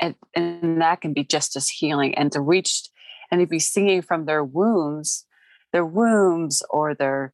and, 0.00 0.14
and 0.34 0.80
that 0.80 1.00
can 1.00 1.12
be 1.12 1.24
just 1.24 1.56
as 1.56 1.68
healing 1.68 2.14
and 2.16 2.30
to 2.32 2.40
reach 2.40 2.88
and 3.30 3.40
to 3.40 3.46
be 3.46 3.58
singing 3.58 4.02
from 4.02 4.26
their 4.26 4.44
wounds, 4.44 5.26
their 5.72 5.84
wombs 5.84 6.62
or 6.70 6.94
their, 6.94 7.32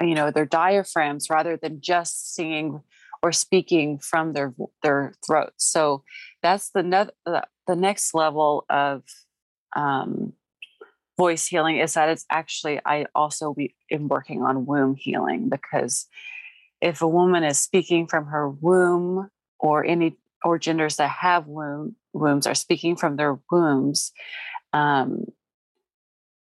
you 0.00 0.14
know, 0.14 0.30
their 0.30 0.46
diaphragms 0.46 1.30
rather 1.30 1.56
than 1.56 1.80
just 1.80 2.34
singing 2.34 2.82
or 3.22 3.32
speaking 3.32 3.98
from 3.98 4.34
their 4.34 4.54
their 4.82 5.14
throats. 5.26 5.64
So 5.70 6.04
that's 6.42 6.70
the 6.70 6.82
ne- 6.82 7.42
the 7.66 7.76
next 7.76 8.14
level 8.14 8.64
of 8.70 9.02
um, 9.74 10.34
voice 11.16 11.46
healing 11.46 11.78
is 11.78 11.94
that 11.94 12.08
it's 12.08 12.26
actually 12.30 12.80
I 12.84 13.06
also 13.14 13.54
be, 13.54 13.74
am 13.90 14.08
working 14.08 14.42
on 14.42 14.66
womb 14.66 14.94
healing 14.94 15.48
because 15.48 16.06
if 16.86 17.02
a 17.02 17.08
woman 17.08 17.42
is 17.42 17.58
speaking 17.58 18.06
from 18.06 18.26
her 18.26 18.48
womb 18.48 19.28
or 19.58 19.84
any 19.84 20.16
or 20.44 20.56
genders 20.56 20.96
that 20.96 21.10
have 21.10 21.48
womb 21.48 21.96
wombs 22.12 22.46
are 22.46 22.54
speaking 22.54 22.94
from 22.94 23.16
their 23.16 23.38
wombs, 23.50 24.12
um, 24.72 25.24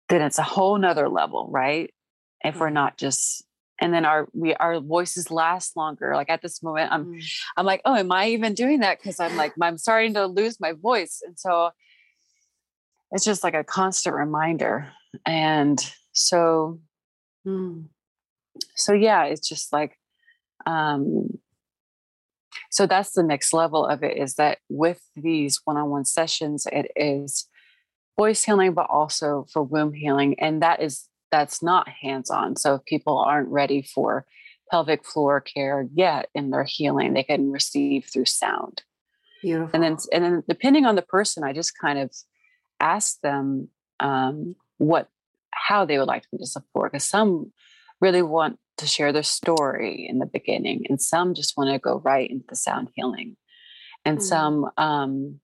then 0.08 0.22
it's 0.22 0.38
a 0.38 0.42
whole 0.42 0.76
nother 0.76 1.08
level, 1.08 1.48
right? 1.50 1.94
If 2.44 2.58
we're 2.58 2.66
mm-hmm. 2.66 2.74
not 2.74 2.98
just 2.98 3.44
and 3.80 3.94
then 3.94 4.04
our 4.04 4.28
we 4.32 4.54
our 4.54 4.80
voices 4.80 5.30
last 5.30 5.76
longer 5.76 6.14
like 6.14 6.30
at 6.30 6.40
this 6.42 6.62
moment 6.62 6.92
i'm 6.92 7.06
mm. 7.06 7.32
i'm 7.56 7.66
like 7.66 7.82
oh 7.84 7.96
am 7.96 8.12
i 8.12 8.28
even 8.28 8.54
doing 8.54 8.78
that 8.80 8.98
because 8.98 9.18
i'm 9.18 9.36
like 9.36 9.52
i'm 9.60 9.78
starting 9.78 10.14
to 10.14 10.26
lose 10.26 10.60
my 10.60 10.70
voice 10.70 11.20
and 11.26 11.36
so 11.36 11.70
it's 13.10 13.24
just 13.24 13.42
like 13.42 13.54
a 13.54 13.64
constant 13.64 14.14
reminder 14.14 14.92
and 15.26 15.92
so 16.12 16.78
mm. 17.44 17.84
so 18.76 18.92
yeah 18.92 19.24
it's 19.24 19.48
just 19.48 19.72
like 19.72 19.98
um 20.66 21.28
so 22.70 22.86
that's 22.86 23.12
the 23.12 23.22
next 23.22 23.52
level 23.52 23.84
of 23.84 24.02
it 24.02 24.16
is 24.16 24.34
that 24.34 24.58
with 24.68 25.00
these 25.16 25.60
one-on-one 25.64 26.04
sessions 26.04 26.66
it 26.72 26.90
is 26.96 27.46
voice 28.16 28.44
healing 28.44 28.74
but 28.74 28.86
also 28.88 29.46
for 29.52 29.62
womb 29.62 29.92
healing 29.92 30.38
and 30.40 30.62
that 30.62 30.80
is 30.80 31.08
that's 31.34 31.64
not 31.64 31.88
hands 31.88 32.30
on. 32.30 32.54
So 32.54 32.74
if 32.74 32.84
people 32.84 33.18
aren't 33.18 33.48
ready 33.48 33.82
for 33.82 34.24
pelvic 34.70 35.04
floor 35.04 35.40
care 35.40 35.88
yet 35.92 36.28
in 36.32 36.50
their 36.50 36.62
healing, 36.62 37.12
they 37.12 37.24
can 37.24 37.50
receive 37.50 38.04
through 38.04 38.26
sound. 38.26 38.82
Beautiful. 39.42 39.70
And 39.74 39.82
then, 39.82 39.96
and 40.12 40.24
then 40.24 40.42
depending 40.48 40.86
on 40.86 40.94
the 40.94 41.02
person, 41.02 41.42
I 41.42 41.52
just 41.52 41.76
kind 41.76 41.98
of 41.98 42.12
ask 42.78 43.20
them 43.20 43.68
um, 43.98 44.54
what, 44.78 45.08
how 45.50 45.84
they 45.84 45.98
would 45.98 46.06
like 46.06 46.22
me 46.32 46.38
to 46.38 46.46
support. 46.46 46.92
Because 46.92 47.04
some 47.04 47.52
really 48.00 48.22
want 48.22 48.58
to 48.78 48.86
share 48.86 49.12
their 49.12 49.22
story 49.22 50.06
in 50.08 50.18
the 50.18 50.26
beginning, 50.26 50.84
and 50.88 51.00
some 51.00 51.34
just 51.34 51.56
want 51.56 51.70
to 51.70 51.78
go 51.78 52.00
right 52.04 52.28
into 52.28 52.44
the 52.48 52.56
sound 52.56 52.88
healing, 52.94 53.36
and 54.04 54.18
mm-hmm. 54.18 54.26
some 54.26 54.70
um, 54.76 55.40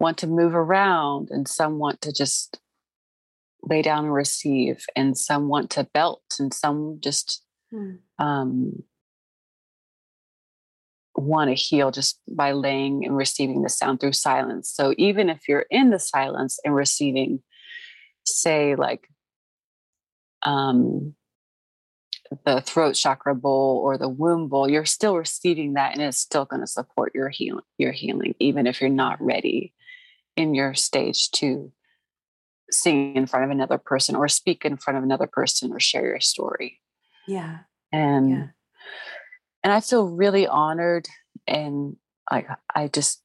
want 0.00 0.18
to 0.18 0.26
move 0.26 0.54
around, 0.54 1.28
and 1.30 1.46
some 1.46 1.78
want 1.78 2.00
to 2.02 2.12
just 2.12 2.60
lay 3.62 3.82
down 3.82 4.04
and 4.04 4.14
receive, 4.14 4.84
and 4.96 5.16
some 5.16 5.48
want 5.48 5.70
to 5.70 5.84
belt, 5.94 6.22
and 6.40 6.52
some 6.52 6.98
just 7.00 7.44
mm. 7.72 7.98
um, 8.18 8.82
want 11.14 11.48
to 11.48 11.54
heal 11.54 11.90
just 11.90 12.20
by 12.28 12.52
laying 12.52 13.04
and 13.04 13.16
receiving 13.16 13.62
the 13.62 13.68
sound 13.68 14.00
through 14.00 14.12
silence. 14.12 14.70
So 14.74 14.94
even 14.98 15.30
if 15.30 15.48
you're 15.48 15.66
in 15.70 15.90
the 15.90 15.98
silence 15.98 16.58
and 16.64 16.74
receiving, 16.74 17.42
say, 18.24 18.74
like 18.74 19.06
um, 20.42 21.14
the 22.44 22.60
throat 22.60 22.94
chakra 22.94 23.34
bowl 23.34 23.80
or 23.82 23.98
the 23.98 24.08
womb 24.08 24.48
bowl, 24.48 24.70
you're 24.70 24.84
still 24.84 25.16
receiving 25.16 25.74
that, 25.74 25.92
and 25.92 26.02
it's 26.02 26.18
still 26.18 26.44
going 26.44 26.60
to 26.60 26.66
support 26.66 27.12
your 27.14 27.28
healing. 27.28 27.64
Your 27.78 27.92
healing, 27.92 28.34
even 28.38 28.66
if 28.66 28.80
you're 28.80 28.90
not 28.90 29.20
ready 29.20 29.74
in 30.36 30.54
your 30.54 30.74
stage 30.74 31.30
to 31.32 31.72
sing 32.70 33.16
in 33.16 33.26
front 33.26 33.44
of 33.44 33.50
another 33.50 33.78
person 33.78 34.16
or 34.16 34.28
speak 34.28 34.64
in 34.64 34.76
front 34.76 34.96
of 34.96 35.04
another 35.04 35.26
person 35.26 35.72
or 35.72 35.80
share 35.80 36.06
your 36.06 36.20
story. 36.20 36.80
Yeah. 37.26 37.58
And 37.92 38.30
yeah. 38.30 38.46
and 39.62 39.72
I 39.72 39.80
feel 39.80 40.08
really 40.08 40.46
honored 40.46 41.06
and 41.46 41.96
I 42.30 42.44
I 42.74 42.88
just 42.88 43.22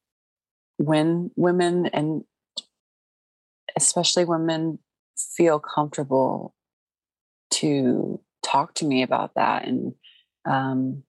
when 0.77 1.31
women 1.35 1.87
and 1.87 2.23
especially 3.75 4.25
women 4.25 4.79
feel 5.17 5.59
comfortable 5.59 6.53
to 7.49 8.19
talk 8.47 8.73
to 8.75 8.85
me 8.85 9.03
about 9.03 9.31
that 9.35 9.67
and 9.67 9.93
um 10.49 11.03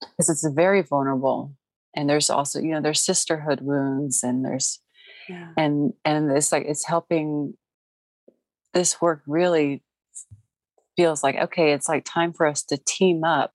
because 0.00 0.28
it's 0.28 0.46
very 0.54 0.82
vulnerable 0.82 1.52
and 1.96 2.08
there's 2.08 2.30
also 2.30 2.60
you 2.60 2.70
know 2.70 2.80
there's 2.80 3.04
sisterhood 3.04 3.60
wounds 3.60 4.22
and 4.22 4.44
there's 4.44 4.80
yeah. 5.28 5.48
and 5.56 5.92
and 6.04 6.30
it's 6.30 6.52
like 6.52 6.64
it's 6.66 6.86
helping 6.86 7.54
this 8.74 9.00
work 9.00 9.22
really 9.26 9.82
feels 10.96 11.22
like 11.22 11.36
okay 11.36 11.72
it's 11.72 11.88
like 11.88 12.04
time 12.04 12.32
for 12.32 12.46
us 12.46 12.62
to 12.62 12.78
team 12.86 13.24
up 13.24 13.52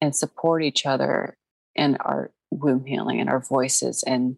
and 0.00 0.16
support 0.16 0.62
each 0.62 0.86
other 0.86 1.36
in 1.74 1.96
our 1.96 2.32
womb 2.50 2.84
healing 2.84 3.20
and 3.20 3.28
our 3.28 3.40
voices 3.40 4.02
and 4.06 4.36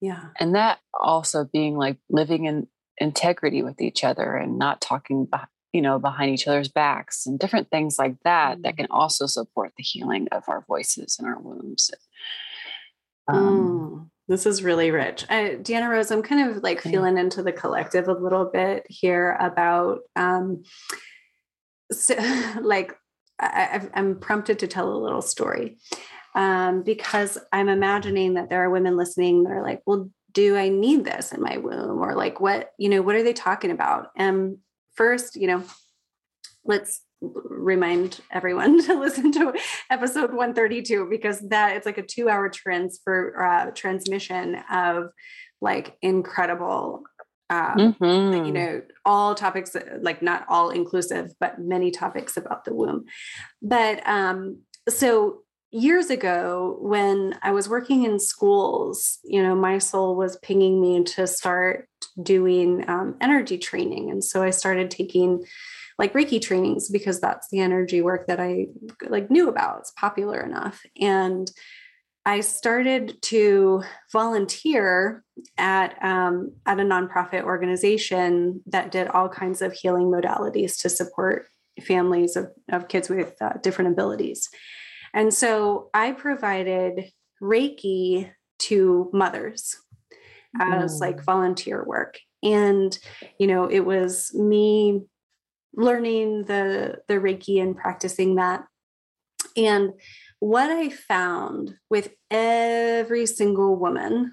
yeah 0.00 0.28
and 0.38 0.54
that 0.54 0.78
also 0.92 1.48
being 1.50 1.76
like 1.76 1.96
living 2.10 2.44
in 2.44 2.66
integrity 2.98 3.62
with 3.62 3.80
each 3.80 4.04
other 4.04 4.34
and 4.34 4.58
not 4.58 4.80
talking 4.80 5.26
you 5.72 5.80
know 5.80 5.98
behind 5.98 6.32
each 6.32 6.46
other's 6.46 6.68
backs 6.68 7.26
and 7.26 7.38
different 7.38 7.70
things 7.70 7.98
like 7.98 8.16
that 8.24 8.58
mm. 8.58 8.62
that 8.62 8.76
can 8.76 8.86
also 8.90 9.26
support 9.26 9.72
the 9.76 9.82
healing 9.82 10.28
of 10.32 10.44
our 10.48 10.64
voices 10.66 11.16
and 11.18 11.28
our 11.28 11.38
wombs 11.38 11.90
um, 13.28 13.38
mm, 13.38 14.10
this 14.28 14.46
is 14.46 14.62
really 14.62 14.90
rich 14.90 15.24
uh, 15.24 15.56
deanna 15.60 15.88
rose 15.88 16.10
i'm 16.10 16.22
kind 16.22 16.50
of 16.50 16.62
like 16.62 16.80
feeling 16.80 17.18
into 17.18 17.42
the 17.42 17.52
collective 17.52 18.08
a 18.08 18.12
little 18.12 18.46
bit 18.46 18.84
here 18.88 19.36
about 19.40 20.00
um 20.16 20.62
so, 21.90 22.14
like 22.60 22.94
I, 23.38 23.88
i'm 23.94 24.18
prompted 24.18 24.58
to 24.60 24.66
tell 24.66 24.92
a 24.92 25.02
little 25.02 25.22
story 25.22 25.78
um, 26.34 26.82
because 26.82 27.38
i'm 27.52 27.68
imagining 27.68 28.34
that 28.34 28.48
there 28.48 28.64
are 28.64 28.70
women 28.70 28.96
listening 28.96 29.44
that 29.44 29.52
are 29.52 29.62
like 29.62 29.82
well 29.86 30.10
do 30.32 30.56
I 30.56 30.68
need 30.68 31.04
this 31.04 31.32
in 31.32 31.42
my 31.42 31.58
womb? 31.58 32.02
Or 32.02 32.14
like, 32.14 32.40
what, 32.40 32.72
you 32.78 32.88
know, 32.88 33.02
what 33.02 33.16
are 33.16 33.22
they 33.22 33.32
talking 33.32 33.70
about? 33.70 34.08
And 34.16 34.58
first, 34.94 35.36
you 35.36 35.46
know, 35.46 35.64
let's 36.64 37.02
remind 37.20 38.20
everyone 38.30 38.82
to 38.86 38.98
listen 38.98 39.32
to 39.32 39.54
episode 39.90 40.30
132 40.30 41.06
because 41.08 41.40
that 41.48 41.76
it's 41.76 41.86
like 41.86 41.98
a 41.98 42.02
two 42.02 42.28
hour 42.28 42.48
transfer 42.48 43.44
uh, 43.44 43.70
transmission 43.72 44.56
of 44.70 45.10
like 45.60 45.96
incredible 46.02 47.04
um, 47.50 47.76
mm-hmm. 47.76 48.46
you 48.46 48.52
know 48.52 48.82
all 49.04 49.34
topics 49.34 49.76
like 50.00 50.22
not 50.22 50.44
all 50.48 50.70
inclusive 50.70 51.32
but 51.38 51.60
many 51.60 51.90
topics 51.90 52.36
about 52.36 52.64
the 52.64 52.74
womb 52.74 53.04
but 53.60 54.04
um 54.06 54.58
so 54.88 55.41
years 55.72 56.10
ago 56.10 56.76
when 56.80 57.34
i 57.42 57.50
was 57.50 57.68
working 57.68 58.04
in 58.04 58.18
schools 58.18 59.18
you 59.24 59.42
know 59.42 59.54
my 59.54 59.78
soul 59.78 60.14
was 60.14 60.36
pinging 60.38 60.80
me 60.80 61.02
to 61.02 61.26
start 61.26 61.88
doing 62.20 62.88
um, 62.88 63.16
energy 63.20 63.58
training. 63.58 64.10
And 64.10 64.22
so 64.22 64.42
i 64.42 64.50
started 64.50 64.90
taking 64.90 65.44
like 65.98 66.14
reiki 66.14 66.40
trainings 66.40 66.88
because 66.88 67.20
that's 67.20 67.48
the 67.50 67.60
energy 67.60 68.00
work 68.00 68.26
that 68.26 68.40
i 68.40 68.66
like 69.08 69.30
knew 69.30 69.48
about. 69.48 69.80
It's 69.80 69.92
popular 69.92 70.40
enough. 70.40 70.82
And 71.00 71.50
i 72.24 72.40
started 72.40 73.20
to 73.22 73.82
volunteer 74.12 75.24
at 75.58 76.02
um, 76.02 76.52
at 76.66 76.80
a 76.80 76.84
nonprofit 76.84 77.42
organization 77.42 78.62
that 78.66 78.90
did 78.90 79.08
all 79.08 79.28
kinds 79.28 79.62
of 79.62 79.72
healing 79.72 80.06
modalities 80.06 80.80
to 80.82 80.88
support 80.88 81.46
families 81.86 82.36
of, 82.36 82.50
of 82.70 82.88
kids 82.88 83.08
with 83.08 83.34
uh, 83.40 83.54
different 83.62 83.92
abilities 83.92 84.48
and 85.14 85.32
so 85.32 85.90
I 85.94 86.12
provided 86.12 87.10
Reiki 87.42 88.30
to 88.60 89.10
mothers 89.12 89.76
as 90.60 91.00
like 91.00 91.16
mm. 91.16 91.24
volunteer 91.24 91.84
work. 91.84 92.18
And, 92.42 92.96
you 93.38 93.46
know, 93.46 93.66
it 93.66 93.80
was 93.80 94.34
me 94.34 95.02
learning 95.74 96.44
the 96.44 96.98
the 97.08 97.14
Reiki 97.14 97.60
and 97.60 97.76
practicing 97.76 98.36
that. 98.36 98.64
And 99.56 99.92
what 100.38 100.70
I 100.70 100.88
found 100.90 101.74
with 101.88 102.10
every 102.30 103.26
single 103.26 103.76
woman, 103.76 104.32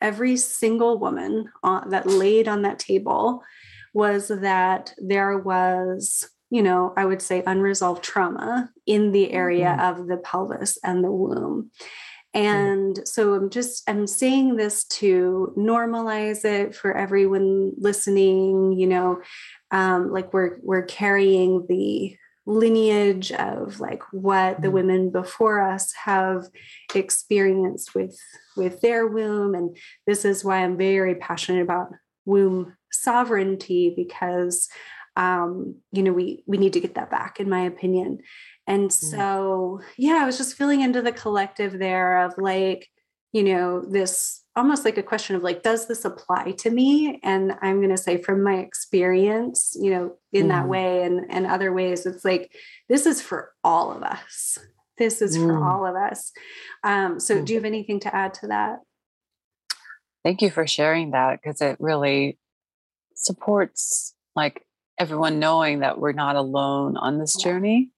every 0.00 0.36
single 0.36 0.98
woman 0.98 1.50
that 1.62 2.06
laid 2.06 2.48
on 2.48 2.62
that 2.62 2.78
table 2.78 3.42
was 3.92 4.28
that 4.28 4.94
there 4.98 5.38
was 5.38 6.30
you 6.50 6.62
know, 6.62 6.92
I 6.96 7.04
would 7.04 7.22
say 7.22 7.42
unresolved 7.46 8.02
trauma 8.02 8.70
in 8.86 9.12
the 9.12 9.32
area 9.32 9.66
mm-hmm. 9.66 10.00
of 10.00 10.08
the 10.08 10.16
pelvis 10.16 10.78
and 10.82 11.02
the 11.02 11.10
womb. 11.10 11.70
Mm-hmm. 12.34 12.46
And 12.46 12.96
mm-hmm. 12.96 13.04
so 13.06 13.34
I'm 13.34 13.50
just 13.50 13.88
I'm 13.88 14.06
saying 14.06 14.56
this 14.56 14.84
to 14.84 15.54
normalize 15.56 16.44
it 16.44 16.74
for 16.74 16.96
everyone 16.96 17.72
listening, 17.78 18.72
you 18.78 18.86
know, 18.86 19.20
um, 19.70 20.12
like 20.12 20.32
we're 20.32 20.58
we're 20.62 20.82
carrying 20.82 21.66
the 21.68 22.16
lineage 22.46 23.30
of 23.32 23.78
like 23.78 24.02
what 24.12 24.54
mm-hmm. 24.54 24.62
the 24.62 24.70
women 24.70 25.10
before 25.10 25.60
us 25.60 25.92
have 26.04 26.48
experienced 26.94 27.94
with 27.94 28.18
with 28.56 28.80
their 28.80 29.06
womb 29.06 29.54
and 29.54 29.76
this 30.06 30.24
is 30.24 30.42
why 30.42 30.64
I'm 30.64 30.76
very 30.76 31.14
passionate 31.14 31.62
about 31.62 31.92
womb 32.24 32.74
sovereignty 32.90 33.92
because 33.94 34.68
um, 35.16 35.76
you 35.92 36.02
know, 36.02 36.12
we 36.12 36.42
we 36.46 36.58
need 36.58 36.72
to 36.74 36.80
get 36.80 36.94
that 36.94 37.10
back, 37.10 37.40
in 37.40 37.48
my 37.48 37.62
opinion. 37.62 38.18
And 38.66 38.90
mm. 38.90 38.92
so, 38.92 39.80
yeah, 39.96 40.20
I 40.22 40.26
was 40.26 40.38
just 40.38 40.56
feeling 40.56 40.80
into 40.80 41.02
the 41.02 41.12
collective 41.12 41.78
there 41.78 42.24
of 42.24 42.34
like, 42.38 42.88
you 43.32 43.42
know, 43.42 43.80
this 43.80 44.44
almost 44.56 44.84
like 44.84 44.98
a 44.98 45.02
question 45.02 45.36
of 45.36 45.42
like, 45.42 45.62
does 45.62 45.88
this 45.88 46.04
apply 46.04 46.52
to 46.52 46.70
me? 46.70 47.18
And 47.22 47.54
I'm 47.62 47.78
going 47.78 47.90
to 47.90 47.96
say, 47.96 48.20
from 48.20 48.42
my 48.42 48.56
experience, 48.56 49.76
you 49.80 49.90
know, 49.90 50.16
in 50.32 50.46
mm. 50.46 50.48
that 50.50 50.68
way 50.68 51.02
and 51.02 51.26
and 51.28 51.46
other 51.46 51.72
ways, 51.72 52.06
it's 52.06 52.24
like 52.24 52.52
this 52.88 53.06
is 53.06 53.20
for 53.20 53.52
all 53.64 53.92
of 53.92 54.02
us. 54.02 54.58
This 54.98 55.22
is 55.22 55.36
mm. 55.36 55.46
for 55.46 55.64
all 55.64 55.86
of 55.86 55.96
us. 55.96 56.30
Um, 56.84 57.18
so, 57.18 57.38
mm. 57.38 57.44
do 57.44 57.52
you 57.54 57.58
have 57.58 57.64
anything 57.64 58.00
to 58.00 58.14
add 58.14 58.34
to 58.34 58.48
that? 58.48 58.80
Thank 60.22 60.42
you 60.42 60.50
for 60.50 60.66
sharing 60.66 61.12
that 61.12 61.40
because 61.42 61.62
it 61.62 61.76
really 61.80 62.38
supports 63.14 64.14
like 64.36 64.64
everyone 65.00 65.38
knowing 65.38 65.80
that 65.80 65.98
we're 65.98 66.12
not 66.12 66.36
alone 66.36 66.96
on 66.96 67.18
this 67.18 67.34
yeah. 67.38 67.44
journey. 67.44 67.90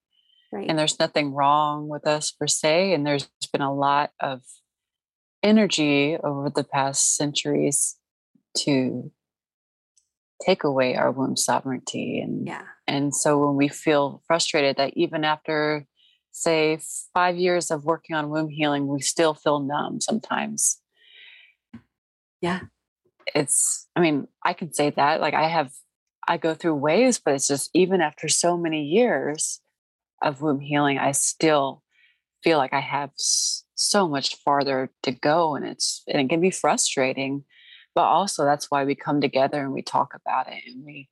Right. 0.52 0.66
And 0.68 0.78
there's 0.78 0.98
nothing 0.98 1.32
wrong 1.32 1.88
with 1.88 2.06
us 2.06 2.30
per 2.30 2.46
se. 2.46 2.92
And 2.92 3.06
there's 3.06 3.28
been 3.52 3.62
a 3.62 3.74
lot 3.74 4.10
of 4.20 4.42
energy 5.42 6.16
over 6.22 6.48
the 6.48 6.64
past 6.64 7.16
centuries 7.16 7.96
to 8.58 9.10
take 10.44 10.62
away 10.62 10.94
our 10.94 11.10
womb 11.10 11.36
sovereignty. 11.36 12.20
And 12.20 12.46
yeah. 12.46 12.62
and 12.86 13.14
so 13.14 13.38
when 13.38 13.56
we 13.56 13.68
feel 13.68 14.22
frustrated 14.26 14.76
that 14.76 14.92
even 14.94 15.24
after 15.24 15.86
say 16.30 16.78
five 17.12 17.36
years 17.36 17.70
of 17.70 17.84
working 17.84 18.14
on 18.14 18.30
womb 18.30 18.48
healing, 18.48 18.86
we 18.86 19.00
still 19.00 19.34
feel 19.34 19.60
numb 19.60 20.00
sometimes. 20.00 20.80
Yeah. 22.40 22.60
It's, 23.34 23.86
I 23.94 24.00
mean, 24.00 24.26
I 24.44 24.52
can 24.52 24.72
say 24.72 24.90
that. 24.90 25.20
Like 25.20 25.34
I 25.34 25.48
have 25.48 25.70
I 26.28 26.36
go 26.36 26.54
through 26.54 26.76
waves, 26.76 27.20
but 27.22 27.34
it's 27.34 27.48
just 27.48 27.70
even 27.74 28.00
after 28.00 28.28
so 28.28 28.56
many 28.56 28.84
years 28.84 29.60
of 30.22 30.40
womb 30.40 30.60
healing, 30.60 30.98
I 30.98 31.12
still 31.12 31.82
feel 32.42 32.58
like 32.58 32.72
I 32.72 32.80
have 32.80 33.10
so 33.16 34.08
much 34.08 34.36
farther 34.36 34.90
to 35.02 35.12
go, 35.12 35.54
and 35.56 35.66
it's 35.66 36.02
and 36.06 36.20
it 36.20 36.28
can 36.28 36.40
be 36.40 36.50
frustrating. 36.50 37.44
But 37.94 38.04
also, 38.04 38.44
that's 38.44 38.70
why 38.70 38.84
we 38.84 38.94
come 38.94 39.20
together 39.20 39.62
and 39.62 39.72
we 39.72 39.82
talk 39.82 40.14
about 40.14 40.48
it, 40.48 40.62
and 40.66 40.84
we 40.84 41.08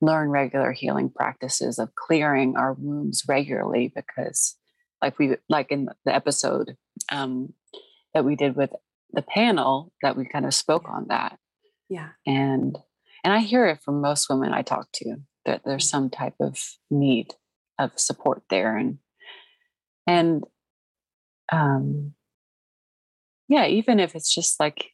learn 0.00 0.30
regular 0.30 0.72
healing 0.72 1.10
practices 1.10 1.78
of 1.78 1.94
clearing 1.94 2.56
our 2.56 2.74
wombs 2.74 3.24
regularly. 3.26 3.92
Because, 3.94 4.56
like 5.02 5.18
we 5.18 5.36
like 5.48 5.70
in 5.72 5.88
the 6.04 6.14
episode 6.14 6.76
um, 7.10 7.54
that 8.14 8.24
we 8.24 8.36
did 8.36 8.56
with 8.56 8.70
the 9.12 9.22
panel, 9.22 9.92
that 10.02 10.16
we 10.16 10.26
kind 10.26 10.46
of 10.46 10.54
spoke 10.54 10.88
on 10.88 11.06
that. 11.08 11.38
Yeah, 11.88 12.10
and 12.26 12.78
and 13.24 13.32
I 13.32 13.40
hear 13.40 13.66
it 13.66 13.80
from 13.82 14.00
most 14.00 14.28
women 14.30 14.52
I 14.52 14.62
talk 14.62 14.88
to 14.94 15.16
that 15.46 15.62
there's 15.64 15.86
mm. 15.86 15.90
some 15.90 16.10
type 16.10 16.34
of 16.40 16.58
need 16.90 17.34
of 17.78 17.92
support 17.96 18.42
there. 18.50 18.76
And, 18.76 18.98
and, 20.06 20.44
um, 21.52 22.14
yeah, 23.48 23.66
even 23.66 23.98
if 23.98 24.14
it's 24.14 24.32
just 24.34 24.60
like 24.60 24.90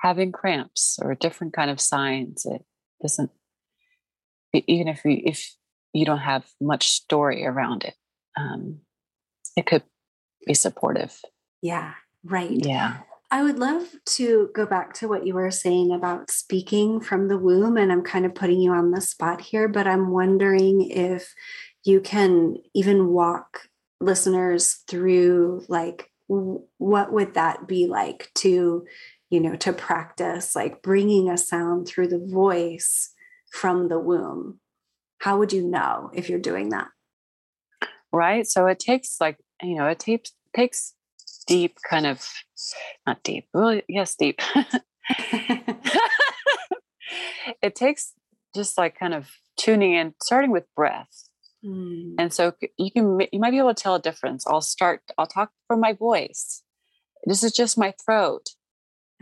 having 0.00 0.32
cramps 0.32 0.98
or 1.02 1.14
different 1.14 1.52
kind 1.52 1.70
of 1.70 1.80
signs, 1.80 2.46
it 2.46 2.64
doesn't, 3.02 3.30
even 4.54 4.88
if 4.88 5.04
you, 5.04 5.20
if 5.24 5.54
you 5.92 6.04
don't 6.04 6.18
have 6.18 6.46
much 6.60 6.88
story 6.88 7.44
around 7.44 7.84
it, 7.84 7.94
um, 8.38 8.80
it 9.56 9.66
could 9.66 9.82
be 10.46 10.54
supportive. 10.54 11.20
Yeah. 11.60 11.94
Right. 12.24 12.50
Yeah. 12.50 12.98
I 13.30 13.42
would 13.42 13.58
love 13.58 13.84
to 14.16 14.50
go 14.54 14.66
back 14.66 14.92
to 14.94 15.08
what 15.08 15.26
you 15.26 15.34
were 15.34 15.50
saying 15.50 15.92
about 15.92 16.30
speaking 16.30 17.00
from 17.00 17.28
the 17.28 17.38
womb. 17.38 17.76
And 17.76 17.92
I'm 17.92 18.02
kind 18.02 18.26
of 18.26 18.34
putting 18.34 18.60
you 18.60 18.72
on 18.72 18.90
the 18.90 19.00
spot 19.00 19.40
here, 19.40 19.68
but 19.68 19.86
I'm 19.86 20.10
wondering 20.10 20.90
if 20.90 21.32
you 21.84 22.00
can 22.00 22.56
even 22.74 23.08
walk 23.08 23.68
listeners 24.00 24.82
through 24.88 25.64
like 25.68 26.10
what 26.26 27.12
would 27.12 27.34
that 27.34 27.66
be 27.66 27.86
like 27.86 28.30
to 28.34 28.86
you 29.30 29.40
know 29.40 29.56
to 29.56 29.72
practice 29.72 30.54
like 30.54 30.80
bringing 30.80 31.28
a 31.28 31.36
sound 31.36 31.86
through 31.86 32.06
the 32.06 32.24
voice 32.30 33.12
from 33.50 33.88
the 33.88 33.98
womb 33.98 34.60
how 35.20 35.38
would 35.38 35.52
you 35.52 35.62
know 35.62 36.10
if 36.14 36.28
you're 36.28 36.38
doing 36.38 36.70
that? 36.70 36.88
Right. 38.12 38.46
So 38.46 38.66
it 38.66 38.78
takes 38.78 39.20
like, 39.20 39.38
you 39.62 39.76
know, 39.76 39.86
it 39.86 39.98
takes 39.98 40.32
takes 40.56 40.94
deep 41.50 41.76
kind 41.88 42.06
of 42.06 42.24
not 43.06 43.22
deep. 43.24 43.48
Well, 43.52 43.80
yes, 43.88 44.14
deep. 44.14 44.40
it 47.62 47.74
takes 47.74 48.12
just 48.54 48.78
like 48.78 48.98
kind 48.98 49.14
of 49.14 49.28
tuning 49.56 49.94
in, 49.94 50.14
starting 50.22 50.52
with 50.52 50.64
breath. 50.76 51.28
Mm. 51.64 52.14
And 52.18 52.32
so 52.32 52.54
you 52.78 52.92
can 52.92 53.18
you 53.32 53.40
might 53.40 53.50
be 53.50 53.58
able 53.58 53.74
to 53.74 53.82
tell 53.82 53.96
a 53.96 54.00
difference. 54.00 54.46
I'll 54.46 54.60
start. 54.60 55.02
I'll 55.18 55.26
talk 55.26 55.50
from 55.66 55.80
my 55.80 55.92
voice. 55.92 56.62
This 57.24 57.42
is 57.42 57.52
just 57.52 57.76
my 57.76 57.92
throat. 58.04 58.50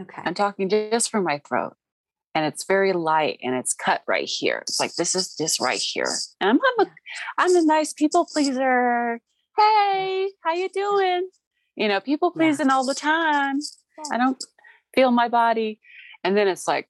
Okay. 0.00 0.22
I'm 0.24 0.34
talking 0.34 0.68
just 0.68 1.10
from 1.10 1.24
my 1.24 1.40
throat, 1.48 1.74
and 2.34 2.44
it's 2.44 2.64
very 2.64 2.92
light 2.92 3.40
and 3.42 3.56
it's 3.56 3.74
cut 3.74 4.02
right 4.06 4.28
here. 4.28 4.58
It's 4.68 4.78
like 4.78 4.94
this 4.94 5.14
is 5.16 5.34
this 5.36 5.60
right 5.60 5.80
here. 5.80 6.12
And 6.40 6.50
I'm 6.50 6.60
I'm 6.60 6.86
a, 6.86 6.90
I'm 7.38 7.56
a 7.56 7.62
nice 7.66 7.94
people 7.94 8.28
pleaser. 8.30 9.18
Hey, 9.56 10.30
how 10.44 10.52
you 10.52 10.68
doing? 10.68 11.28
You 11.78 11.86
know, 11.86 12.00
people 12.00 12.32
pleasing 12.32 12.66
yeah. 12.66 12.74
all 12.74 12.84
the 12.84 12.94
time. 12.94 13.60
I 14.12 14.18
don't 14.18 14.42
feel 14.94 15.12
my 15.12 15.28
body, 15.28 15.80
and 16.24 16.36
then 16.36 16.48
it's 16.48 16.66
like, 16.66 16.88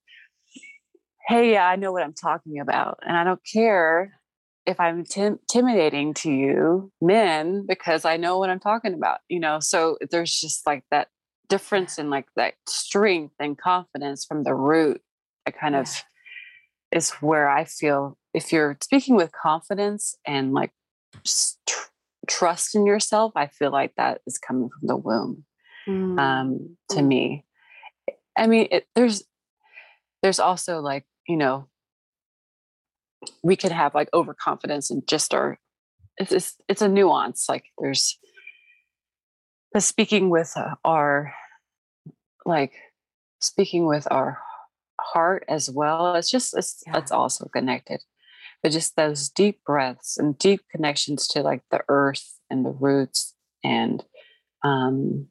hey, 1.28 1.53
yeah, 1.53 1.68
I 1.68 1.76
know 1.76 1.93
what 1.93 2.03
I'm 2.03 2.14
talking 2.14 2.59
about, 2.59 2.99
and 3.07 3.14
I 3.14 3.22
don't 3.22 3.41
care 3.45 4.18
if 4.64 4.80
I'm 4.80 5.05
tim- 5.05 5.39
intimidating 5.43 6.14
to 6.14 6.30
you, 6.30 6.91
men, 7.03 7.66
because 7.66 8.07
I 8.07 8.16
know 8.16 8.39
what 8.39 8.49
I'm 8.49 8.61
talking 8.61 8.95
about, 8.95 9.18
you 9.28 9.41
know. 9.41 9.61
So 9.61 9.99
there's 10.11 10.32
just 10.32 10.66
like 10.66 10.84
that 10.91 11.09
difference 11.51 11.99
in 11.99 12.09
like 12.09 12.26
that 12.36 12.55
strength 12.66 13.34
and 13.39 13.59
confidence 13.59 14.24
from 14.24 14.45
the 14.45 14.55
root. 14.55 15.03
I 15.47 15.51
kind 15.51 15.76
of 15.76 15.89
is 16.93 17.11
where 17.20 17.49
I 17.51 17.64
feel 17.64 18.16
if 18.32 18.53
you're 18.53 18.78
speaking 18.82 19.16
with 19.16 19.32
confidence 19.32 20.16
and 20.26 20.55
like 20.55 20.72
trust 22.28 22.74
in 22.74 22.86
yourself, 22.86 23.32
I 23.34 23.46
feel 23.46 23.70
like 23.70 23.94
that 23.96 24.20
is 24.26 24.38
coming 24.38 24.68
from 24.68 24.86
the 24.86 24.96
womb. 24.96 25.44
Mm. 25.88 26.18
Um, 26.18 26.76
to 26.90 27.02
me, 27.02 27.44
I 28.36 28.46
mean, 28.46 28.68
it, 28.70 28.86
there's 28.94 29.24
there's 30.22 30.38
also 30.38 30.80
like 30.80 31.04
you 31.26 31.36
know 31.36 31.68
we 33.42 33.56
could 33.56 33.72
have 33.72 33.94
like 33.94 34.08
overconfidence 34.12 34.90
and 34.90 35.06
just 35.06 35.34
our 35.34 35.58
it's 36.18 36.32
it's, 36.32 36.56
it's 36.68 36.82
a 36.82 36.88
nuance 36.88 37.48
like 37.48 37.64
there's 37.78 38.18
the 39.72 39.80
speaking 39.80 40.30
with 40.30 40.52
uh, 40.56 40.74
our 40.84 41.34
like 42.44 42.72
speaking 43.40 43.86
with 43.86 44.06
our 44.10 44.38
heart 45.00 45.44
as 45.48 45.70
well 45.70 46.14
it's 46.14 46.30
just 46.30 46.56
it's 46.56 46.82
yeah. 46.86 46.98
it's 46.98 47.12
also 47.12 47.46
connected 47.46 48.02
but 48.62 48.72
just 48.72 48.96
those 48.96 49.28
deep 49.28 49.62
breaths 49.64 50.18
and 50.18 50.38
deep 50.38 50.61
connections 50.70 51.26
to 51.28 51.42
like 51.42 51.62
the 51.70 51.80
earth 51.88 52.38
and 52.50 52.64
the 52.64 52.70
roots 52.70 53.34
and 53.64 54.04
um 54.64 55.26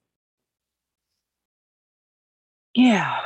yeah 2.73 3.17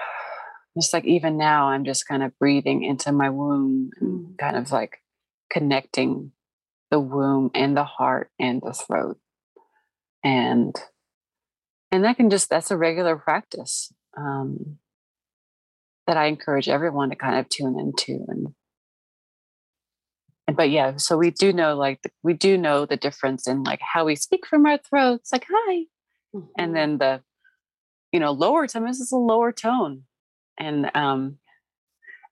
just 0.78 0.94
like 0.94 1.06
even 1.06 1.38
now 1.38 1.68
i'm 1.68 1.86
just 1.86 2.08
kind 2.08 2.24
of 2.24 2.38
breathing 2.40 2.84
into 2.84 3.12
my 3.12 3.30
womb 3.30 3.90
and 4.00 4.38
kind 4.38 4.56
of 4.58 4.72
like 4.72 4.98
connecting 5.52 6.32
the 6.92 7.00
womb 7.00 7.50
and 7.56 7.76
the 7.76 7.86
heart 7.86 8.30
and 8.38 8.62
the 8.62 8.74
throat. 8.74 9.18
And 10.24 10.76
and 11.92 12.04
that 12.04 12.18
can 12.18 12.30
just 12.30 12.50
that's 12.50 12.70
a 12.70 12.78
regular 12.78 13.16
practice 13.16 13.92
um, 14.16 14.78
that 16.06 16.16
i 16.16 16.28
encourage 16.28 16.70
everyone 16.70 17.10
to 17.10 17.16
kind 17.16 17.40
of 17.40 17.50
tune 17.50 17.80
into 17.80 18.24
and 18.28 18.54
but 20.56 20.70
yeah 20.70 20.96
so 20.98 21.18
we 21.18 21.32
do 21.32 21.54
know 21.54 21.76
like 21.76 22.00
we 22.24 22.34
do 22.34 22.58
know 22.58 22.86
the 22.86 22.98
difference 22.98 23.48
in 23.48 23.64
like 23.64 23.80
how 23.82 24.06
we 24.06 24.16
speak 24.16 24.46
from 24.46 24.66
our 24.66 24.78
throats 24.78 25.32
like 25.32 25.46
hi 25.50 25.84
mm-hmm. 26.36 26.46
and 26.58 26.76
then 26.76 26.98
the 26.98 27.22
you 28.12 28.20
know 28.20 28.32
lower 28.32 28.68
tone 28.68 28.88
is 28.88 29.12
a 29.12 29.18
lower 29.18 29.52
tone 29.52 30.04
and 30.60 30.90
um 30.96 31.38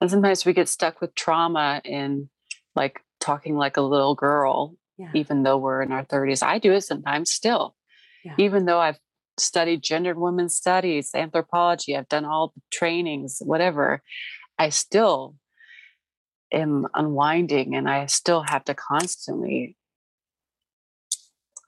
and 0.02 0.10
sometimes 0.10 0.46
we 0.46 0.54
get 0.54 0.70
stuck 0.70 1.02
with 1.02 1.14
trauma 1.16 1.82
in 1.84 2.30
like 2.76 3.02
talking 3.20 3.56
like 3.56 3.78
a 3.78 3.82
little 3.82 4.16
girl 4.16 4.76
yeah. 4.98 5.10
even 5.14 5.44
though 5.44 5.58
we're 5.58 5.82
in 5.82 5.92
our 5.92 6.06
30s 6.06 6.44
i 6.44 6.60
do 6.60 6.72
it 6.74 6.82
sometimes 6.82 7.32
still 7.32 7.76
yeah. 8.24 8.36
even 8.38 8.66
though 8.66 8.80
i've 8.80 9.00
studied 9.38 9.82
gendered 9.82 10.18
women's 10.18 10.56
studies 10.56 11.12
anthropology 11.16 11.96
i've 11.96 12.10
done 12.10 12.26
all 12.26 12.52
the 12.56 12.62
trainings 12.72 13.42
whatever 13.46 14.02
i 14.58 14.70
still 14.70 15.36
am 16.52 16.88
unwinding 16.94 17.76
and 17.76 17.90
i 17.90 18.06
still 18.06 18.44
have 18.44 18.64
to 18.64 18.74
constantly 18.74 19.76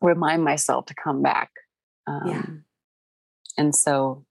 remind 0.01 0.43
myself 0.43 0.85
to 0.85 0.95
come 0.95 1.21
back 1.21 1.51
um, 2.07 2.27
yeah. 2.27 2.45
and 3.57 3.75
so 3.75 4.25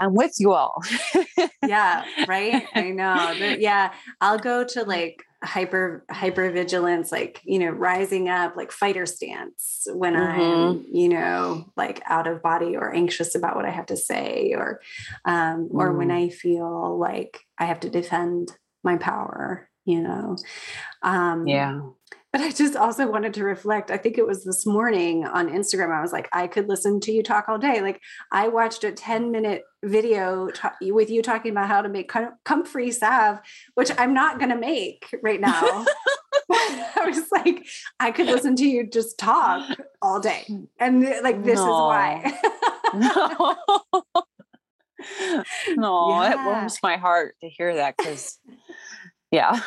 I'm 0.00 0.14
with 0.14 0.34
you 0.38 0.52
all. 0.52 0.82
yeah, 1.66 2.04
right. 2.26 2.66
I 2.74 2.90
know. 2.90 3.30
yeah, 3.58 3.92
I'll 4.20 4.38
go 4.38 4.64
to 4.64 4.82
like 4.82 5.22
hyper 5.42 6.04
hyper 6.10 6.50
vigilance, 6.50 7.12
like 7.12 7.40
you 7.44 7.58
know, 7.58 7.70
rising 7.70 8.28
up, 8.28 8.56
like 8.56 8.72
fighter 8.72 9.06
stance 9.06 9.86
when 9.92 10.14
mm-hmm. 10.14 10.40
I'm 10.40 10.86
you 10.92 11.08
know 11.08 11.70
like 11.76 12.02
out 12.06 12.26
of 12.26 12.42
body 12.42 12.76
or 12.76 12.92
anxious 12.92 13.34
about 13.34 13.56
what 13.56 13.64
I 13.64 13.70
have 13.70 13.86
to 13.86 13.96
say, 13.96 14.54
or 14.56 14.80
um, 15.24 15.68
or 15.70 15.92
mm. 15.92 15.98
when 15.98 16.10
I 16.10 16.28
feel 16.28 16.98
like 16.98 17.40
I 17.58 17.66
have 17.66 17.80
to 17.80 17.90
defend 17.90 18.52
my 18.84 18.96
power. 18.96 19.68
You 19.84 20.02
know. 20.02 20.36
Um, 21.02 21.46
yeah 21.46 21.80
but 22.34 22.40
I 22.40 22.50
just 22.50 22.74
also 22.74 23.08
wanted 23.08 23.32
to 23.34 23.44
reflect. 23.44 23.92
I 23.92 23.96
think 23.96 24.18
it 24.18 24.26
was 24.26 24.42
this 24.42 24.66
morning 24.66 25.24
on 25.24 25.48
Instagram. 25.48 25.96
I 25.96 26.02
was 26.02 26.12
like, 26.12 26.28
I 26.32 26.48
could 26.48 26.68
listen 26.68 26.98
to 27.02 27.12
you 27.12 27.22
talk 27.22 27.48
all 27.48 27.58
day. 27.58 27.80
Like, 27.80 28.00
I 28.32 28.48
watched 28.48 28.82
a 28.82 28.90
10 28.90 29.30
minute 29.30 29.62
video 29.84 30.48
t- 30.48 30.90
with 30.90 31.10
you 31.10 31.22
talking 31.22 31.52
about 31.52 31.68
how 31.68 31.80
to 31.80 31.88
make 31.88 32.08
com- 32.08 32.34
comfrey 32.44 32.90
salve, 32.90 33.38
which 33.76 33.92
I'm 33.98 34.14
not 34.14 34.40
going 34.40 34.50
to 34.50 34.56
make 34.56 35.16
right 35.22 35.40
now. 35.40 35.86
I 36.50 37.04
was 37.06 37.22
like, 37.30 37.64
I 38.00 38.10
could 38.10 38.26
listen 38.26 38.56
to 38.56 38.66
you 38.66 38.84
just 38.84 39.16
talk 39.16 39.78
all 40.02 40.18
day. 40.18 40.44
And 40.80 41.04
like, 41.22 41.44
this 41.44 41.60
no. 41.60 41.62
is 41.62 41.68
why. 41.68 42.40
no. 42.94 44.22
no, 45.76 46.22
yeah. 46.22 46.32
it 46.32 46.44
warms 46.44 46.78
my 46.82 46.96
heart 46.96 47.36
to 47.40 47.48
hear 47.48 47.74
that 47.74 47.96
because, 47.96 48.38
yeah 49.30 49.60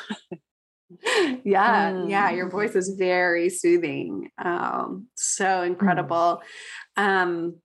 yeah 1.43 1.91
mm. 1.91 2.09
yeah 2.09 2.29
your 2.29 2.49
voice 2.49 2.75
is 2.75 2.95
very 2.97 3.49
soothing 3.49 4.29
um 4.37 5.07
so 5.15 5.45
mm. 5.45 5.67
incredible 5.67 6.41
mm. 6.97 7.03
um 7.03 7.55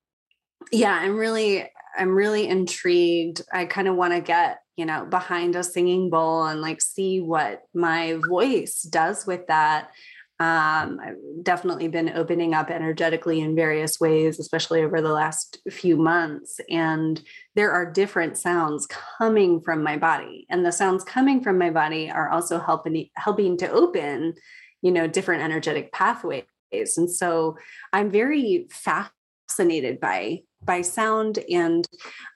yeah 0.73 0.93
i'm 0.95 1.17
really 1.17 1.65
i'm 1.97 2.15
really 2.15 2.49
intrigued 2.49 3.43
i 3.53 3.65
kind 3.65 3.87
of 3.87 3.95
want 3.95 4.13
to 4.13 4.21
get 4.21 4.59
you 4.77 4.85
know 4.85 5.05
behind 5.05 5.55
a 5.55 5.63
singing 5.63 6.11
bowl 6.11 6.45
and 6.45 6.61
like 6.61 6.81
see 6.81 7.21
what 7.21 7.63
my 7.75 8.19
voice 8.29 8.83
does 8.83 9.27
with 9.27 9.47
that 9.47 9.91
um, 10.41 10.99
I've 11.01 11.17
definitely 11.43 11.89
been 11.89 12.11
opening 12.17 12.53
up 12.53 12.71
energetically 12.71 13.41
in 13.41 13.55
various 13.55 14.01
ways, 14.01 14.41
especially 14.41 14.83
over 14.83 15.01
the 15.01 15.13
last 15.13 15.59
few 15.71 15.97
months. 15.97 16.59
And 16.69 17.23
there 17.55 17.71
are 17.71 17.91
different 17.91 18.37
sounds 18.37 18.87
coming 18.87 19.61
from 19.61 19.83
my 19.83 19.97
body, 19.97 20.47
and 20.51 20.65
the 20.65 20.73
sounds 20.73 21.05
coming 21.05 21.43
from 21.43 21.59
my 21.59 21.71
body 21.71 22.11
are 22.11 22.29
also 22.29 22.59
helping 22.59 23.09
helping 23.17 23.57
to 23.59 23.71
open, 23.71 24.35
you 24.81 24.91
know, 24.91 25.07
different 25.07 25.43
energetic 25.43 25.93
pathways. 25.93 26.45
And 26.73 27.11
so 27.11 27.57
I'm 27.93 28.11
very 28.11 28.67
fascinated 28.71 30.01
by 30.01 30.43
by 30.65 30.83
sound 30.83 31.41
and 31.51 31.87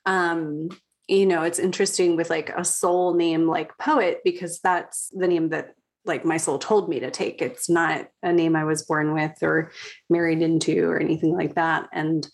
um 0.04 0.68
you 1.06 1.24
know 1.24 1.42
it's 1.42 1.60
interesting 1.60 2.16
with 2.16 2.28
like 2.28 2.50
a 2.50 2.64
soul 2.64 3.14
name 3.14 3.46
like 3.46 3.78
poet 3.78 4.20
because 4.24 4.58
that's 4.60 5.08
the 5.14 5.28
name 5.28 5.50
that 5.50 5.75
like 6.06 6.24
my 6.24 6.36
soul 6.36 6.58
told 6.58 6.88
me 6.88 7.00
to 7.00 7.10
take. 7.10 7.42
It's 7.42 7.68
not 7.68 8.08
a 8.22 8.32
name 8.32 8.56
I 8.56 8.64
was 8.64 8.84
born 8.84 9.12
with 9.12 9.42
or 9.42 9.72
married 10.08 10.42
into 10.42 10.84
or 10.88 10.98
anything 10.98 11.34
like 11.34 11.54
that. 11.54 11.88
And 11.92 12.26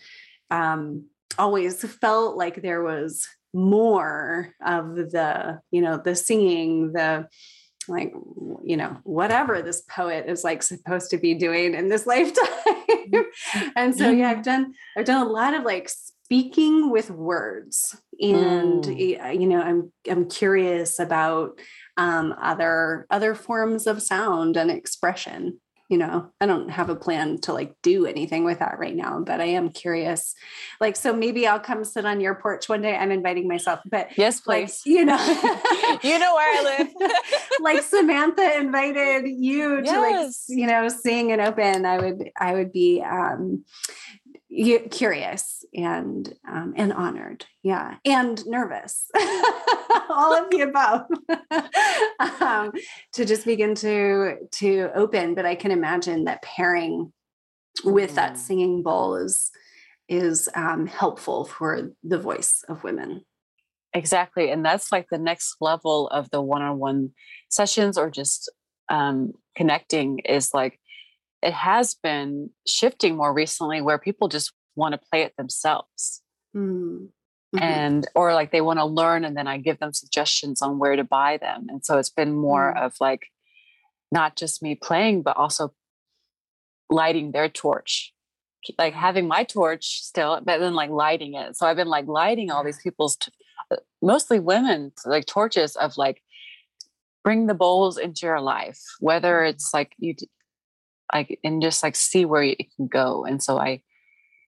um, 0.51 1.07
always 1.39 1.83
felt 1.83 2.37
like 2.37 2.63
there 2.63 2.83
was 2.83 3.27
more 3.55 4.55
of 4.65 4.95
the, 4.95 5.61
you 5.71 5.83
know, 5.83 5.97
the 5.97 6.15
singing, 6.15 6.93
the 6.93 7.29
like, 7.89 8.13
you 8.63 8.77
know, 8.77 8.97
whatever 9.03 9.61
this 9.61 9.83
poet 9.83 10.27
is 10.29 10.45
like 10.45 10.63
supposed 10.63 11.11
to 11.11 11.19
be 11.19 11.35
doing 11.35 11.75
in 11.75 11.89
this 11.89 12.07
lifetime. 12.07 13.25
and 13.77 13.97
so 13.97 14.11
yeah, 14.11 14.31
I've 14.31 14.45
done 14.45 14.75
I've 14.97 15.05
done 15.05 15.27
a 15.27 15.31
lot 15.31 15.55
of 15.55 15.65
like 15.65 15.91
speaking 16.33 16.91
with 16.91 17.11
words 17.11 17.95
and 18.19 18.85
mm. 18.85 19.39
you 19.39 19.47
know 19.47 19.61
i'm 19.61 19.93
i'm 20.11 20.27
curious 20.27 20.99
about 20.99 21.61
um, 21.99 22.35
other 22.41 23.07
other 23.11 23.35
forms 23.35 23.87
of 23.87 24.01
sound 24.01 24.57
and 24.57 24.71
expression 24.71 25.61
you 25.93 25.99
know, 25.99 26.31
I 26.41 26.47
don't 26.47 26.71
have 26.71 26.89
a 26.89 26.97
plan 26.97 27.39
to 27.43 27.53
like 27.53 27.75
do 27.83 28.07
anything 28.07 28.45
with 28.45 28.61
that 28.61 28.79
right 28.79 28.97
now, 28.97 29.21
but 29.21 29.43
I 29.43 29.45
am 29.45 29.69
curious. 29.69 30.35
Like, 30.81 30.97
so 30.97 31.15
maybe 31.15 31.47
I'll 31.47 31.61
come 31.61 31.85
sit 31.85 32.07
on 32.07 32.19
your 32.19 32.35
porch 32.35 32.67
one 32.67 32.81
day. 32.81 32.97
I'm 32.97 33.11
inviting 33.11 33.47
myself, 33.47 33.81
but 33.85 34.17
yes, 34.17 34.41
please. 34.41 34.81
Like, 34.87 34.97
you 34.97 35.05
know, 35.05 35.19
you 36.03 36.19
know 36.19 36.35
where 36.35 36.59
I 36.59 36.79
live. 36.79 37.11
like 37.61 37.83
Samantha 37.83 38.59
invited 38.59 39.29
you 39.29 39.83
yes. 39.85 39.93
to 39.93 40.01
like, 40.01 40.33
you 40.49 40.67
know, 40.67 40.89
sing 40.89 41.31
and 41.31 41.43
open. 41.43 41.85
I 41.85 41.99
would, 41.99 42.31
I 42.41 42.55
would 42.55 42.73
be, 42.73 43.03
um, 43.03 43.63
curious 44.91 45.65
and 45.75 46.35
um, 46.49 46.75
and 46.77 46.93
honored. 46.93 47.47
Yeah. 47.63 47.97
And 48.05 48.45
nervous. 48.47 49.07
All 50.09 50.35
of 50.35 50.51
the 50.51 50.61
above. 50.63 51.07
Um, 52.41 52.73
to 53.15 53.25
just 53.25 53.45
begin 53.45 53.75
to 53.77 54.37
to 54.51 54.91
open 54.95 55.35
but 55.35 55.45
i 55.45 55.55
can 55.55 55.71
imagine 55.71 56.25
that 56.25 56.43
pairing 56.43 57.13
with 57.85 58.15
that 58.15 58.35
mm. 58.35 58.37
singing 58.37 58.83
bowl 58.83 59.17
is 59.17 59.51
is 60.09 60.49
um, 60.55 60.87
helpful 60.87 61.45
for 61.45 61.91
the 62.03 62.19
voice 62.19 62.65
of 62.69 62.85
women. 62.85 63.25
Exactly. 63.95 64.51
And 64.51 64.65
that's 64.65 64.93
like 64.93 65.07
the 65.11 65.19
next 65.19 65.57
level 65.61 66.09
of 66.09 66.31
the 66.31 66.43
one-on-one 66.43 67.11
sessions 67.51 67.97
or 67.97 68.11
just 68.11 68.51
um, 68.89 69.33
connecting 69.57 70.21
is 70.21 70.53
like 70.53 70.79
it 71.43 71.53
has 71.53 71.95
been 71.95 72.51
shifting 72.67 73.17
more 73.17 73.33
recently 73.33 73.81
where 73.81 73.99
people 73.99 74.29
just 74.29 74.53
want 74.77 74.93
to 74.93 75.01
play 75.11 75.23
it 75.23 75.35
themselves. 75.37 76.23
Mm-hmm. 76.57 77.07
And, 77.59 78.07
or 78.15 78.33
like 78.33 78.51
they 78.51 78.63
want 78.63 78.79
to 78.79 78.87
learn, 78.87 79.25
and 79.25 79.37
then 79.37 79.47
I 79.47 79.59
give 79.59 79.79
them 79.79 79.93
suggestions 79.93 80.63
on 80.63 80.79
where 80.79 80.97
to 80.97 81.05
buy 81.05 81.37
them. 81.37 81.67
And 81.69 81.85
so 81.85 81.99
it's 81.99 82.09
been 82.09 82.33
more 82.33 82.73
mm-hmm. 82.75 82.85
of 82.85 82.95
like 83.01 83.27
not 84.11 84.37
just 84.37 84.63
me 84.63 84.75
playing, 84.75 85.23
but 85.23 85.37
also 85.37 85.75
lighting 86.89 87.33
their 87.33 87.49
torch, 87.49 88.15
like 88.79 88.95
having 88.95 89.29
my 89.29 89.45
torch 89.45 90.03
still, 90.03 90.41
but 90.43 90.61
then 90.61 90.75
like 90.75 90.91
lighting 90.91 91.35
it. 91.35 91.57
So 91.57 91.67
I've 91.67 91.77
been 91.77 91.89
like 91.89 92.07
lighting 92.07 92.51
all 92.51 92.65
these 92.65 92.81
people's, 92.83 93.17
t- 93.17 93.33
uh, 93.71 93.77
mostly 94.01 94.41
women, 94.41 94.93
like 95.05 95.27
torches 95.27 95.77
of 95.77 95.99
like, 95.99 96.23
bring 97.25 97.47
the 97.47 97.55
bowls 97.55 97.99
into 97.99 98.27
your 98.27 98.41
life, 98.41 98.81
whether 98.99 99.35
mm-hmm. 99.35 99.51
it's 99.51 99.73
like 99.73 99.93
you 99.99 100.15
like 101.13 101.39
and 101.45 101.63
just 101.63 101.83
like 101.83 101.97
see 101.97 102.25
where 102.25 102.43
it 102.43 102.59
can 102.77 102.87
go 102.87 103.25
and 103.25 103.43
so 103.43 103.59
i 103.59 103.81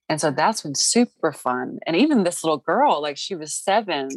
and 0.09 0.21
so 0.21 0.31
that's 0.31 0.63
been 0.63 0.75
super 0.75 1.33
fun 1.33 1.79
and 1.87 1.97
even 1.97 2.25
this 2.25 2.45
little 2.45 2.59
girl 2.59 3.01
like 3.01 3.17
she 3.17 3.35
was 3.35 3.55
seven 3.55 4.09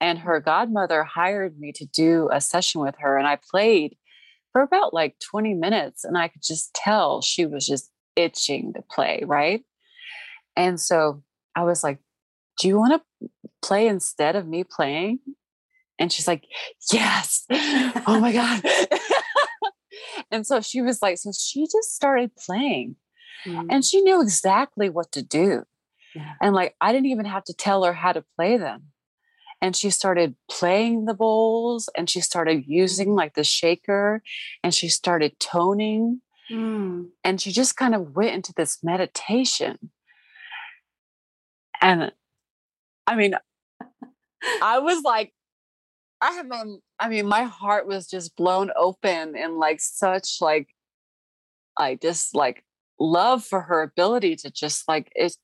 and 0.00 0.18
her 0.18 0.40
godmother 0.40 1.04
hired 1.04 1.58
me 1.58 1.72
to 1.72 1.86
do 1.86 2.28
a 2.32 2.40
session 2.40 2.80
with 2.80 2.94
her 2.98 3.16
and 3.16 3.26
i 3.26 3.38
played 3.50 3.96
for 4.52 4.62
about 4.62 4.94
like 4.94 5.16
20 5.30 5.54
minutes 5.54 6.04
and 6.04 6.16
i 6.16 6.28
could 6.28 6.42
just 6.42 6.72
tell 6.74 7.20
she 7.20 7.46
was 7.46 7.66
just 7.66 7.90
itching 8.16 8.72
to 8.72 8.82
play 8.90 9.22
right? 9.26 9.62
And 10.56 10.80
so 10.80 11.22
i 11.56 11.64
was 11.64 11.82
like 11.82 11.98
do 12.58 12.68
you 12.68 12.78
want 12.78 13.02
to 13.20 13.28
play 13.62 13.88
instead 13.88 14.36
of 14.36 14.46
me 14.46 14.62
playing? 14.62 15.18
And 15.98 16.12
she's 16.12 16.28
like 16.28 16.44
yes. 16.92 17.44
Oh 18.06 18.20
my 18.20 18.32
god 18.32 18.62
and 20.30 20.46
so 20.46 20.60
she 20.60 20.82
was 20.82 21.02
like, 21.02 21.18
so 21.18 21.32
she 21.32 21.64
just 21.64 21.94
started 21.94 22.30
playing 22.36 22.96
mm-hmm. 23.44 23.66
and 23.70 23.84
she 23.84 24.00
knew 24.00 24.20
exactly 24.20 24.88
what 24.88 25.12
to 25.12 25.22
do. 25.22 25.64
Yeah. 26.14 26.34
And 26.40 26.54
like, 26.54 26.76
I 26.80 26.92
didn't 26.92 27.06
even 27.06 27.26
have 27.26 27.44
to 27.44 27.54
tell 27.54 27.84
her 27.84 27.92
how 27.92 28.12
to 28.12 28.24
play 28.36 28.56
them. 28.56 28.84
And 29.60 29.74
she 29.74 29.90
started 29.90 30.36
playing 30.48 31.06
the 31.06 31.14
bowls 31.14 31.88
and 31.96 32.08
she 32.08 32.20
started 32.20 32.64
using 32.66 33.08
mm. 33.08 33.16
like 33.16 33.34
the 33.34 33.44
shaker 33.44 34.22
and 34.62 34.74
she 34.74 34.88
started 34.88 35.40
toning. 35.40 36.20
Mm. 36.50 37.08
And 37.24 37.40
she 37.40 37.50
just 37.50 37.76
kind 37.76 37.94
of 37.94 38.14
went 38.14 38.34
into 38.34 38.52
this 38.54 38.84
meditation. 38.84 39.90
And 41.80 42.12
I 43.06 43.16
mean, 43.16 43.34
I 44.62 44.78
was 44.78 45.02
like, 45.02 45.32
I 46.20 46.32
have 46.32 46.48
been, 46.48 46.80
I 46.98 47.08
mean, 47.08 47.26
my 47.26 47.44
heart 47.44 47.86
was 47.86 48.06
just 48.06 48.36
blown 48.36 48.70
open 48.76 49.36
and 49.36 49.58
like 49.58 49.80
such 49.80 50.38
like, 50.40 50.68
I 51.76 51.96
just 51.96 52.34
like 52.34 52.64
love 52.98 53.44
for 53.44 53.62
her 53.62 53.82
ability 53.82 54.36
to 54.36 54.50
just 54.50 54.86
like 54.88 55.10
it 55.14 55.36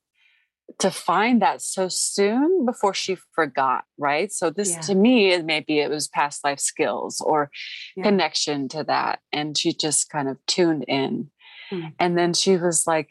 to 0.79 0.91
find 0.91 1.43
that 1.43 1.61
so 1.61 1.89
soon 1.89 2.65
before 2.65 2.95
she 2.95 3.17
forgot 3.35 3.85
right 3.99 4.33
so 4.33 4.51
this 4.51 4.71
yeah. 4.71 4.81
to 4.81 4.95
me 4.95 5.33
it 5.33 5.45
maybe 5.45 5.81
it 5.81 5.91
was 5.91 6.07
past 6.09 6.45
life 6.45 6.61
skills 6.61 7.21
or 7.21 7.51
yeah. 7.97 8.05
connection 8.05 8.69
to 8.69 8.85
that 8.85 9.19
and 9.33 9.59
she 9.59 9.73
just 9.73 10.09
kind 10.11 10.29
of 10.29 10.37
tuned 10.47 10.85
in 10.87 11.29
mm. 11.73 11.93
and 11.99 12.17
then 12.17 12.33
she 12.33 12.57
was 12.57 12.87
like 12.87 13.11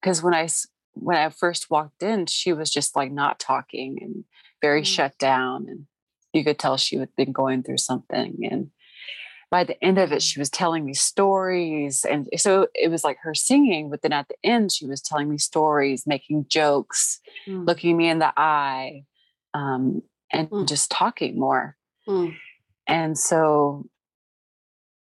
because 0.00 0.22
when 0.22 0.34
i 0.34 0.48
when 0.94 1.16
i 1.16 1.28
first 1.28 1.70
walked 1.70 2.02
in 2.02 2.26
she 2.26 2.52
was 2.52 2.70
just 2.70 2.96
like 2.96 3.12
not 3.12 3.38
talking 3.38 3.98
and 4.02 4.24
very 4.60 4.82
mm. 4.82 4.86
shut 4.86 5.16
down 5.18 5.66
and 5.68 5.86
you 6.32 6.44
could 6.44 6.58
tell 6.58 6.76
she 6.76 6.96
had 6.96 7.14
been 7.16 7.32
going 7.32 7.62
through 7.62 7.78
something. 7.78 8.38
And 8.50 8.70
by 9.50 9.64
the 9.64 9.82
end 9.82 9.98
of 9.98 10.12
it, 10.12 10.22
she 10.22 10.38
was 10.38 10.48
telling 10.48 10.84
me 10.84 10.94
stories. 10.94 12.04
And 12.04 12.28
so 12.36 12.68
it 12.74 12.88
was 12.88 13.02
like 13.02 13.18
her 13.22 13.34
singing, 13.34 13.90
but 13.90 14.02
then 14.02 14.12
at 14.12 14.28
the 14.28 14.36
end, 14.44 14.70
she 14.70 14.86
was 14.86 15.00
telling 15.00 15.28
me 15.28 15.38
stories, 15.38 16.06
making 16.06 16.46
jokes, 16.48 17.20
mm. 17.48 17.66
looking 17.66 17.96
me 17.96 18.08
in 18.08 18.20
the 18.20 18.32
eye, 18.36 19.04
um, 19.52 20.02
and 20.32 20.48
mm. 20.50 20.68
just 20.68 20.90
talking 20.90 21.38
more. 21.38 21.76
Mm. 22.08 22.36
And 22.86 23.18
so, 23.18 23.88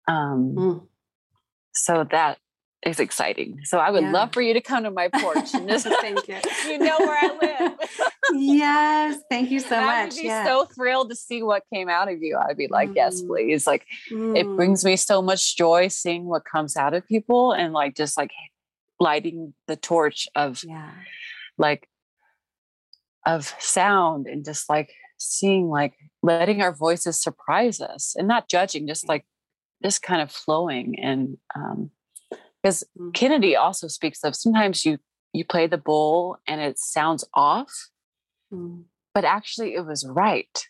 um, 0.09 0.55
mm. 0.57 0.87
so 1.75 2.05
that 2.11 2.39
is 2.85 2.99
exciting. 2.99 3.61
So 3.65 3.79
I 3.79 3.91
would 3.91 4.05
yeah. 4.05 4.13
love 4.13 4.33
for 4.33 4.41
you 4.41 4.55
to 4.55 4.61
come 4.61 4.85
to 4.85 4.91
my 4.91 5.09
porch 5.09 5.53
and 5.55 5.69
just 5.69 5.87
thank 6.01 6.27
you. 6.27 6.39
you 6.67 6.79
know 6.79 6.97
where 6.99 7.19
I 7.21 7.69
live. 7.69 7.91
yes, 8.33 9.21
thank 9.29 9.51
you 9.51 9.61
so 9.61 9.77
and 9.77 9.87
much. 9.87 9.95
I 9.95 10.05
would 10.05 10.15
be 10.15 10.27
yeah. 10.27 10.45
so 10.45 10.65
thrilled 10.65 11.11
to 11.11 11.17
see 11.17 11.43
what 11.43 11.63
came 11.73 11.89
out 11.89 12.11
of 12.11 12.23
you. 12.23 12.39
I'd 12.39 12.57
be 12.57 12.69
like, 12.69 12.91
mm. 12.91 12.97
yes, 12.97 13.21
please. 13.21 13.67
Like 13.67 13.87
mm. 14.11 14.37
it 14.37 14.47
brings 14.47 14.85
me 14.85 14.97
so 14.97 15.21
much 15.21 15.57
joy 15.57 15.89
seeing 15.89 16.25
what 16.25 16.45
comes 16.45 16.77
out 16.77 16.95
of 16.95 17.07
people 17.07 17.53
and 17.53 17.73
like 17.73 17.97
just 17.97 18.17
like 18.17 18.31
lighting 18.99 19.55
the 19.67 19.77
torch 19.77 20.29
of 20.35 20.63
yeah. 20.65 20.91
like 21.59 21.89
of 23.27 23.55
sound 23.59 24.27
and 24.27 24.45
just 24.45 24.69
like 24.71 24.93
seeing 25.19 25.69
like 25.69 25.95
letting 26.23 26.63
our 26.63 26.73
voices 26.73 27.23
surprise 27.23 27.81
us 27.81 28.15
and 28.17 28.27
not 28.27 28.49
judging, 28.49 28.87
just 28.87 29.07
like 29.07 29.27
just 29.83 30.03
kind 30.03 30.23
of 30.23 30.31
flowing 30.31 30.99
and 30.99 31.37
um 31.55 31.91
because 32.63 32.85
mm-hmm. 32.99 33.11
kennedy 33.11 33.57
also 33.57 33.89
speaks 33.89 34.25
of 34.25 34.35
sometimes 34.37 34.85
you 34.85 34.99
you 35.33 35.45
play 35.45 35.67
the 35.67 35.79
bowl 35.79 36.37
and 36.47 36.61
it 36.61 36.79
sounds 36.79 37.25
off 37.35 37.71
mm. 38.53 38.83
but 39.15 39.25
actually 39.25 39.75
it 39.75 39.85
was 39.87 40.07
right 40.09 40.67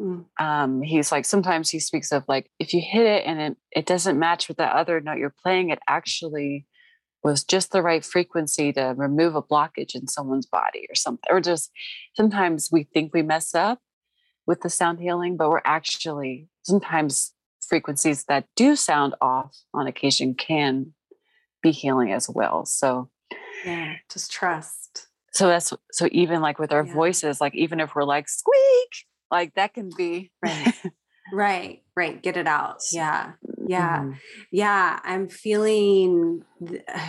mm. 0.00 0.24
um, 0.38 0.82
he's 0.82 1.12
like 1.12 1.24
sometimes 1.24 1.70
he 1.70 1.80
speaks 1.80 2.12
of 2.12 2.24
like 2.28 2.50
if 2.58 2.72
you 2.72 2.80
hit 2.80 3.06
it 3.06 3.24
and 3.26 3.40
it, 3.40 3.56
it 3.72 3.86
doesn't 3.86 4.18
match 4.18 4.48
with 4.48 4.56
the 4.56 4.64
other 4.64 5.00
note 5.00 5.18
you're 5.18 5.34
playing 5.42 5.70
it 5.70 5.80
actually 5.88 6.66
was 7.24 7.44
just 7.44 7.70
the 7.70 7.82
right 7.82 8.04
frequency 8.04 8.72
to 8.72 8.94
remove 8.96 9.36
a 9.36 9.42
blockage 9.42 9.94
in 9.94 10.08
someone's 10.08 10.46
body 10.46 10.86
or 10.88 10.94
something 10.94 11.30
or 11.30 11.40
just 11.40 11.70
sometimes 12.14 12.68
we 12.72 12.84
think 12.84 13.12
we 13.12 13.22
mess 13.22 13.54
up 13.54 13.78
with 14.46 14.60
the 14.62 14.70
sound 14.70 14.98
healing 15.00 15.36
but 15.36 15.50
we're 15.50 15.60
actually 15.64 16.48
sometimes 16.62 17.32
frequencies 17.68 18.24
that 18.24 18.44
do 18.56 18.74
sound 18.74 19.14
off 19.20 19.56
on 19.72 19.86
occasion 19.86 20.34
can 20.34 20.92
be 21.62 21.70
healing 21.70 22.12
as 22.12 22.28
well. 22.28 22.64
So 22.64 23.08
yeah, 23.64 23.94
just 24.10 24.32
trust. 24.32 25.08
So 25.32 25.48
that's 25.48 25.72
so 25.92 26.08
even 26.12 26.40
like 26.40 26.58
with 26.58 26.72
our 26.72 26.84
yeah. 26.84 26.92
voices, 26.92 27.40
like 27.40 27.54
even 27.54 27.80
if 27.80 27.94
we're 27.94 28.04
like 28.04 28.28
squeak, 28.28 29.06
like 29.30 29.54
that 29.54 29.74
can 29.74 29.90
be 29.96 30.30
right. 30.42 30.74
right, 31.32 31.82
right. 31.96 32.22
Get 32.22 32.36
it 32.36 32.46
out. 32.46 32.82
Yeah. 32.92 33.32
Yeah. 33.66 34.00
Mm-hmm. 34.00 34.12
Yeah. 34.50 35.00
I'm 35.02 35.28
feeling 35.28 36.42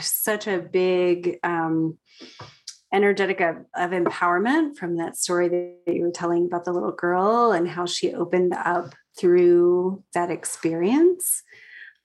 such 0.01 0.47
a 0.47 0.59
big 0.59 1.39
um 1.43 1.97
energetic 2.93 3.41
of, 3.41 3.57
of 3.75 3.89
empowerment 3.89 4.77
from 4.77 4.97
that 4.97 5.17
story 5.17 5.49
that 5.49 5.93
you 5.93 6.03
were 6.03 6.11
telling 6.11 6.45
about 6.45 6.63
the 6.63 6.71
little 6.71 6.91
girl 6.91 7.51
and 7.51 7.67
how 7.67 7.87
she 7.87 8.13
opened 8.13 8.53
up 8.53 8.93
through 9.19 10.03
that 10.13 10.29
experience. 10.29 11.43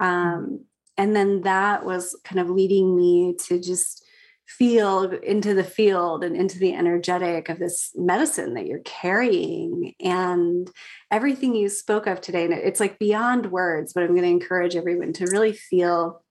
Mm-hmm. 0.01 0.29
Um, 0.29 0.65
and 0.99 1.15
then 1.15 1.43
that 1.43 1.87
was 1.87 2.19
kind 2.25 2.41
of 2.41 2.51
leading 2.51 2.95
me 2.97 3.35
to 3.47 3.61
just 3.61 4.05
feel 4.47 5.03
into 5.03 5.55
the 5.55 5.65
field 5.65 6.25
and 6.25 6.35
into 6.35 6.59
the 6.59 6.75
energetic 6.75 7.49
of 7.49 7.59
this 7.59 7.93
medicine 7.95 8.55
that 8.55 8.67
you're 8.67 8.81
carrying 8.81 9.95
and 10.01 10.71
everything 11.11 11.55
you 11.55 11.69
spoke 11.69 12.07
of 12.07 12.21
today 12.21 12.47
and 12.47 12.55
it's 12.55 12.81
like 12.81 12.99
beyond 12.99 13.53
words 13.53 13.93
but 13.93 14.03
i'm 14.03 14.11
going 14.11 14.23
to 14.23 14.29
encourage 14.29 14.75
everyone 14.75 15.13
to 15.13 15.27
really 15.27 15.53
feel 15.53 16.23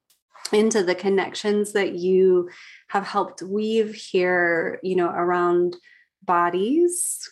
into 0.52 0.82
the 0.82 0.96
connections 0.96 1.74
that 1.74 1.94
you 1.94 2.50
have 2.90 3.06
helped 3.06 3.44
weave 3.44 3.94
here 3.94 4.80
you 4.82 4.96
know 4.96 5.10
around 5.10 5.76
bodies 6.24 7.30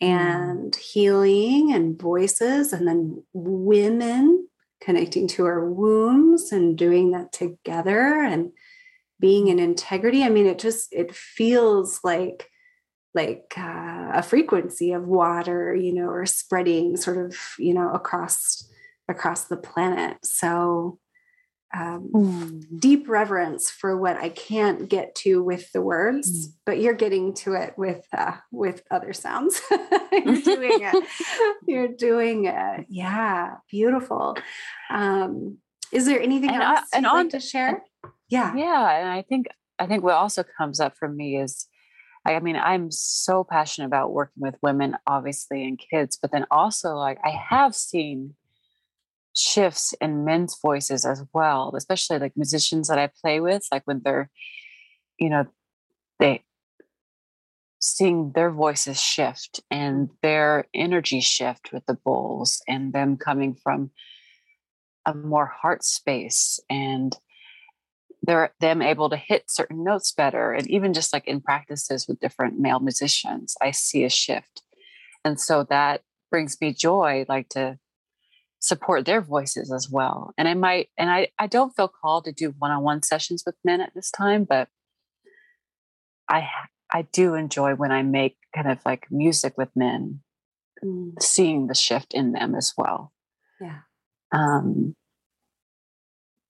mm. 0.00 0.06
and 0.06 0.74
mm. 0.74 0.78
healing 0.78 1.72
and 1.72 2.00
voices 2.00 2.72
and 2.72 2.86
then 2.86 3.20
women 3.32 4.46
connecting 4.80 5.28
to 5.28 5.46
our 5.46 5.64
wombs 5.64 6.52
and 6.52 6.76
doing 6.76 7.12
that 7.12 7.32
together 7.32 8.22
and 8.22 8.52
being 9.20 9.48
in 9.48 9.58
integrity. 9.58 10.22
I 10.22 10.28
mean 10.28 10.46
it 10.46 10.58
just 10.58 10.92
it 10.92 11.14
feels 11.14 12.00
like 12.04 12.50
like 13.14 13.54
uh, 13.56 14.10
a 14.12 14.22
frequency 14.22 14.92
of 14.92 15.06
water 15.06 15.74
you 15.74 15.94
know 15.94 16.08
or 16.08 16.26
spreading 16.26 16.96
sort 16.96 17.16
of 17.16 17.36
you 17.58 17.72
know 17.72 17.90
across 17.90 18.68
across 19.08 19.44
the 19.44 19.56
planet. 19.56 20.18
So 20.24 20.98
um, 21.74 22.10
mm. 22.14 22.80
deep 22.80 23.08
reverence 23.08 23.70
for 23.70 23.96
what 23.96 24.16
I 24.16 24.28
can't 24.28 24.88
get 24.88 25.14
to 25.16 25.42
with 25.42 25.72
the 25.72 25.82
words, 25.82 26.48
mm. 26.48 26.52
but 26.64 26.78
you're 26.78 26.94
getting 26.94 27.34
to 27.34 27.54
it 27.54 27.74
with 27.76 28.06
uh, 28.16 28.36
with 28.52 28.82
other 28.90 29.12
sounds. 29.12 29.60
you're 30.12 30.40
doing 30.42 30.80
it. 30.82 31.04
You're 31.66 31.88
doing 31.88 32.44
it. 32.46 32.86
Yeah, 32.88 33.56
beautiful. 33.70 34.36
Um, 34.90 35.58
is 35.90 36.06
there 36.06 36.20
anything 36.20 36.50
and 36.50 36.62
else 36.62 36.88
I, 36.92 36.96
and 36.96 37.06
on, 37.06 37.14
like 37.24 37.30
to 37.30 37.40
share? 37.40 37.82
yeah, 38.28 38.54
yeah, 38.54 38.98
and 38.98 39.08
I 39.08 39.22
think 39.22 39.46
I 39.78 39.86
think 39.86 40.04
what 40.04 40.14
also 40.14 40.44
comes 40.56 40.80
up 40.80 40.96
for 40.96 41.08
me 41.08 41.36
is. 41.36 41.66
I 42.26 42.40
mean, 42.40 42.56
I'm 42.56 42.90
so 42.90 43.44
passionate 43.44 43.88
about 43.88 44.14
working 44.14 44.40
with 44.40 44.54
women, 44.62 44.96
obviously, 45.06 45.62
and 45.62 45.78
kids, 45.78 46.18
but 46.18 46.32
then 46.32 46.46
also, 46.50 46.94
like, 46.94 47.18
I 47.22 47.28
have 47.50 47.74
seen 47.74 48.34
shifts 49.34 49.94
in 50.00 50.24
men's 50.24 50.56
voices 50.60 51.04
as 51.04 51.24
well, 51.32 51.74
especially 51.76 52.18
like 52.18 52.36
musicians 52.36 52.88
that 52.88 52.98
I 52.98 53.10
play 53.22 53.40
with, 53.40 53.66
like 53.70 53.82
when 53.84 54.00
they're, 54.04 54.30
you 55.18 55.28
know, 55.28 55.46
they 56.18 56.44
seeing 57.80 58.32
their 58.32 58.50
voices 58.50 58.98
shift 58.98 59.60
and 59.70 60.08
their 60.22 60.66
energy 60.72 61.20
shift 61.20 61.70
with 61.72 61.84
the 61.86 61.98
bowls 62.04 62.62
and 62.66 62.92
them 62.92 63.16
coming 63.16 63.54
from 63.54 63.90
a 65.04 65.12
more 65.12 65.46
heart 65.46 65.84
space 65.84 66.58
and 66.70 67.18
they're 68.22 68.54
them 68.58 68.80
able 68.80 69.10
to 69.10 69.18
hit 69.18 69.50
certain 69.50 69.84
notes 69.84 70.12
better 70.12 70.52
and 70.52 70.66
even 70.70 70.94
just 70.94 71.12
like 71.12 71.28
in 71.28 71.42
practices 71.42 72.08
with 72.08 72.18
different 72.20 72.58
male 72.58 72.80
musicians 72.80 73.54
i 73.60 73.70
see 73.70 74.02
a 74.02 74.08
shift. 74.08 74.62
And 75.24 75.38
so 75.38 75.64
that 75.64 76.02
brings 76.30 76.58
me 76.60 76.72
joy 76.72 77.26
like 77.28 77.50
to 77.50 77.78
support 78.64 79.04
their 79.04 79.20
voices 79.20 79.70
as 79.70 79.90
well. 79.90 80.32
And 80.38 80.48
I 80.48 80.54
might, 80.54 80.88
and 80.96 81.10
I, 81.10 81.28
I 81.38 81.46
don't 81.46 81.76
feel 81.76 81.86
called 81.88 82.24
to 82.24 82.32
do 82.32 82.54
one-on-one 82.58 83.02
sessions 83.02 83.42
with 83.44 83.56
men 83.62 83.82
at 83.82 83.92
this 83.94 84.10
time, 84.10 84.44
but 84.44 84.68
I, 86.30 86.48
I 86.90 87.02
do 87.12 87.34
enjoy 87.34 87.74
when 87.74 87.92
I 87.92 88.02
make 88.02 88.38
kind 88.54 88.70
of 88.70 88.78
like 88.86 89.06
music 89.10 89.58
with 89.58 89.68
men, 89.76 90.20
mm. 90.82 91.12
seeing 91.20 91.66
the 91.66 91.74
shift 91.74 92.14
in 92.14 92.32
them 92.32 92.54
as 92.54 92.72
well. 92.74 93.12
Yeah. 93.60 93.80
Um, 94.32 94.96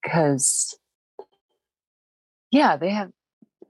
because 0.00 0.78
yeah, 2.52 2.76
they 2.76 2.90
have, 2.90 3.10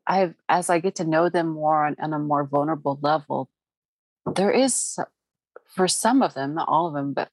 I've, 0.07 0.35
as 0.51 0.69
I 0.69 0.81
get 0.81 0.97
to 0.97 1.05
know 1.05 1.31
them 1.31 1.49
more 1.49 1.87
on, 1.87 1.97
on 1.99 2.13
a 2.13 2.19
more 2.19 2.45
vulnerable 2.45 2.99
level, 3.01 3.49
there 4.35 4.51
is 4.51 4.99
for 5.75 5.89
some 5.89 6.23
of 6.23 6.35
them, 6.35 6.55
not 6.55 6.69
all 6.69 6.89
of 6.89 6.95
them, 6.95 7.15
but 7.15 7.31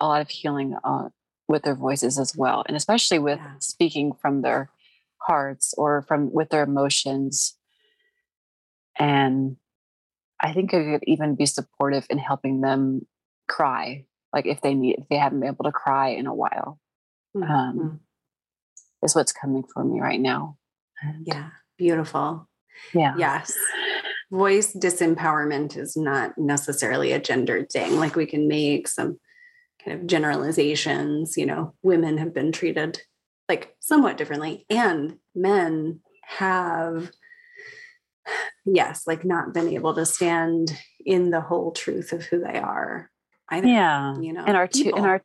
a 0.00 0.06
lot 0.06 0.20
of 0.20 0.28
healing 0.28 0.76
uh, 0.84 1.08
with 1.48 1.62
their 1.62 1.74
voices 1.74 2.18
as 2.18 2.36
well, 2.36 2.64
and 2.66 2.76
especially 2.76 3.18
with 3.18 3.38
yeah. 3.38 3.54
speaking 3.58 4.12
from 4.12 4.42
their 4.42 4.70
hearts 5.18 5.74
or 5.76 6.02
from 6.02 6.32
with 6.32 6.50
their 6.50 6.62
emotions. 6.62 7.56
And 8.98 9.56
I 10.40 10.52
think 10.52 10.72
it 10.72 10.84
could 10.84 11.08
even 11.08 11.34
be 11.34 11.46
supportive 11.46 12.06
in 12.10 12.18
helping 12.18 12.60
them 12.60 13.06
cry, 13.48 14.04
like 14.32 14.46
if 14.46 14.60
they 14.60 14.74
need, 14.74 14.96
if 14.98 15.08
they 15.08 15.16
haven't 15.16 15.40
been 15.40 15.48
able 15.48 15.64
to 15.64 15.72
cry 15.72 16.08
in 16.08 16.26
a 16.26 16.34
while. 16.34 16.78
Mm-hmm. 17.36 17.50
Um, 17.50 18.00
is 19.02 19.14
what's 19.14 19.32
coming 19.32 19.64
for 19.72 19.84
me 19.84 20.00
right 20.00 20.20
now. 20.20 20.56
And 21.02 21.26
yeah, 21.26 21.50
beautiful. 21.76 22.48
Yeah. 22.94 23.14
Yes 23.18 23.54
voice 24.34 24.74
disempowerment 24.74 25.76
is 25.76 25.96
not 25.96 26.36
necessarily 26.36 27.12
a 27.12 27.20
gendered 27.20 27.70
thing. 27.70 27.96
Like 27.96 28.16
we 28.16 28.26
can 28.26 28.48
make 28.48 28.88
some 28.88 29.18
kind 29.84 30.00
of 30.00 30.06
generalizations, 30.06 31.36
you 31.36 31.46
know, 31.46 31.74
women 31.82 32.18
have 32.18 32.32
been 32.32 32.52
treated 32.52 33.02
like 33.48 33.74
somewhat 33.80 34.16
differently, 34.16 34.64
and 34.70 35.18
men 35.34 36.00
have, 36.22 37.10
yes, 38.64 39.06
like 39.06 39.24
not 39.24 39.52
been 39.52 39.68
able 39.68 39.94
to 39.94 40.06
stand 40.06 40.72
in 41.04 41.30
the 41.30 41.42
whole 41.42 41.72
truth 41.72 42.12
of 42.12 42.24
who 42.24 42.40
they 42.40 42.58
are. 42.58 43.10
Either, 43.50 43.66
yeah, 43.66 44.18
you 44.18 44.32
know, 44.32 44.44
and 44.46 44.56
our 44.56 44.66
two, 44.66 44.92
and 44.96 45.04
our 45.04 45.20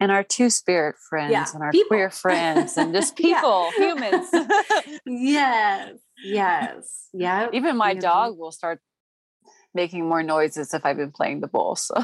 and 0.00 0.10
our 0.10 0.24
two 0.24 0.50
spirit 0.50 0.96
friends 0.96 1.30
yeah, 1.30 1.46
and 1.54 1.62
our 1.62 1.70
people. 1.70 1.88
queer 1.88 2.10
friends 2.10 2.76
and 2.76 2.94
just 2.94 3.14
people, 3.16 3.70
humans. 3.72 4.26
yes, 5.06 5.92
yes, 6.24 7.08
yeah. 7.12 7.48
Even 7.52 7.76
my 7.76 7.94
dog 7.94 8.38
will 8.38 8.50
start 8.50 8.80
making 9.74 10.08
more 10.08 10.22
noises 10.22 10.74
if 10.74 10.84
I've 10.84 10.96
been 10.96 11.12
playing 11.12 11.40
the 11.40 11.48
bowl. 11.48 11.76
So 11.76 11.94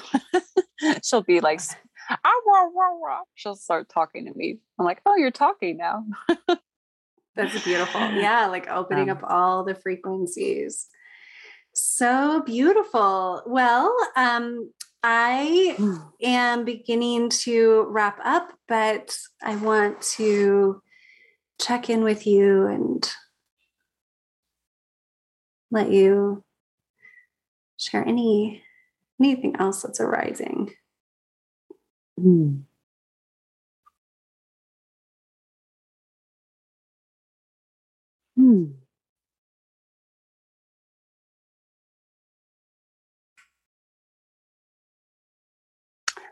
she'll 1.04 1.22
be 1.22 1.40
like, 1.40 1.60
ah, 2.10 2.16
rah, 2.46 2.62
rah, 2.74 2.98
rah. 3.04 3.20
she'll 3.34 3.56
start 3.56 3.88
talking 3.88 4.26
to 4.26 4.34
me. 4.36 4.58
I'm 4.78 4.84
like, 4.84 5.00
oh, 5.06 5.16
you're 5.16 5.30
talking 5.30 5.76
now. 5.76 6.04
That's 7.36 7.62
beautiful. 7.62 8.00
Yeah, 8.14 8.46
like 8.46 8.68
opening 8.68 9.10
um, 9.10 9.18
up 9.18 9.24
all 9.28 9.64
the 9.64 9.74
frequencies. 9.74 10.88
So 11.74 12.42
beautiful. 12.44 13.42
Well, 13.46 13.94
um, 14.16 14.72
I 15.02 15.76
am 16.22 16.64
beginning 16.64 17.30
to 17.30 17.86
wrap 17.88 18.18
up, 18.24 18.52
but 18.66 19.16
I 19.42 19.56
want 19.56 20.02
to 20.16 20.82
check 21.60 21.90
in 21.90 22.02
with 22.02 22.26
you 22.26 22.66
and 22.66 23.08
let 25.70 25.92
you 25.92 26.42
share 27.78 28.06
any 28.06 28.62
anything 29.20 29.56
else 29.58 29.82
that's 29.82 30.00
arising. 30.00 30.74
Mm. 32.20 32.66
Hmm. 38.36 38.78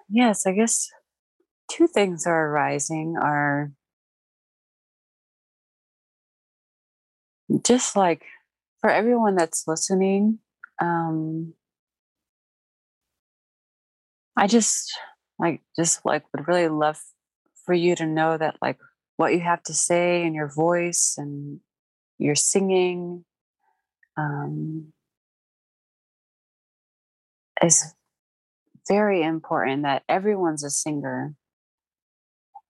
Yes, 0.08 0.46
I 0.46 0.52
guess 0.52 0.90
two 1.70 1.86
things 1.88 2.26
are 2.26 2.48
arising 2.50 3.16
are 3.20 3.72
just 7.64 7.96
like 7.96 8.24
for 8.80 8.90
everyone 8.90 9.34
that's 9.36 9.66
listening, 9.66 10.38
um, 10.80 11.54
I 14.36 14.46
just 14.46 14.92
like 15.38 15.62
just 15.78 16.04
like 16.04 16.24
would 16.32 16.48
really 16.48 16.68
love 16.68 16.98
for 17.64 17.74
you 17.74 17.96
to 17.96 18.06
know 18.06 18.36
that 18.36 18.56
like 18.62 18.78
what 19.16 19.32
you 19.32 19.40
have 19.40 19.62
to 19.64 19.74
say 19.74 20.22
in 20.22 20.34
your 20.34 20.48
voice 20.48 21.14
and 21.18 21.60
your 22.18 22.34
singing 22.34 23.24
um, 24.16 24.92
is 27.62 27.94
very 28.88 29.22
important 29.22 29.82
that 29.82 30.02
everyone's 30.08 30.64
a 30.64 30.70
singer 30.70 31.34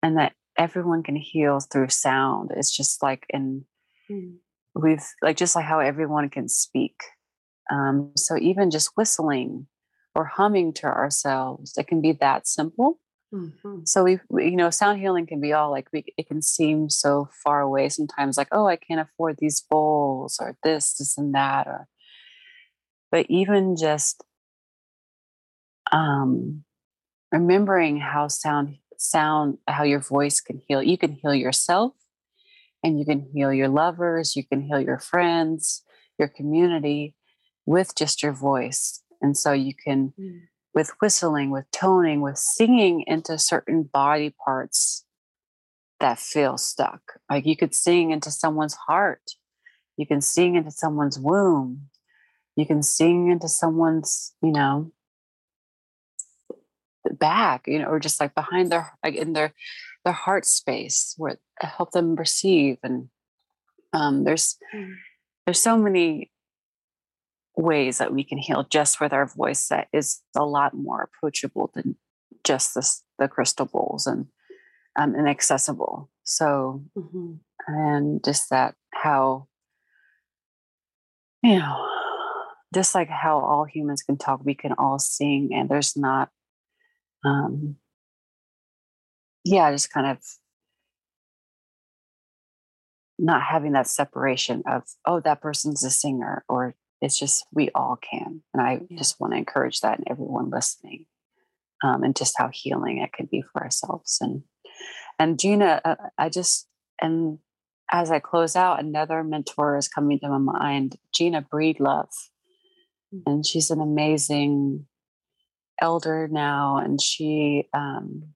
and 0.02 0.16
that 0.16 0.32
everyone 0.56 1.02
can 1.02 1.16
heal 1.16 1.60
through 1.60 1.88
sound. 1.88 2.50
It's 2.54 2.74
just 2.74 3.02
like 3.02 3.26
in 3.28 3.64
mm. 4.10 4.36
we've 4.74 5.04
like 5.22 5.36
just 5.36 5.56
like 5.56 5.64
how 5.64 5.80
everyone 5.80 6.30
can 6.30 6.48
speak. 6.48 7.02
Um, 7.70 8.12
so 8.16 8.36
even 8.36 8.70
just 8.70 8.96
whistling 8.96 9.66
or 10.14 10.24
humming 10.24 10.72
to 10.74 10.86
ourselves, 10.86 11.76
it 11.76 11.86
can 11.86 12.00
be 12.00 12.12
that 12.12 12.46
simple. 12.46 12.98
Mm-hmm. 13.34 13.80
So 13.84 14.04
we, 14.04 14.20
we, 14.28 14.50
you 14.50 14.56
know, 14.56 14.70
sound 14.70 15.00
healing 15.00 15.26
can 15.26 15.40
be 15.40 15.52
all 15.52 15.70
like 15.70 15.88
we, 15.92 16.04
it 16.16 16.28
can 16.28 16.42
seem 16.42 16.88
so 16.88 17.28
far 17.44 17.60
away 17.60 17.88
sometimes, 17.88 18.38
like 18.38 18.48
oh, 18.52 18.66
I 18.66 18.76
can't 18.76 19.00
afford 19.00 19.36
these 19.38 19.60
bowls 19.60 20.38
or 20.40 20.56
this, 20.62 20.94
this, 20.94 21.18
and 21.18 21.34
that, 21.34 21.66
or. 21.66 21.88
But 23.10 23.26
even 23.28 23.76
just 23.76 24.24
um, 25.92 26.64
remembering 27.32 27.98
how 27.98 28.28
sound 28.28 28.76
sound 28.98 29.58
how 29.68 29.84
your 29.84 30.00
voice 30.00 30.40
can 30.40 30.60
heal 30.66 30.82
you 30.82 30.96
can 30.96 31.12
heal 31.12 31.34
yourself 31.34 31.92
and 32.82 32.98
you 32.98 33.04
can 33.04 33.28
heal 33.34 33.52
your 33.52 33.68
lovers 33.68 34.34
you 34.36 34.44
can 34.44 34.62
heal 34.62 34.80
your 34.80 34.98
friends 34.98 35.82
your 36.18 36.28
community 36.28 37.14
with 37.66 37.94
just 37.94 38.22
your 38.22 38.32
voice. 38.32 39.02
And 39.20 39.36
so 39.36 39.52
you 39.52 39.74
can 39.74 40.12
mm. 40.18 40.40
with 40.74 40.92
whistling 41.00 41.50
with 41.50 41.70
toning 41.72 42.20
with 42.20 42.38
singing 42.38 43.04
into 43.06 43.38
certain 43.38 43.82
body 43.82 44.34
parts 44.44 45.04
that 46.00 46.18
feel 46.18 46.56
stuck. 46.56 47.20
Like 47.28 47.46
you 47.46 47.56
could 47.56 47.74
sing 47.74 48.10
into 48.10 48.30
someone's 48.30 48.74
heart. 48.74 49.32
You 49.96 50.06
can 50.06 50.20
sing 50.20 50.54
into 50.54 50.70
someone's 50.70 51.18
womb. 51.18 51.88
You 52.54 52.66
can 52.66 52.82
sing 52.82 53.30
into 53.30 53.48
someone's 53.48 54.34
you 54.42 54.52
know 54.52 54.92
back, 57.12 57.66
you 57.66 57.78
know, 57.78 57.86
or 57.86 58.00
just 58.00 58.20
like 58.20 58.34
behind 58.34 58.70
their 58.70 58.92
like 59.04 59.14
in 59.14 59.32
their 59.32 59.54
their 60.04 60.12
heart 60.12 60.44
space 60.44 61.14
where 61.16 61.38
help 61.60 61.92
them 61.92 62.14
receive. 62.14 62.78
And 62.82 63.08
um, 63.92 64.24
there's 64.24 64.56
mm. 64.74 64.94
there's 65.46 65.60
so 65.60 65.76
many 65.76 66.30
ways 67.56 67.98
that 67.98 68.12
we 68.12 68.22
can 68.22 68.38
heal 68.38 68.66
just 68.70 69.00
with 69.00 69.12
our 69.12 69.26
voice 69.26 69.68
that 69.68 69.88
is 69.92 70.20
a 70.36 70.44
lot 70.44 70.74
more 70.74 71.02
approachable 71.02 71.70
than 71.74 71.96
just 72.44 72.74
this, 72.74 73.02
the 73.18 73.28
crystal 73.28 73.66
bowls 73.66 74.06
and 74.06 74.26
um, 74.98 75.14
and 75.14 75.28
accessible. 75.28 76.10
So 76.24 76.82
mm-hmm. 76.96 77.34
and 77.66 78.24
just 78.24 78.50
that 78.50 78.74
how 78.92 79.48
you 81.42 81.58
know 81.58 81.88
just 82.74 82.94
like 82.94 83.08
how 83.08 83.40
all 83.40 83.64
humans 83.64 84.02
can 84.02 84.18
talk, 84.18 84.44
we 84.44 84.54
can 84.54 84.72
all 84.78 84.98
sing, 84.98 85.50
and 85.52 85.68
there's 85.68 85.96
not 85.96 86.30
um 87.24 87.76
yeah, 89.44 89.70
just 89.70 89.92
kind 89.92 90.06
of 90.06 90.18
not 93.18 93.42
having 93.42 93.72
that 93.72 93.86
separation 93.86 94.62
of 94.66 94.82
oh 95.06 95.20
that 95.20 95.40
person's 95.40 95.84
a 95.84 95.90
singer 95.90 96.44
or 96.48 96.74
it's 97.00 97.18
just 97.18 97.44
we 97.52 97.70
all 97.74 97.96
can 97.96 98.42
and 98.52 98.62
i 98.62 98.80
yeah. 98.88 98.98
just 98.98 99.20
want 99.20 99.32
to 99.32 99.38
encourage 99.38 99.80
that 99.80 99.98
in 99.98 100.04
everyone 100.08 100.50
listening 100.50 101.06
um, 101.84 102.02
and 102.02 102.16
just 102.16 102.34
how 102.38 102.48
healing 102.52 102.98
it 102.98 103.12
can 103.12 103.26
be 103.30 103.42
for 103.42 103.62
ourselves 103.62 104.18
and 104.20 104.42
and 105.18 105.38
gina 105.38 105.80
uh, 105.84 105.96
i 106.18 106.28
just 106.28 106.66
and 107.00 107.38
as 107.90 108.10
i 108.10 108.18
close 108.18 108.56
out 108.56 108.80
another 108.80 109.22
mentor 109.22 109.76
is 109.76 109.88
coming 109.88 110.18
to 110.18 110.28
my 110.28 110.38
mind 110.38 110.96
gina 111.14 111.42
breedlove 111.42 112.08
mm-hmm. 113.14 113.20
and 113.26 113.46
she's 113.46 113.70
an 113.70 113.80
amazing 113.80 114.86
elder 115.80 116.28
now 116.30 116.78
and 116.78 117.00
she 117.02 117.68
um, 117.74 118.34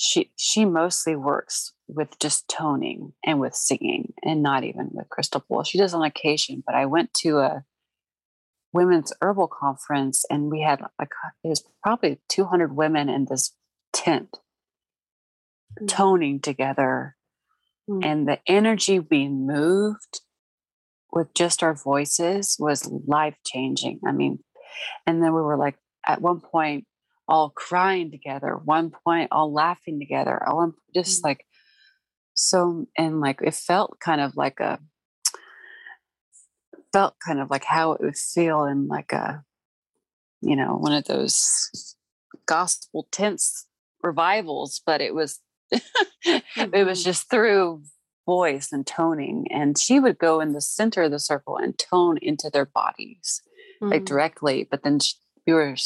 she 0.00 0.30
she 0.34 0.64
mostly 0.64 1.14
works 1.14 1.74
with 1.86 2.18
just 2.20 2.48
toning 2.48 3.12
and 3.22 3.38
with 3.38 3.54
singing 3.54 4.14
and 4.22 4.42
not 4.42 4.64
even 4.64 4.88
with 4.92 5.10
crystal 5.10 5.44
bowl. 5.46 5.62
She 5.62 5.76
does 5.76 5.92
on 5.92 6.02
occasion, 6.02 6.62
but 6.64 6.74
I 6.74 6.86
went 6.86 7.12
to 7.14 7.38
a 7.38 7.64
women's 8.72 9.12
herbal 9.20 9.48
conference 9.48 10.24
and 10.30 10.50
we 10.50 10.62
had 10.62 10.80
like 10.98 11.10
it 11.44 11.48
was 11.48 11.62
probably 11.82 12.18
200 12.30 12.74
women 12.74 13.10
in 13.10 13.26
this 13.28 13.52
tent 13.92 14.38
mm. 15.78 15.86
toning 15.86 16.40
together 16.40 17.14
mm. 17.88 18.02
and 18.02 18.26
the 18.26 18.38
energy 18.46 19.00
being 19.00 19.46
moved 19.46 20.22
with 21.12 21.34
just 21.34 21.62
our 21.62 21.74
voices 21.74 22.56
was 22.60 22.88
life 23.06 23.34
changing 23.44 23.98
i 24.06 24.12
mean 24.12 24.38
and 25.04 25.20
then 25.20 25.34
we 25.34 25.42
were 25.42 25.56
like 25.56 25.76
at 26.06 26.22
one 26.22 26.40
point 26.40 26.86
all 27.30 27.50
crying 27.50 28.10
together, 28.10 28.60
one 28.64 28.90
point 28.90 29.28
all 29.30 29.52
laughing 29.52 30.00
together, 30.00 30.42
all 30.46 30.72
just 30.92 31.18
mm-hmm. 31.18 31.28
like 31.28 31.46
so 32.34 32.86
and 32.98 33.20
like 33.20 33.40
it 33.42 33.54
felt 33.54 33.98
kind 34.00 34.20
of 34.20 34.36
like 34.36 34.60
a 34.60 34.78
felt 36.92 37.14
kind 37.24 37.38
of 37.38 37.50
like 37.50 37.64
how 37.64 37.92
it 37.92 38.00
would 38.00 38.16
feel 38.16 38.64
in 38.64 38.88
like 38.88 39.12
a 39.12 39.44
you 40.40 40.56
know 40.56 40.74
one 40.74 40.92
of 40.92 41.04
those 41.04 41.94
gospel 42.46 43.06
tense 43.12 43.66
revivals 44.02 44.80
but 44.84 45.00
it 45.00 45.14
was 45.14 45.38
mm-hmm. 45.72 46.38
it 46.74 46.86
was 46.86 47.00
mm-hmm. 47.00 47.04
just 47.04 47.30
through 47.30 47.82
voice 48.26 48.72
and 48.72 48.86
toning 48.86 49.46
and 49.50 49.78
she 49.78 50.00
would 50.00 50.18
go 50.18 50.40
in 50.40 50.52
the 50.52 50.60
center 50.60 51.02
of 51.02 51.10
the 51.10 51.18
circle 51.18 51.56
and 51.56 51.78
tone 51.78 52.18
into 52.22 52.50
their 52.50 52.66
bodies 52.66 53.42
mm-hmm. 53.82 53.92
like 53.92 54.04
directly 54.04 54.66
but 54.68 54.82
then 54.82 54.98
she, 54.98 55.14
we 55.46 55.52
were 55.52 55.76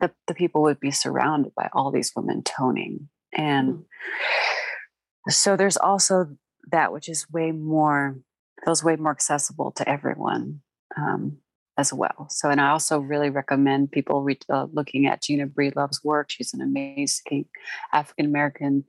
the, 0.00 0.10
the 0.26 0.34
people 0.34 0.62
would 0.62 0.80
be 0.80 0.90
surrounded 0.90 1.52
by 1.54 1.68
all 1.72 1.90
these 1.90 2.12
women 2.16 2.42
toning. 2.42 3.08
And 3.32 3.74
mm-hmm. 3.74 5.30
so 5.30 5.56
there's 5.56 5.76
also 5.76 6.36
that 6.72 6.92
which 6.92 7.08
is 7.08 7.30
way 7.30 7.52
more, 7.52 8.18
feels 8.64 8.84
way 8.84 8.96
more 8.96 9.12
accessible 9.12 9.72
to 9.72 9.88
everyone 9.88 10.60
um, 10.96 11.38
as 11.78 11.92
well. 11.92 12.26
So, 12.30 12.50
and 12.50 12.60
I 12.60 12.70
also 12.70 12.98
really 12.98 13.30
recommend 13.30 13.92
people 13.92 14.22
re- 14.22 14.38
uh, 14.52 14.66
looking 14.72 15.06
at 15.06 15.22
Gina 15.22 15.46
Breedlove's 15.46 16.02
work. 16.04 16.30
She's 16.30 16.52
an 16.54 16.60
amazing 16.60 17.46
African 17.92 18.26
American 18.26 18.84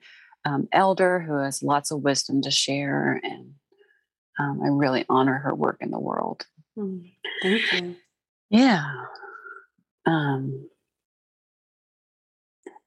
um, 0.46 0.68
elder 0.72 1.20
who 1.20 1.38
has 1.38 1.64
lots 1.64 1.92
of 1.92 2.02
wisdom 2.02 2.42
to 2.42 2.52
share. 2.52 3.20
And 3.24 3.54
um, 4.40 4.62
I 4.64 4.70
really 4.70 5.06
honor 5.08 5.38
her 5.40 5.54
work 5.54 5.78
in 5.82 5.92
the 5.92 6.00
world. 6.00 6.46
Mm, 6.78 7.12
thank 7.42 7.74
you. 7.74 7.96
Yeah. 8.50 8.86
Um, 10.06 10.70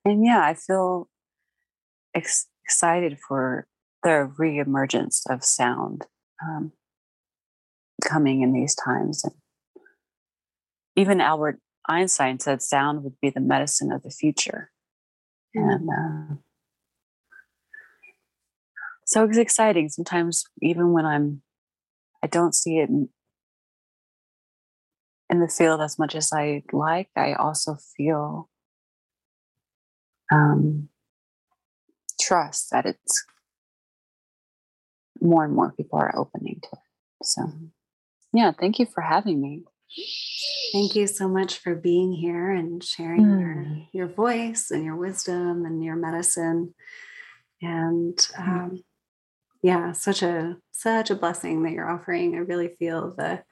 and 0.05 0.25
yeah, 0.25 0.43
I 0.45 0.55
feel 0.55 1.09
ex- 2.15 2.49
excited 2.65 3.19
for 3.27 3.67
the 4.03 4.31
reemergence 4.39 5.23
of 5.29 5.45
sound 5.45 6.07
um, 6.43 6.73
coming 8.03 8.43
in 8.43 8.53
these 8.53 8.75
times. 8.75 9.25
And 9.25 9.35
even 10.97 11.21
Albert 11.21 11.59
Einstein 11.89 12.39
said 12.39 12.63
sound 12.63 13.03
would 13.03 13.19
be 13.21 13.31
the 13.31 13.41
medicine 13.41 13.93
of 13.93 14.03
the 14.03 14.11
future. 14.11 14.71
Mm-hmm. 15.57 15.71
And 15.71 15.89
uh, 15.91 16.35
so 19.07 19.25
it's 19.25 19.39
exciting. 19.39 19.89
Sometimes, 19.89 20.45
even 20.61 20.93
when 20.93 21.07
I'm, 21.07 21.43
I 22.23 22.27
don't 22.27 22.55
see 22.55 22.79
it 22.79 22.89
in, 22.89 23.09
in 25.31 25.41
the 25.41 25.49
field 25.49 25.81
as 25.81 25.99
much 25.99 26.15
as 26.15 26.31
I 26.33 26.63
like, 26.73 27.09
I 27.17 27.35
also 27.35 27.77
feel 27.97 28.51
um, 30.35 30.89
trust 32.21 32.71
that 32.71 32.87
it's 32.87 33.25
more 35.21 35.45
and 35.45 35.55
more 35.55 35.73
people 35.73 35.99
are 35.99 36.17
opening 36.17 36.61
to 36.63 36.69
it. 36.73 37.27
So, 37.27 37.43
yeah, 38.33 38.53
thank 38.59 38.79
you 38.79 38.87
for 38.87 39.01
having 39.01 39.41
me. 39.41 39.63
Thank 40.73 40.97
you 40.97 41.07
so 41.07 41.29
much 41.29 41.59
for 41.59 41.75
being 41.75 42.13
here 42.13 42.51
and 42.51 42.83
sharing 42.83 43.23
mm. 43.23 43.41
your, 43.41 44.07
your 44.07 44.09
voice 44.09 44.71
and 44.71 44.85
your 44.85 44.97
wisdom 44.97 45.65
and 45.65 45.85
your 45.85 45.97
medicine. 45.97 46.75
And 47.63 48.17
mm. 48.17 48.49
um, 48.49 48.85
yeah, 49.63 49.93
such 49.93 50.23
a 50.23 50.57
such 50.73 51.11
a 51.11 51.15
blessing 51.15 51.63
that 51.63 51.73
you're 51.73 51.89
offering. 51.89 52.35
I 52.35 52.39
really 52.39 52.69
feel 52.79 53.15
the 53.17 53.43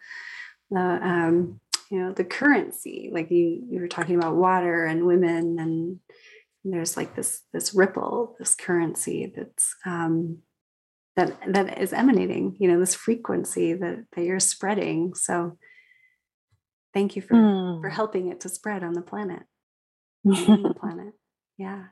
the 0.71 0.81
um, 0.81 1.61
you 1.91 2.01
know 2.01 2.13
the 2.13 2.25
currency. 2.25 3.09
Like 3.13 3.31
you 3.31 3.65
you 3.71 3.81
were 3.81 3.89
talking 3.89 4.17
about 4.17 4.37
water 4.37 4.85
and 4.85 5.07
women 5.07 5.59
and 5.59 6.01
and 6.65 6.73
there's 6.73 6.97
like 6.97 7.17
this 7.17 7.43
this 7.53 7.75
ripple 7.75 8.37
this 8.39 8.55
currency 8.55 9.33
that's 9.35 9.75
um, 9.85 10.39
that 11.17 11.37
that 11.47 11.81
is 11.81 11.93
emanating 11.93 12.57
you 12.59 12.69
know 12.71 12.79
this 12.79 12.95
frequency 12.95 13.73
that 13.75 14.05
that 14.15 14.25
you're 14.25 14.41
spreading. 14.41 15.15
So 15.15 15.59
thank 16.95 17.17
you 17.17 17.23
for 17.23 17.35
mm. 17.35 17.81
for 17.81 17.89
helping 17.89 18.29
it 18.29 18.41
to 18.41 18.49
spread 18.49 18.83
on 18.83 18.93
the 18.93 19.03
planet. 19.03 19.43
On 20.25 20.63
the 20.63 20.75
planet. 20.81 21.15
Yeah. 21.59 21.87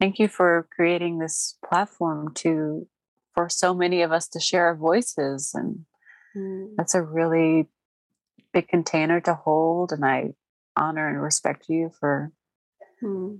Thank 0.00 0.18
you 0.18 0.28
for 0.28 0.68
creating 0.74 1.18
this 1.18 1.56
platform 1.66 2.34
to 2.34 2.86
for 3.34 3.48
so 3.48 3.74
many 3.74 4.02
of 4.02 4.12
us 4.12 4.28
to 4.28 4.40
share 4.40 4.66
our 4.66 4.76
voices 4.76 5.52
and 5.54 5.84
mm. 6.36 6.68
that's 6.76 6.94
a 6.94 7.02
really 7.02 7.68
big 8.52 8.68
container 8.68 9.20
to 9.20 9.34
hold 9.34 9.92
and 9.92 10.02
i 10.02 10.30
honor 10.74 11.06
and 11.06 11.20
respect 11.20 11.66
you 11.68 11.90
for 12.00 12.32
mm 13.02 13.38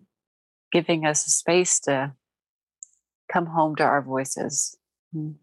giving 0.77 1.07
us 1.07 1.27
a 1.27 1.31
space 1.31 1.81
to 1.81 2.13
come 3.33 3.47
home 3.47 3.75
to 3.77 3.83
our 3.83 4.03
voices. 4.03 4.77
Mm. 5.15 5.37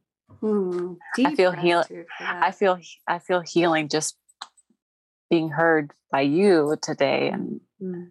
I 1.26 1.34
feel 1.34 1.52
heal. 1.52 1.84
I 2.20 2.52
feel 2.52 2.80
I 3.08 3.18
feel 3.18 3.42
healing 3.42 3.90
just 3.90 4.16
being 5.32 5.50
heard 5.50 5.92
by 6.12 6.22
you 6.22 6.78
today, 6.80 7.30
and 7.34 7.62
mm. 7.82 8.10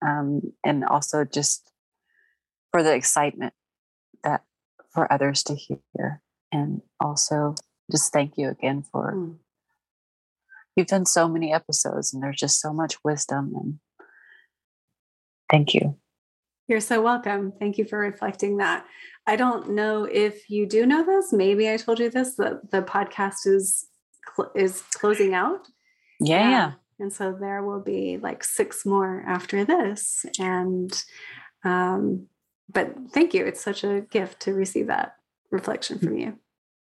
um, 0.00 0.52
and 0.62 0.84
also 0.84 1.24
just 1.24 1.72
for 2.70 2.84
the 2.84 2.94
excitement 2.94 3.52
that 4.22 4.44
for 4.94 5.12
others 5.12 5.42
to 5.44 5.56
hear, 5.56 6.22
and 6.52 6.82
also 7.00 7.56
just 7.90 8.12
thank 8.12 8.38
you 8.38 8.48
again 8.48 8.84
for. 8.92 9.14
Mm. 9.16 9.36
You've 10.76 10.86
done 10.86 11.06
so 11.06 11.26
many 11.26 11.52
episodes, 11.52 12.14
and 12.14 12.22
there's 12.22 12.38
just 12.38 12.60
so 12.60 12.72
much 12.72 13.02
wisdom, 13.02 13.52
and 13.56 13.78
thank 15.50 15.74
you. 15.74 15.98
You're 16.70 16.78
so 16.78 17.02
welcome. 17.02 17.52
Thank 17.58 17.78
you 17.78 17.84
for 17.84 17.98
reflecting 17.98 18.58
that. 18.58 18.86
I 19.26 19.34
don't 19.34 19.70
know 19.70 20.04
if 20.04 20.48
you 20.48 20.66
do 20.66 20.86
know 20.86 21.04
this. 21.04 21.32
Maybe 21.32 21.68
I 21.68 21.76
told 21.76 21.98
you 21.98 22.08
this 22.10 22.36
that 22.36 22.70
the 22.70 22.80
podcast 22.80 23.44
is 23.44 23.88
cl- 24.36 24.52
is 24.54 24.82
closing 24.94 25.34
out. 25.34 25.66
Yeah, 26.20 26.48
yeah. 26.48 26.72
And 27.00 27.12
so 27.12 27.36
there 27.38 27.64
will 27.64 27.80
be 27.80 28.18
like 28.22 28.44
six 28.44 28.86
more 28.86 29.24
after 29.26 29.64
this. 29.64 30.24
And 30.38 30.92
um, 31.64 32.28
but 32.72 32.94
thank 33.12 33.34
you. 33.34 33.44
It's 33.44 33.60
such 33.60 33.82
a 33.82 34.02
gift 34.02 34.38
to 34.42 34.54
receive 34.54 34.86
that 34.86 35.16
reflection 35.50 35.98
from 35.98 36.18
you. 36.18 36.38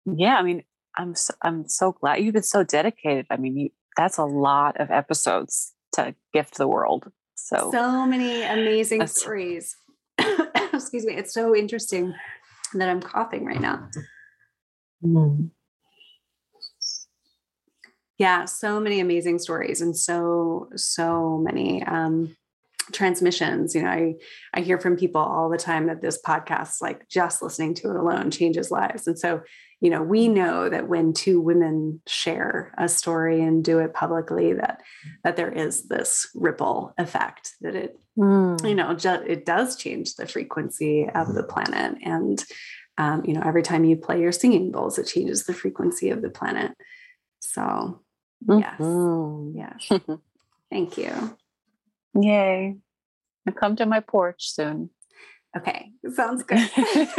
Yeah, 0.07 0.37
I 0.39 0.43
mean, 0.43 0.63
I'm 0.97 1.15
so, 1.15 1.35
I'm 1.43 1.69
so 1.69 1.93
glad 1.93 2.23
you've 2.23 2.33
been 2.33 2.43
so 2.43 2.65
dedicated. 2.65 3.27
I 3.29 3.37
mean, 3.37 3.59
you, 3.59 3.69
that's 3.99 4.17
a 4.17 4.25
lot 4.25 4.81
of 4.81 4.91
episodes 4.91 5.75
to 5.93 6.15
gift 6.33 6.57
the 6.57 6.69
world. 6.69 7.13
So 7.45 7.69
so 7.71 8.07
many 8.07 8.43
amazing 8.43 9.07
stories. 9.07 9.77
Excuse 10.73 11.05
me. 11.05 11.15
It's 11.15 11.35
so 11.35 11.55
interesting 11.55 12.15
that 12.73 12.89
I'm 12.89 13.03
coughing 13.03 13.45
right 13.45 13.61
now. 13.61 13.91
Mm. 15.05 15.51
Yeah, 18.17 18.47
so 18.47 18.81
many 18.81 18.99
amazing 18.99 19.41
stories 19.41 19.83
and 19.83 19.95
so 19.95 20.71
so 20.75 21.37
many 21.37 21.83
um, 21.85 22.35
transmissions. 22.93 23.75
You 23.75 23.83
know, 23.83 23.91
I 23.91 24.15
I 24.55 24.63
hear 24.63 24.81
from 24.81 24.97
people 24.97 25.21
all 25.21 25.51
the 25.51 25.59
time 25.59 25.89
that 25.89 26.01
this 26.01 26.19
podcast, 26.23 26.81
like 26.81 27.07
just 27.11 27.43
listening 27.43 27.75
to 27.75 27.91
it 27.91 27.97
alone, 27.97 28.31
changes 28.31 28.71
lives. 28.71 29.07
And 29.07 29.19
so, 29.19 29.43
you 29.85 29.91
know, 29.91 30.03
we 30.03 30.29
know 30.29 30.71
that 30.71 30.89
when 30.89 31.13
two 31.13 31.43
women 31.43 32.01
share 32.07 32.73
a 32.79 32.89
story 32.89 33.43
and 33.43 33.63
do 33.63 33.81
it 33.81 33.93
publicly, 33.93 34.55
that 34.55 34.81
that 35.25 35.37
there 35.37 35.53
is 35.53 35.89
this 35.89 36.27
ripple 36.35 36.95
effect 36.97 37.51
that 37.61 37.75
it, 37.75 38.01
mm. 38.17 38.67
you 38.67 38.75
know, 38.75 38.95
ju- 38.95 39.23
it 39.27 39.45
does 39.45 39.77
change 39.77 40.15
the 40.15 40.27
frequency 40.27 41.07
of 41.15 41.35
the 41.35 41.43
planet 41.43 41.99
and 42.03 42.43
um, 42.97 43.27
you 43.27 43.35
know, 43.35 43.43
every 43.45 43.63
time 43.63 43.85
you 43.85 43.95
play 43.95 44.23
your 44.23 44.33
singing 44.33 44.71
bowls, 44.71 44.99
it 44.99 45.05
changes 45.05 45.45
the 45.45 45.53
frequency 45.53 46.09
of 46.09 46.23
the 46.23 46.31
planet. 46.31 46.73
So, 47.41 48.01
yes, 48.49 48.81
mm-hmm. 48.81 49.59
yes. 49.59 50.01
Thank 50.71 50.97
you. 50.97 51.37
Yay. 52.19 52.77
I'll 53.47 53.53
come 53.53 53.77
to 53.77 53.85
my 53.85 54.01
porch 54.01 54.49
soon. 54.49 54.89
Okay, 55.55 55.91
sounds 56.15 56.43
good. 56.43 56.71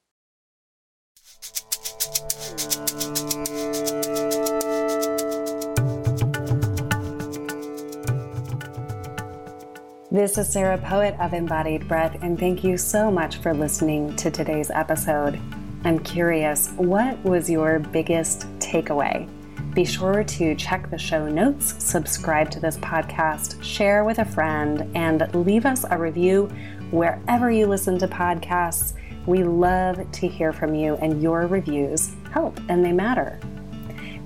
This 10.13 10.39
is 10.39 10.53
Sarah 10.53 10.77
Poet 10.77 11.15
of 11.21 11.35
Embodied 11.35 11.87
Breath, 11.87 12.17
and 12.21 12.37
thank 12.37 12.65
you 12.65 12.77
so 12.77 13.13
much 13.13 13.37
for 13.37 13.55
listening 13.55 14.17
to 14.17 14.29
today's 14.29 14.69
episode. 14.69 15.41
I'm 15.85 16.01
curious, 16.01 16.71
what 16.71 17.23
was 17.23 17.49
your 17.49 17.79
biggest 17.79 18.41
takeaway? 18.59 19.29
Be 19.73 19.85
sure 19.85 20.25
to 20.25 20.57
check 20.57 20.91
the 20.91 20.99
show 20.99 21.29
notes, 21.29 21.77
subscribe 21.79 22.51
to 22.51 22.59
this 22.59 22.77
podcast, 22.79 23.63
share 23.63 24.03
with 24.03 24.19
a 24.19 24.25
friend, 24.25 24.91
and 24.97 25.33
leave 25.33 25.65
us 25.65 25.85
a 25.89 25.97
review 25.97 26.51
wherever 26.91 27.49
you 27.53 27.69
listen 27.69 27.97
to 28.01 28.09
podcasts. 28.09 28.95
We 29.27 29.45
love 29.45 30.11
to 30.11 30.27
hear 30.27 30.53
from 30.53 30.75
you, 30.75 30.97
and 30.97 31.23
your 31.23 31.47
reviews 31.47 32.11
help 32.33 32.59
and 32.69 32.85
they 32.85 32.91
matter. 32.91 33.39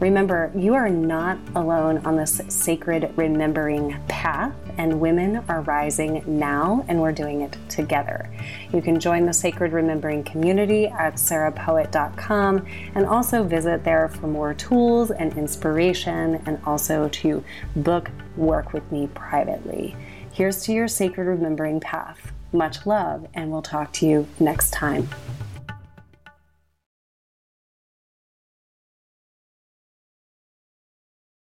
Remember, 0.01 0.51
you 0.57 0.75
are 0.75 0.89
not 0.89 1.39
alone 1.55 1.99
on 2.05 2.17
this 2.17 2.41
sacred 2.49 3.13
remembering 3.17 3.97
path, 4.09 4.53
and 4.77 5.01
women 5.01 5.37
are 5.49 5.63
rising 5.63 6.23
now, 6.27 6.85
and 6.89 7.01
we're 7.01 7.13
doing 7.13 7.43
it 7.43 7.57
together. 7.69 8.29
You 8.73 8.83
can 8.83 8.99
join 8.99 9.25
the 9.25 9.33
Sacred 9.33 9.73
Remembering 9.73 10.25
community 10.25 10.89
at 10.89 11.15
sarahpoet.com 11.15 12.67
and 12.97 13.07
also 13.07 13.45
visit 13.45 13.85
there 13.85 14.09
for 14.09 14.27
more 14.27 14.53
tools 14.55 15.13
and 15.13 15.37
inspiration, 15.39 16.43
and 16.47 16.61
also 16.67 17.09
to 17.11 17.45
book 17.77 18.11
work 18.37 18.73
with 18.73 18.91
me 18.91 19.09
privately. 19.15 19.97
Here's 20.33 20.65
to 20.65 20.73
your 20.73 20.89
sacred 20.89 21.27
remembering 21.27 21.79
path. 21.79 22.33
Much 22.53 22.85
love, 22.85 23.29
and 23.35 23.51
we'll 23.53 23.63
talk 23.63 23.93
to 23.93 24.07
you 24.07 24.27
next 24.41 24.73
time. 24.73 25.09